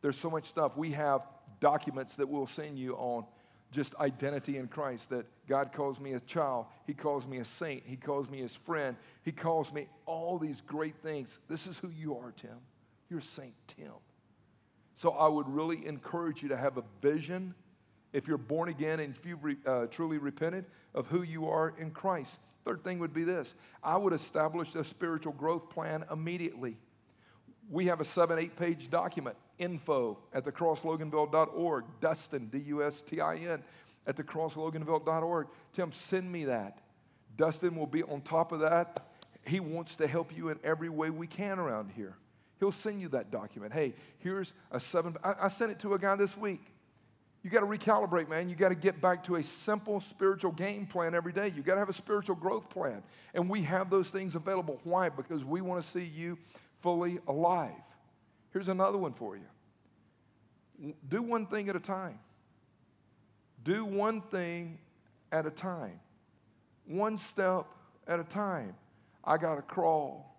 There's 0.00 0.16
so 0.16 0.30
much 0.30 0.44
stuff. 0.44 0.76
We 0.76 0.92
have 0.92 1.22
documents 1.58 2.14
that 2.14 2.28
we'll 2.28 2.46
send 2.46 2.78
you 2.78 2.94
on 2.94 3.24
just 3.72 3.96
identity 3.96 4.58
in 4.58 4.68
Christ 4.68 5.10
that 5.10 5.26
God 5.48 5.72
calls 5.72 5.98
me 5.98 6.12
a 6.12 6.20
child, 6.20 6.66
He 6.86 6.94
calls 6.94 7.26
me 7.26 7.38
a 7.38 7.44
saint, 7.44 7.82
He 7.84 7.96
calls 7.96 8.30
me 8.30 8.38
His 8.38 8.54
friend, 8.54 8.96
He 9.24 9.32
calls 9.32 9.72
me 9.72 9.88
all 10.06 10.38
these 10.38 10.60
great 10.60 10.94
things. 11.02 11.40
This 11.48 11.66
is 11.66 11.80
who 11.80 11.88
you 11.88 12.16
are, 12.16 12.30
Tim. 12.30 12.58
You're 13.08 13.20
Saint 13.20 13.54
Tim. 13.66 13.90
So 15.00 15.12
I 15.12 15.28
would 15.28 15.48
really 15.48 15.86
encourage 15.86 16.42
you 16.42 16.50
to 16.50 16.56
have 16.58 16.76
a 16.76 16.84
vision, 17.00 17.54
if 18.12 18.28
you're 18.28 18.36
born 18.36 18.68
again 18.68 19.00
and 19.00 19.16
if 19.16 19.24
you've 19.24 19.42
re, 19.42 19.56
uh, 19.64 19.86
truly 19.86 20.18
repented, 20.18 20.66
of 20.94 21.06
who 21.06 21.22
you 21.22 21.48
are 21.48 21.72
in 21.78 21.90
Christ. 21.90 22.36
Third 22.66 22.84
thing 22.84 22.98
would 22.98 23.14
be 23.14 23.24
this 23.24 23.54
I 23.82 23.96
would 23.96 24.12
establish 24.12 24.74
a 24.74 24.84
spiritual 24.84 25.32
growth 25.32 25.70
plan 25.70 26.04
immediately. 26.12 26.76
We 27.70 27.86
have 27.86 28.02
a 28.02 28.04
seven, 28.04 28.38
eight 28.38 28.56
page 28.56 28.90
document 28.90 29.36
info 29.58 30.18
at 30.34 30.44
thecrossloganville.org. 30.44 31.84
Dustin, 32.02 32.48
D 32.48 32.58
U 32.66 32.84
S 32.84 33.00
T 33.00 33.22
I 33.22 33.36
N, 33.36 33.62
at 34.06 34.16
thecrossloganville.org. 34.16 35.46
Tim, 35.72 35.92
send 35.92 36.30
me 36.30 36.44
that. 36.44 36.82
Dustin 37.38 37.74
will 37.74 37.86
be 37.86 38.02
on 38.02 38.20
top 38.20 38.52
of 38.52 38.60
that. 38.60 39.06
He 39.46 39.60
wants 39.60 39.96
to 39.96 40.06
help 40.06 40.36
you 40.36 40.50
in 40.50 40.58
every 40.62 40.90
way 40.90 41.08
we 41.08 41.26
can 41.26 41.58
around 41.58 41.90
here. 41.96 42.16
He'll 42.60 42.70
send 42.70 43.00
you 43.00 43.08
that 43.08 43.30
document. 43.30 43.72
Hey, 43.72 43.94
here's 44.18 44.52
a 44.70 44.78
seven. 44.78 45.16
I, 45.24 45.34
I 45.42 45.48
sent 45.48 45.72
it 45.72 45.80
to 45.80 45.94
a 45.94 45.98
guy 45.98 46.14
this 46.14 46.36
week. 46.36 46.60
You 47.42 47.48
got 47.48 47.60
to 47.60 47.66
recalibrate, 47.66 48.28
man. 48.28 48.50
You 48.50 48.54
got 48.54 48.68
to 48.68 48.74
get 48.74 49.00
back 49.00 49.24
to 49.24 49.36
a 49.36 49.42
simple 49.42 50.00
spiritual 50.00 50.52
game 50.52 50.86
plan 50.86 51.14
every 51.14 51.32
day. 51.32 51.52
You 51.56 51.62
got 51.62 51.74
to 51.74 51.78
have 51.78 51.88
a 51.88 51.94
spiritual 51.94 52.36
growth 52.36 52.68
plan. 52.68 53.02
And 53.32 53.48
we 53.48 53.62
have 53.62 53.88
those 53.88 54.10
things 54.10 54.34
available. 54.34 54.78
Why? 54.84 55.08
Because 55.08 55.42
we 55.42 55.62
want 55.62 55.82
to 55.82 55.90
see 55.90 56.04
you 56.04 56.36
fully 56.82 57.18
alive. 57.26 57.72
Here's 58.52 58.68
another 58.68 58.98
one 58.98 59.14
for 59.14 59.36
you 59.36 60.94
do 61.08 61.22
one 61.22 61.46
thing 61.46 61.68
at 61.68 61.76
a 61.76 61.80
time. 61.80 62.18
Do 63.64 63.84
one 63.84 64.22
thing 64.22 64.78
at 65.32 65.46
a 65.46 65.50
time. 65.50 66.00
One 66.86 67.16
step 67.18 67.66
at 68.06 68.18
a 68.18 68.24
time. 68.24 68.74
I 69.22 69.36
got 69.36 69.56
to 69.56 69.62
crawl. 69.62 70.29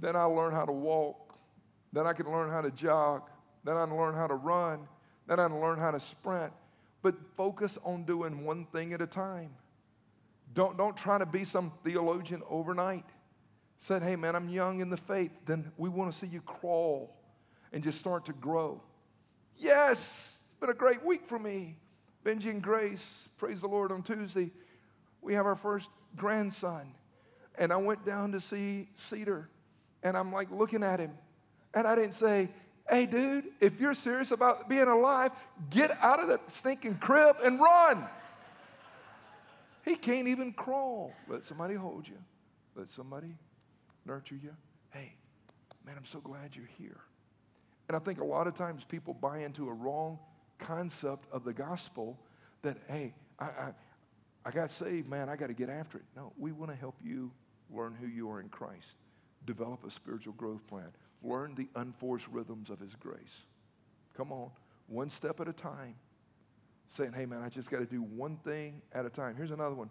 Then 0.00 0.16
I 0.16 0.24
learn 0.24 0.52
how 0.52 0.64
to 0.64 0.72
walk. 0.72 1.38
Then 1.92 2.06
I 2.06 2.12
can 2.12 2.30
learn 2.30 2.50
how 2.50 2.60
to 2.60 2.70
jog. 2.70 3.22
Then 3.64 3.76
I 3.76 3.86
can 3.86 3.96
learn 3.96 4.14
how 4.14 4.26
to 4.26 4.34
run. 4.34 4.88
Then 5.26 5.38
I 5.38 5.46
can 5.46 5.60
learn 5.60 5.78
how 5.78 5.90
to 5.90 6.00
sprint. 6.00 6.52
But 7.02 7.14
focus 7.36 7.78
on 7.84 8.04
doing 8.04 8.44
one 8.44 8.66
thing 8.66 8.92
at 8.92 9.00
a 9.00 9.06
time. 9.06 9.50
Don't, 10.54 10.76
don't 10.76 10.96
try 10.96 11.18
to 11.18 11.26
be 11.26 11.44
some 11.44 11.72
theologian 11.84 12.42
overnight 12.48 13.04
said, 13.80 14.02
Hey, 14.02 14.14
man, 14.14 14.36
I'm 14.36 14.48
young 14.48 14.80
in 14.80 14.90
the 14.90 14.96
faith, 14.96 15.32
then 15.46 15.72
we 15.76 15.88
want 15.88 16.12
to 16.12 16.16
see 16.16 16.26
you 16.26 16.40
crawl 16.42 17.16
and 17.72 17.82
just 17.82 17.98
start 17.98 18.26
to 18.26 18.32
grow. 18.34 18.80
Yes, 19.56 20.42
it's 20.50 20.60
been 20.60 20.70
a 20.70 20.74
great 20.74 21.04
week 21.04 21.26
for 21.26 21.38
me. 21.38 21.76
Benji 22.24 22.50
and 22.50 22.62
Grace, 22.62 23.28
praise 23.38 23.62
the 23.62 23.68
Lord, 23.68 23.90
on 23.90 24.02
Tuesday, 24.02 24.50
we 25.22 25.34
have 25.34 25.46
our 25.46 25.56
first 25.56 25.88
grandson. 26.16 26.94
And 27.58 27.72
I 27.72 27.76
went 27.76 28.04
down 28.04 28.32
to 28.32 28.40
see 28.40 28.88
Cedar, 28.96 29.48
and 30.02 30.16
I'm 30.16 30.32
like 30.32 30.50
looking 30.50 30.82
at 30.82 31.00
him. 31.00 31.12
And 31.74 31.86
I 31.86 31.94
didn't 31.94 32.14
say, 32.14 32.48
Hey, 32.88 33.06
dude, 33.06 33.44
if 33.60 33.80
you're 33.80 33.94
serious 33.94 34.32
about 34.32 34.68
being 34.68 34.88
alive, 34.88 35.30
get 35.70 35.92
out 36.02 36.20
of 36.20 36.26
the 36.26 36.40
stinking 36.48 36.96
crib 36.96 37.36
and 37.44 37.60
run. 37.60 38.04
He 39.84 39.94
can't 39.94 40.26
even 40.26 40.52
crawl. 40.52 41.12
Let 41.28 41.44
somebody 41.44 41.74
hold 41.74 42.08
you. 42.08 42.18
Let 42.74 42.90
somebody 42.90 43.36
nurture 44.04 44.34
you. 44.34 44.50
Hey, 44.90 45.14
man, 45.86 45.94
I'm 45.96 46.04
so 46.04 46.20
glad 46.20 46.56
you're 46.56 46.68
here. 46.78 47.00
And 47.88 47.96
I 47.96 48.00
think 48.00 48.20
a 48.20 48.24
lot 48.24 48.46
of 48.46 48.54
times 48.54 48.84
people 48.84 49.14
buy 49.14 49.38
into 49.38 49.68
a 49.68 49.72
wrong 49.72 50.18
concept 50.58 51.26
of 51.32 51.44
the 51.44 51.52
gospel 51.52 52.18
that, 52.62 52.76
hey, 52.88 53.14
I, 53.38 53.44
I, 53.44 53.74
I 54.44 54.50
got 54.50 54.70
saved, 54.70 55.08
man, 55.08 55.28
I 55.28 55.36
got 55.36 55.48
to 55.48 55.54
get 55.54 55.68
after 55.68 55.98
it. 55.98 56.04
No, 56.16 56.32
we 56.38 56.52
want 56.52 56.70
to 56.70 56.76
help 56.76 56.96
you 57.02 57.30
learn 57.70 57.96
who 58.00 58.06
you 58.06 58.30
are 58.30 58.40
in 58.40 58.48
Christ, 58.48 58.96
develop 59.46 59.84
a 59.86 59.90
spiritual 59.90 60.34
growth 60.34 60.66
plan, 60.66 60.88
learn 61.22 61.54
the 61.54 61.68
unforced 61.76 62.28
rhythms 62.28 62.70
of 62.70 62.80
His 62.80 62.94
grace. 62.94 63.44
Come 64.16 64.32
on, 64.32 64.50
one 64.86 65.10
step 65.10 65.40
at 65.40 65.48
a 65.48 65.52
time, 65.52 65.94
saying, 66.88 67.12
hey, 67.12 67.26
man, 67.26 67.42
I 67.42 67.48
just 67.48 67.70
got 67.70 67.78
to 67.78 67.86
do 67.86 68.02
one 68.02 68.36
thing 68.36 68.82
at 68.92 69.06
a 69.06 69.10
time. 69.10 69.36
Here's 69.36 69.52
another 69.52 69.74
one 69.74 69.90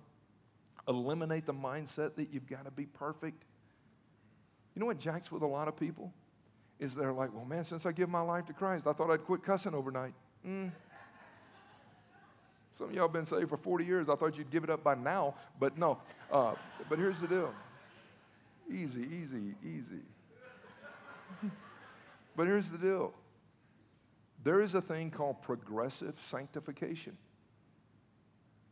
eliminate 0.87 1.45
the 1.45 1.53
mindset 1.53 2.15
that 2.15 2.29
you've 2.31 2.47
got 2.47 2.65
to 2.65 2.71
be 2.71 2.85
perfect 2.85 3.43
you 4.79 4.79
know 4.79 4.85
what 4.85 4.99
jacks 4.99 5.29
with 5.29 5.41
a 5.41 5.47
lot 5.47 5.67
of 5.67 5.75
people? 5.75 6.13
Is 6.79 6.93
they're 6.93 7.11
like, 7.11 7.33
well, 7.33 7.43
man, 7.43 7.65
since 7.65 7.85
I 7.85 7.91
give 7.91 8.07
my 8.07 8.21
life 8.21 8.45
to 8.45 8.53
Christ, 8.53 8.87
I 8.87 8.93
thought 8.93 9.11
I'd 9.11 9.25
quit 9.25 9.43
cussing 9.43 9.73
overnight. 9.73 10.13
Mm. 10.47 10.71
Some 12.77 12.87
of 12.87 12.95
y'all 12.95 13.09
been 13.09 13.25
saved 13.25 13.49
for 13.49 13.57
40 13.57 13.83
years. 13.83 14.07
I 14.07 14.15
thought 14.15 14.37
you'd 14.37 14.49
give 14.49 14.63
it 14.63 14.69
up 14.69 14.81
by 14.81 14.95
now, 14.95 15.35
but 15.59 15.77
no. 15.77 15.97
Uh, 16.31 16.53
but 16.87 16.97
here's 16.97 17.19
the 17.19 17.27
deal 17.27 17.53
easy, 18.69 19.01
easy, 19.01 19.55
easy. 19.63 20.03
but 22.35 22.47
here's 22.47 22.69
the 22.69 22.77
deal 22.77 23.13
there 24.43 24.61
is 24.61 24.73
a 24.73 24.81
thing 24.81 25.11
called 25.11 25.41
progressive 25.41 26.15
sanctification. 26.25 27.17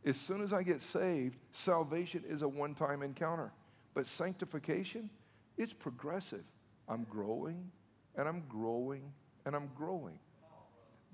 As 0.04 0.16
soon 0.16 0.42
as 0.42 0.52
I 0.52 0.62
get 0.62 0.80
saved, 0.80 1.36
salvation 1.52 2.24
is 2.26 2.42
a 2.42 2.48
one 2.48 2.74
time 2.74 3.02
encounter. 3.02 3.52
But 3.94 4.06
sanctification, 4.06 5.10
it's 5.56 5.72
progressive. 5.72 6.44
I'm 6.88 7.04
growing 7.04 7.70
and 8.16 8.28
I'm 8.28 8.44
growing 8.48 9.12
and 9.44 9.54
I'm 9.54 9.70
growing. 9.76 10.18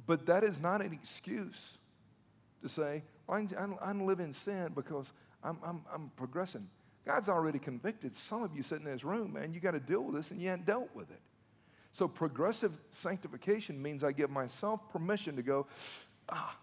But 0.06 0.26
that 0.26 0.44
is 0.44 0.60
not 0.60 0.82
an 0.82 0.92
excuse 0.92 1.78
to 2.62 2.68
say, 2.68 3.02
I'm, 3.28 3.76
I'm, 3.82 4.06
living 4.06 4.32
sin 4.32 4.72
because 4.74 5.12
I'm, 5.42 5.58
I'm, 5.64 5.82
I'm 5.92 6.10
progressing. 6.16 6.68
God's 7.06 7.28
already 7.28 7.58
convicted 7.58 8.14
some 8.14 8.42
of 8.42 8.56
you 8.56 8.62
sitting 8.62 8.86
in 8.86 8.92
this 8.92 9.04
room, 9.04 9.34
man. 9.34 9.52
You 9.52 9.60
got 9.60 9.72
to 9.72 9.80
deal 9.80 10.02
with 10.02 10.14
this 10.14 10.30
and 10.30 10.40
you 10.40 10.48
hadn't 10.48 10.66
dealt 10.66 10.88
with 10.94 11.10
it. 11.10 11.20
So 11.92 12.08
progressive 12.08 12.72
sanctification 12.92 13.80
means 13.80 14.02
I 14.02 14.12
give 14.12 14.30
myself 14.30 14.80
permission 14.90 15.36
to 15.36 15.42
go, 15.42 15.66
ah, 16.28 16.56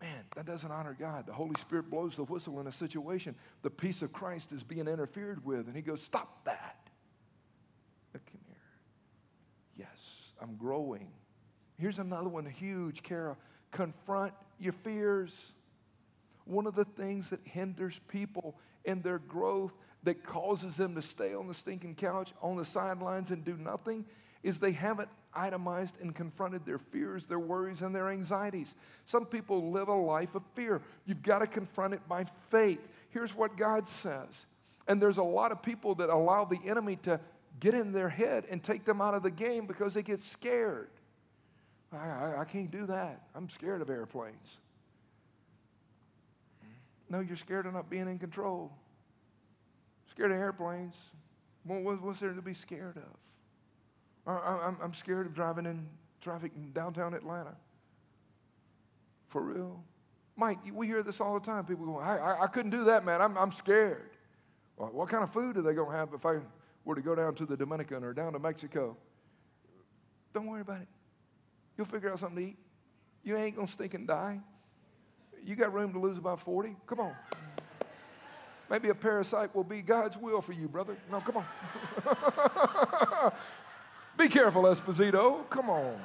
man, 0.00 0.24
that 0.36 0.46
doesn't 0.46 0.70
honor 0.70 0.96
God. 0.98 1.26
The 1.26 1.32
Holy 1.32 1.58
Spirit 1.60 1.90
blows 1.90 2.14
the 2.14 2.24
whistle 2.24 2.60
in 2.60 2.66
a 2.66 2.72
situation. 2.72 3.34
The 3.62 3.70
peace 3.70 4.02
of 4.02 4.12
Christ 4.12 4.52
is 4.52 4.62
being 4.62 4.86
interfered 4.86 5.44
with. 5.44 5.66
And 5.66 5.74
he 5.74 5.82
goes, 5.82 6.02
stop 6.02 6.44
that. 6.44 6.76
Look 8.12 8.22
in 8.32 8.40
here. 8.46 8.56
Yes, 9.78 9.98
I'm 10.40 10.56
growing. 10.56 11.10
Here's 11.78 11.98
another 11.98 12.28
one 12.28 12.44
huge, 12.44 13.02
Kara. 13.02 13.36
Confront 13.72 14.34
your 14.58 14.74
fears. 14.74 15.52
One 16.44 16.66
of 16.66 16.74
the 16.74 16.84
things 16.84 17.30
that 17.30 17.40
hinders 17.44 17.98
people 18.08 18.56
in 18.84 19.02
their 19.02 19.18
growth 19.18 19.72
that 20.02 20.24
causes 20.24 20.76
them 20.76 20.94
to 20.94 21.02
stay 21.02 21.34
on 21.34 21.46
the 21.46 21.54
stinking 21.54 21.94
couch 21.94 22.32
on 22.42 22.56
the 22.56 22.64
sidelines 22.64 23.30
and 23.30 23.44
do 23.44 23.56
nothing 23.56 24.04
is 24.42 24.58
they 24.58 24.72
haven't 24.72 25.08
itemized 25.34 26.00
and 26.00 26.14
confronted 26.14 26.64
their 26.64 26.78
fears, 26.78 27.24
their 27.24 27.38
worries, 27.38 27.82
and 27.82 27.94
their 27.94 28.08
anxieties. 28.08 28.74
Some 29.04 29.26
people 29.26 29.70
live 29.70 29.88
a 29.88 29.94
life 29.94 30.34
of 30.34 30.42
fear. 30.54 30.80
You've 31.06 31.22
got 31.22 31.40
to 31.40 31.46
confront 31.46 31.94
it 31.94 32.00
by 32.08 32.24
faith. 32.48 32.80
Here's 33.10 33.34
what 33.34 33.56
God 33.56 33.88
says. 33.88 34.46
And 34.88 35.00
there's 35.00 35.18
a 35.18 35.22
lot 35.22 35.52
of 35.52 35.62
people 35.62 35.94
that 35.96 36.08
allow 36.08 36.44
the 36.44 36.58
enemy 36.66 36.96
to 37.02 37.20
get 37.60 37.74
in 37.74 37.92
their 37.92 38.08
head 38.08 38.46
and 38.50 38.62
take 38.62 38.84
them 38.84 39.00
out 39.00 39.14
of 39.14 39.22
the 39.22 39.30
game 39.30 39.66
because 39.66 39.94
they 39.94 40.02
get 40.02 40.22
scared. 40.22 40.88
I, 41.92 41.96
I, 41.96 42.40
I 42.40 42.44
can't 42.44 42.70
do 42.70 42.86
that. 42.86 43.20
I'm 43.34 43.48
scared 43.48 43.82
of 43.82 43.90
airplanes. 43.90 44.56
No, 47.10 47.18
you're 47.18 47.36
scared 47.36 47.66
of 47.66 47.74
not 47.74 47.90
being 47.90 48.08
in 48.08 48.18
control. 48.18 48.70
Scared 50.08 50.30
of 50.30 50.38
airplanes. 50.38 50.94
what's 51.64 52.20
there 52.20 52.32
to 52.32 52.40
be 52.40 52.54
scared 52.54 52.96
of? 52.96 54.32
I'm, 54.80 54.94
scared 54.94 55.26
of 55.26 55.34
driving 55.34 55.66
in 55.66 55.88
traffic 56.20 56.52
in 56.54 56.72
downtown 56.72 57.14
Atlanta. 57.14 57.56
For 59.28 59.42
real. 59.42 59.82
Mike, 60.36 60.58
we 60.72 60.86
hear 60.86 61.02
this 61.02 61.20
all 61.20 61.34
the 61.34 61.44
time. 61.44 61.64
People 61.64 61.84
go, 61.86 61.98
I, 61.98 62.16
I, 62.16 62.44
I 62.44 62.46
couldn't 62.46 62.70
do 62.70 62.84
that, 62.84 63.04
man. 63.04 63.20
I'm, 63.20 63.36
I'm 63.36 63.52
scared. 63.52 64.10
Well, 64.76 64.90
what 64.92 65.08
kind 65.08 65.24
of 65.24 65.32
food 65.32 65.56
are 65.56 65.62
they 65.62 65.74
going 65.74 65.90
to 65.90 65.96
have 65.96 66.14
if 66.14 66.24
I 66.24 66.38
were 66.84 66.94
to 66.94 67.02
go 67.02 67.14
down 67.14 67.34
to 67.36 67.46
the 67.46 67.56
Dominican 67.56 68.04
or 68.04 68.12
down 68.12 68.32
to 68.34 68.38
Mexico? 68.38 68.96
Don't 70.32 70.46
worry 70.46 70.60
about 70.60 70.80
it. 70.80 70.88
You'll 71.76 71.86
figure 71.86 72.12
out 72.12 72.20
something 72.20 72.44
to 72.44 72.50
eat. 72.50 72.56
You 73.24 73.36
ain't 73.36 73.56
going 73.56 73.66
to 73.66 73.72
stink 73.72 73.94
and 73.94 74.06
die. 74.06 74.40
You 75.44 75.56
got 75.56 75.72
room 75.72 75.92
to 75.92 75.98
lose 75.98 76.18
about 76.18 76.40
40. 76.40 76.76
Come 76.86 77.00
on. 77.00 77.14
Maybe 78.70 78.88
a 78.88 78.94
parasite 78.94 79.54
will 79.54 79.64
be 79.64 79.82
God's 79.82 80.16
will 80.16 80.40
for 80.40 80.52
you, 80.52 80.68
brother. 80.68 80.96
No, 81.10 81.20
come 81.20 81.38
on. 81.38 83.32
Be 84.16 84.28
careful, 84.28 84.62
Esposito. 84.62 85.48
Come 85.50 85.70
on. 85.70 85.98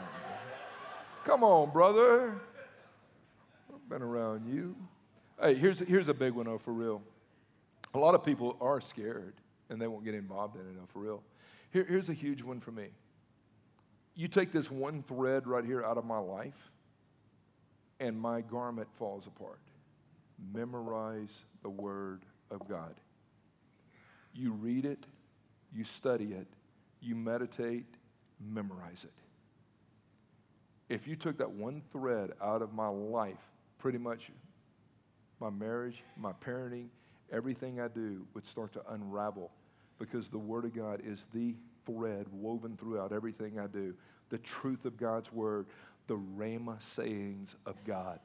Come 1.26 1.44
on, 1.44 1.72
brother. 1.72 2.34
I've 3.74 3.90
been 3.90 4.02
around 4.02 4.46
you. 4.48 4.76
Hey, 5.40 5.54
here's, 5.56 5.80
here's 5.80 6.08
a 6.08 6.14
big 6.14 6.34
one, 6.34 6.46
though, 6.46 6.58
for 6.58 6.72
real. 6.72 7.04
A 7.94 8.00
lot 8.00 8.16
of 8.16 8.24
people 8.24 8.58
are 8.62 8.82
scared 8.82 9.36
and 9.70 9.80
they 9.82 9.88
won't 9.88 10.04
get 10.04 10.16
involved 10.16 10.56
in 10.56 10.62
it, 10.62 10.76
though, 10.76 10.88
for 10.92 11.00
real. 11.00 11.24
Here, 11.72 11.86
here's 11.88 12.10
a 12.10 12.14
huge 12.14 12.42
one 12.42 12.60
for 12.60 12.72
me. 12.72 12.88
You 14.16 14.28
take 14.28 14.52
this 14.52 14.72
one 14.72 15.04
thread 15.04 15.46
right 15.46 15.66
here 15.66 15.84
out 15.84 15.98
of 15.98 16.06
my 16.06 16.18
life, 16.18 16.72
and 18.00 18.20
my 18.20 18.42
garment 18.42 18.88
falls 18.98 19.28
apart. 19.28 19.60
Memorize 20.54 21.34
the 21.64 21.70
Word 21.70 22.24
of 22.52 22.68
God. 22.68 22.96
You 24.34 24.52
read 24.52 24.86
it, 24.86 25.06
you 25.74 25.84
study 25.84 26.34
it, 26.34 26.48
you 27.02 27.16
meditate, 27.16 27.86
memorize 28.40 29.04
it. 29.06 29.14
If 30.94 31.08
you 31.08 31.16
took 31.16 31.38
that 31.38 31.50
one 31.50 31.82
thread 31.92 32.34
out 32.42 32.62
of 32.62 32.74
my 32.74 32.88
life, 32.88 33.40
pretty 33.80 33.98
much 33.98 34.30
my 35.40 35.50
marriage, 35.50 36.04
my 36.18 36.32
parenting, 36.34 36.88
everything 37.32 37.80
I 37.80 37.88
do 37.88 38.26
would 38.34 38.46
start 38.46 38.74
to 38.74 38.82
unravel 38.92 39.52
because 40.00 40.28
the 40.28 40.38
Word 40.38 40.66
of 40.66 40.76
God 40.76 41.02
is 41.06 41.26
the 41.34 41.56
thread 41.86 42.28
woven 42.32 42.78
throughout 42.78 43.12
everything 43.12 43.60
I 43.60 43.68
do. 43.68 43.94
The 44.30 44.38
truth 44.40 44.86
of 44.86 44.98
God's 44.98 45.32
Word, 45.32 45.68
the 46.08 46.18
Rhema 46.18 46.82
sayings 46.82 47.56
of 47.66 47.76
God. 47.86 48.20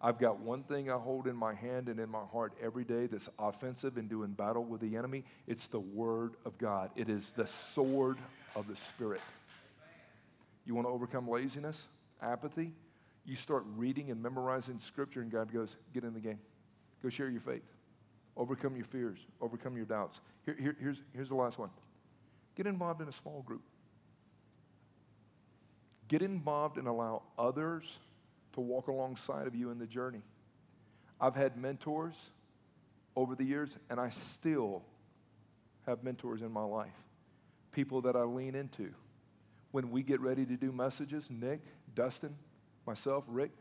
I've 0.00 0.18
got 0.18 0.40
one 0.40 0.64
thing 0.64 0.90
I 0.90 0.98
hold 0.98 1.28
in 1.28 1.36
my 1.36 1.54
hand 1.54 1.88
and 1.88 2.00
in 2.00 2.08
my 2.08 2.24
heart 2.32 2.54
every 2.60 2.82
day 2.82 3.06
that's 3.06 3.28
offensive 3.38 3.96
and 3.96 4.08
doing 4.08 4.32
battle 4.32 4.64
with 4.64 4.80
the 4.80 4.96
enemy. 4.96 5.24
It's 5.46 5.68
the 5.68 5.78
Word 5.78 6.34
of 6.44 6.58
God. 6.58 6.90
It 6.96 7.08
is 7.08 7.30
the 7.36 7.46
sword 7.46 8.18
of 8.56 8.66
the 8.66 8.74
Spirit. 8.74 9.20
You 10.66 10.74
want 10.74 10.88
to 10.88 10.92
overcome 10.92 11.28
laziness, 11.28 11.86
apathy? 12.20 12.72
You 13.24 13.36
start 13.36 13.64
reading 13.76 14.10
and 14.10 14.20
memorizing 14.20 14.80
Scripture, 14.80 15.20
and 15.20 15.30
God 15.30 15.52
goes, 15.52 15.76
Get 15.94 16.02
in 16.02 16.14
the 16.14 16.20
game. 16.20 16.40
Go 17.00 17.08
share 17.08 17.28
your 17.28 17.40
faith. 17.40 17.62
Overcome 18.36 18.74
your 18.74 18.86
fears. 18.86 19.18
Overcome 19.40 19.76
your 19.76 19.86
doubts. 19.86 20.20
Here, 20.44 20.56
here, 20.58 20.76
here's, 20.80 21.02
here's 21.14 21.28
the 21.28 21.36
last 21.36 21.58
one 21.58 21.70
get 22.56 22.66
involved 22.66 23.00
in 23.00 23.08
a 23.08 23.12
small 23.12 23.42
group. 23.42 23.62
Get 26.08 26.22
involved 26.22 26.78
and 26.78 26.86
allow 26.86 27.22
others 27.38 27.84
to 28.52 28.60
walk 28.60 28.88
alongside 28.88 29.46
of 29.46 29.54
you 29.54 29.70
in 29.70 29.78
the 29.78 29.86
journey. 29.86 30.22
I've 31.20 31.36
had 31.36 31.56
mentors 31.56 32.14
over 33.16 33.34
the 33.34 33.44
years, 33.44 33.76
and 33.90 34.00
I 34.00 34.08
still 34.08 34.82
have 35.86 36.02
mentors 36.02 36.42
in 36.42 36.50
my 36.50 36.64
life, 36.64 36.90
people 37.72 38.02
that 38.02 38.16
I 38.16 38.22
lean 38.22 38.54
into. 38.54 38.92
When 39.70 39.90
we 39.90 40.02
get 40.02 40.20
ready 40.20 40.44
to 40.46 40.56
do 40.56 40.72
messages, 40.72 41.28
Nick, 41.30 41.60
Dustin, 41.94 42.34
myself, 42.86 43.24
Rick, 43.26 43.52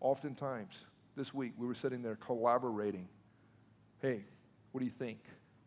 oftentimes 0.00 0.74
this 1.16 1.32
week 1.32 1.52
we 1.56 1.66
were 1.66 1.74
sitting 1.74 2.02
there 2.02 2.16
collaborating. 2.16 3.08
Hey, 4.00 4.24
what 4.72 4.80
do 4.80 4.84
you 4.84 4.92
think? 4.92 5.18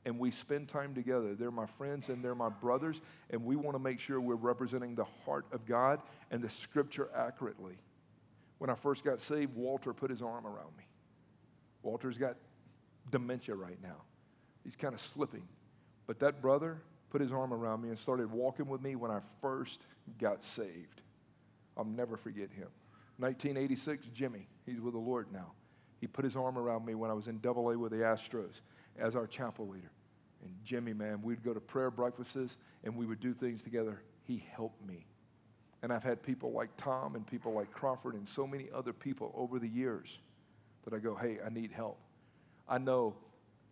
And 0.05 0.19
we 0.19 0.29
spend 0.29 0.69
time 0.69 0.93
together. 0.93 1.33
They're 1.33 1.49
my 1.49 1.65
friends 1.65 2.09
and 2.09 2.23
they're 2.23 2.35
my 2.35 2.49
brothers, 2.49 3.01
and 3.31 3.43
we 3.43 3.55
want 3.55 3.75
to 3.75 3.79
make 3.79 3.99
sure 3.99 4.21
we're 4.21 4.35
representing 4.35 4.93
the 4.93 5.05
heart 5.25 5.45
of 5.51 5.65
God 5.65 5.99
and 6.29 6.41
the 6.41 6.49
scripture 6.49 7.09
accurately. 7.15 7.77
When 8.59 8.69
I 8.69 8.75
first 8.75 9.03
got 9.03 9.19
saved, 9.19 9.55
Walter 9.55 9.93
put 9.93 10.09
his 10.09 10.21
arm 10.21 10.45
around 10.45 10.77
me. 10.77 10.83
Walter's 11.81 12.17
got 12.17 12.37
dementia 13.11 13.55
right 13.55 13.81
now. 13.81 14.01
He's 14.63 14.75
kind 14.75 14.93
of 14.93 14.99
slipping. 15.01 15.43
But 16.07 16.19
that 16.19 16.41
brother 16.41 16.81
put 17.09 17.21
his 17.21 17.31
arm 17.31 17.53
around 17.53 17.81
me 17.81 17.89
and 17.89 17.97
started 17.97 18.31
walking 18.31 18.67
with 18.67 18.81
me 18.81 18.95
when 18.95 19.11
I 19.11 19.19
first 19.41 19.81
got 20.19 20.43
saved. 20.43 21.01
I'll 21.77 21.85
never 21.85 22.17
forget 22.17 22.51
him. 22.51 22.67
1986, 23.17 24.07
Jimmy, 24.13 24.47
he's 24.65 24.81
with 24.81 24.93
the 24.93 24.99
Lord 24.99 25.27
now. 25.31 25.51
He 26.01 26.07
put 26.07 26.25
his 26.25 26.35
arm 26.35 26.57
around 26.57 26.85
me 26.85 26.95
when 26.95 27.09
I 27.09 27.13
was 27.13 27.27
in 27.27 27.39
double 27.39 27.69
A 27.71 27.77
with 27.77 27.91
the 27.91 27.99
Astros 27.99 28.61
as 28.97 29.15
our 29.15 29.27
chapel 29.27 29.67
leader. 29.67 29.91
And 30.45 30.53
Jimmy, 30.63 30.93
man, 30.93 31.21
we'd 31.21 31.43
go 31.43 31.53
to 31.53 31.59
prayer 31.59 31.91
breakfasts 31.91 32.57
and 32.83 32.95
we 32.95 33.05
would 33.05 33.19
do 33.19 33.33
things 33.33 33.63
together. 33.63 34.01
He 34.23 34.43
helped 34.55 34.85
me. 34.87 35.05
And 35.83 35.91
I've 35.91 36.03
had 36.03 36.23
people 36.23 36.51
like 36.51 36.69
Tom 36.77 37.15
and 37.15 37.27
people 37.27 37.53
like 37.53 37.71
Crawford 37.71 38.13
and 38.13 38.27
so 38.27 38.47
many 38.47 38.67
other 38.73 38.93
people 38.93 39.33
over 39.35 39.59
the 39.59 39.67
years 39.67 40.17
that 40.83 40.93
I 40.93 40.99
go, 40.99 41.15
hey, 41.15 41.37
I 41.45 41.49
need 41.49 41.71
help. 41.71 41.97
I 42.69 42.77
know 42.77 43.15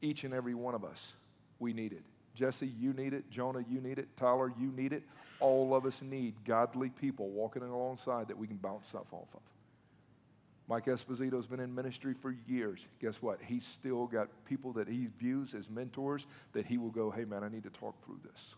each 0.02 0.24
and 0.24 0.34
every 0.34 0.54
one 0.54 0.76
of 0.76 0.84
us, 0.84 1.14
we 1.60 1.74
need 1.74 1.94
it. 1.94 2.04
Jesse, 2.36 2.68
you 2.68 2.94
need 2.94 3.14
it. 3.14 3.30
Jonah, 3.30 3.64
you 3.70 3.80
need 3.80 4.00
it. 4.00 4.08
Tyler, 4.18 4.52
you 4.60 4.72
need 4.76 4.94
it. 4.94 5.04
All 5.40 5.76
of 5.76 5.86
us 5.86 6.02
need 6.02 6.34
godly 6.46 6.90
people 6.90 7.30
walking 7.30 7.62
alongside 7.62 8.28
that 8.28 8.38
we 8.38 8.48
can 8.48 8.58
bounce 8.58 8.88
stuff 8.90 9.12
off 9.12 9.28
of. 9.34 9.42
Mike 10.68 10.86
Esposito's 10.86 11.46
been 11.46 11.60
in 11.60 11.76
ministry 11.76 12.14
for 12.14 12.36
years. 12.48 12.80
Guess 13.02 13.22
what? 13.22 13.40
He's 13.46 13.66
still 13.66 14.08
got 14.08 14.30
people 14.46 14.72
that 14.74 14.88
he 14.88 15.08
views 15.20 15.54
as 15.54 15.70
mentors 15.70 16.26
that 16.54 16.66
he 16.66 16.78
will 16.78 16.90
go, 16.90 17.12
hey, 17.12 17.26
man, 17.26 17.44
I 17.44 17.50
need 17.50 17.64
to 17.64 17.70
talk 17.70 18.02
through 18.06 18.20
this. 18.24 18.56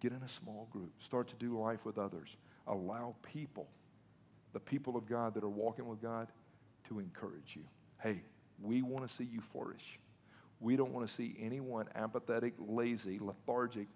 Get 0.00 0.12
in 0.12 0.22
a 0.22 0.28
small 0.28 0.68
group. 0.70 0.92
Start 1.00 1.28
to 1.28 1.34
do 1.34 1.58
life 1.58 1.84
with 1.84 1.98
others. 1.98 2.36
Allow 2.66 3.16
people, 3.22 3.66
the 4.52 4.60
people 4.60 4.96
of 4.96 5.08
God 5.08 5.34
that 5.34 5.42
are 5.42 5.48
walking 5.48 5.88
with 5.88 6.00
God, 6.00 6.28
to 6.88 7.00
encourage 7.00 7.56
you. 7.56 7.64
Hey, 8.00 8.22
we 8.62 8.82
want 8.82 9.08
to 9.08 9.12
see 9.12 9.24
you 9.24 9.40
flourish. 9.40 9.98
We 10.60 10.76
don't 10.76 10.92
want 10.92 11.08
to 11.08 11.12
see 11.12 11.36
anyone 11.40 11.88
apathetic, 11.94 12.54
lazy, 12.58 13.18
lethargic, 13.18 13.88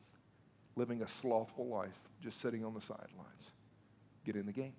living 0.75 1.03
a 1.03 1.09
slothful 1.09 1.69
life, 1.69 1.99
just 2.23 2.41
sitting 2.41 2.65
on 2.65 2.75
the 2.75 2.81
sidelines. 2.81 3.53
Get 4.25 4.35
in 4.35 4.47
the 4.47 4.53
game. 4.53 4.73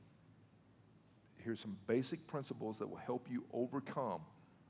Here's 1.44 1.60
some 1.60 1.78
basic 1.88 2.26
principles 2.28 2.78
that 2.80 2.90
will 2.90 2.98
help 2.98 3.28
you 3.30 3.44
overcome 3.54 4.22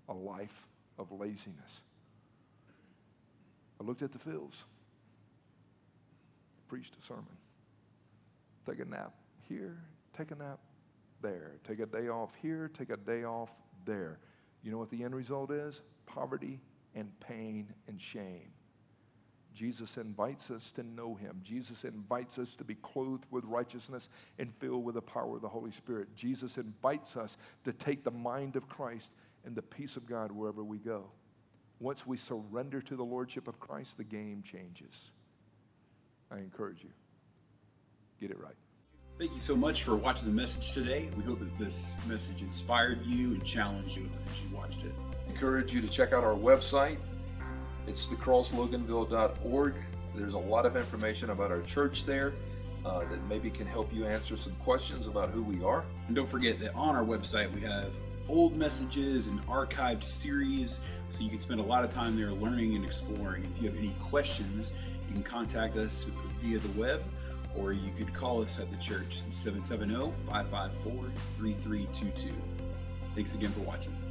a 0.08 0.14
life 0.14 0.68
of 0.98 1.12
laziness. 1.12 1.82
I 3.80 3.84
looked 3.84 4.02
at 4.02 4.12
the 4.12 4.20
fields 4.20 4.66
preached 6.70 6.96
a 6.98 7.02
sermon. 7.02 7.26
Take 8.66 8.80
a 8.80 8.86
nap 8.86 9.14
here, 9.50 9.80
take 10.16 10.32
a 10.32 10.36
nap 10.36 10.60
there. 11.22 11.54
Take 11.68 11.80
a 11.80 11.86
day 11.86 12.08
off 12.08 12.36
here, 12.42 12.70
take 12.72 12.92
a 12.92 12.98
day 12.98 13.24
off 13.24 13.50
there. 13.86 14.20
You 14.62 14.72
know 14.72 14.78
what 14.78 14.92
the 14.92 15.04
end 15.04 15.16
result 15.16 15.52
is? 15.52 15.82
Poverty 16.06 16.62
and 16.96 17.12
pain 17.20 17.74
and 17.88 18.00
shame. 18.00 18.52
Jesus 19.60 19.98
invites 19.98 20.52
us 20.52 20.72
to 20.72 20.84
know 20.84 21.16
him. 21.16 21.42
Jesus 21.44 21.84
invites 21.84 22.40
us 22.40 22.56
to 22.56 22.64
be 22.64 22.76
clothed 22.76 23.26
with 23.30 23.44
righteousness 23.44 24.08
and 24.38 24.54
filled 24.56 24.86
with 24.86 24.96
the 24.96 25.02
power 25.02 25.36
of 25.36 25.42
the 25.42 25.50
Holy 25.50 25.72
Spirit. 25.72 26.16
Jesus 26.16 26.58
invites 26.58 27.18
us 27.18 27.36
to 27.66 27.74
take 27.74 28.06
the 28.06 28.12
mind 28.12 28.56
of 28.56 28.70
Christ 28.70 29.12
and 29.44 29.54
the 29.54 29.62
peace 29.62 29.98
of 29.98 30.06
God 30.06 30.32
wherever 30.32 30.64
we 30.64 30.78
go. 30.78 31.12
Once 31.82 32.08
we 32.08 32.16
surrender 32.16 32.82
to 32.82 32.96
the 32.96 33.04
Lordship 33.04 33.50
of 33.50 33.60
Christ, 33.60 33.98
the 33.98 34.06
game 34.06 34.44
changes. 34.50 35.12
I 36.32 36.38
encourage 36.38 36.82
you, 36.82 36.92
get 38.22 38.32
it 38.32 38.40
right. 38.40 38.56
Thank 39.18 39.34
you 39.34 39.42
so 39.42 39.58
much 39.58 39.84
for 39.84 39.98
watching 39.98 40.26
the 40.26 40.32
message 40.32 40.72
today. 40.72 41.10
We 41.18 41.24
hope 41.24 41.40
that 41.40 41.60
this 41.60 41.96
message 42.08 42.42
inspired 42.42 43.06
you 43.06 43.34
and 43.34 43.44
challenged 43.44 43.98
you 43.98 44.10
as 44.26 44.42
you 44.42 44.56
watched 44.56 44.86
it. 44.86 44.94
Encourage 45.28 45.74
you 45.74 45.82
to 45.82 45.90
check 45.90 46.14
out 46.14 46.24
our 46.24 46.36
website. 46.36 46.96
It's 47.88 48.08
thecrossloganville.org. 48.08 49.74
There's 50.16 50.34
a 50.34 50.38
lot 50.38 50.66
of 50.66 50.76
information 50.76 51.30
about 51.30 51.52
our 51.52 51.62
church 51.62 52.06
there 52.06 52.34
uh, 52.86 53.00
that 53.00 53.28
maybe 53.28 53.50
can 53.50 53.68
help 53.68 53.94
you 53.94 54.06
answer 54.06 54.38
some 54.38 54.54
questions 54.64 55.08
about 55.08 55.30
who 55.30 55.44
we 55.44 55.64
are. 55.64 55.84
And 56.08 56.16
don't 56.16 56.30
forget 56.30 56.60
that 56.60 56.74
on 56.76 56.96
our 56.96 57.04
website 57.04 57.52
we 57.54 57.62
have 57.62 57.92
old 58.28 58.56
messages 58.56 59.28
and 59.28 59.46
archived 59.48 60.04
series 60.04 60.82
so 61.10 61.24
you 61.24 61.30
can 61.30 61.40
spend 61.40 61.60
a 61.60 61.64
lot 61.64 61.84
of 61.84 61.92
time 61.92 62.16
there 62.16 62.32
learning 62.32 62.76
and 62.76 62.86
exploring. 62.86 63.44
If 63.56 63.62
you 63.62 63.70
have 63.70 63.78
any 63.78 63.96
questions, 64.00 64.72
you 65.08 65.14
can 65.14 65.24
contact 65.24 65.76
us 65.78 66.06
via 66.42 66.60
the 66.60 66.80
web 66.80 67.04
or 67.58 67.74
you 67.74 67.92
could 67.98 68.14
call 68.14 68.44
us 68.44 68.60
at 68.60 68.70
the 68.70 68.78
church 68.78 69.22
770 69.32 70.14
554 70.28 71.10
3322. 71.38 72.34
Thanks 73.16 73.34
again 73.34 73.50
for 73.50 73.62
watching. 73.62 74.09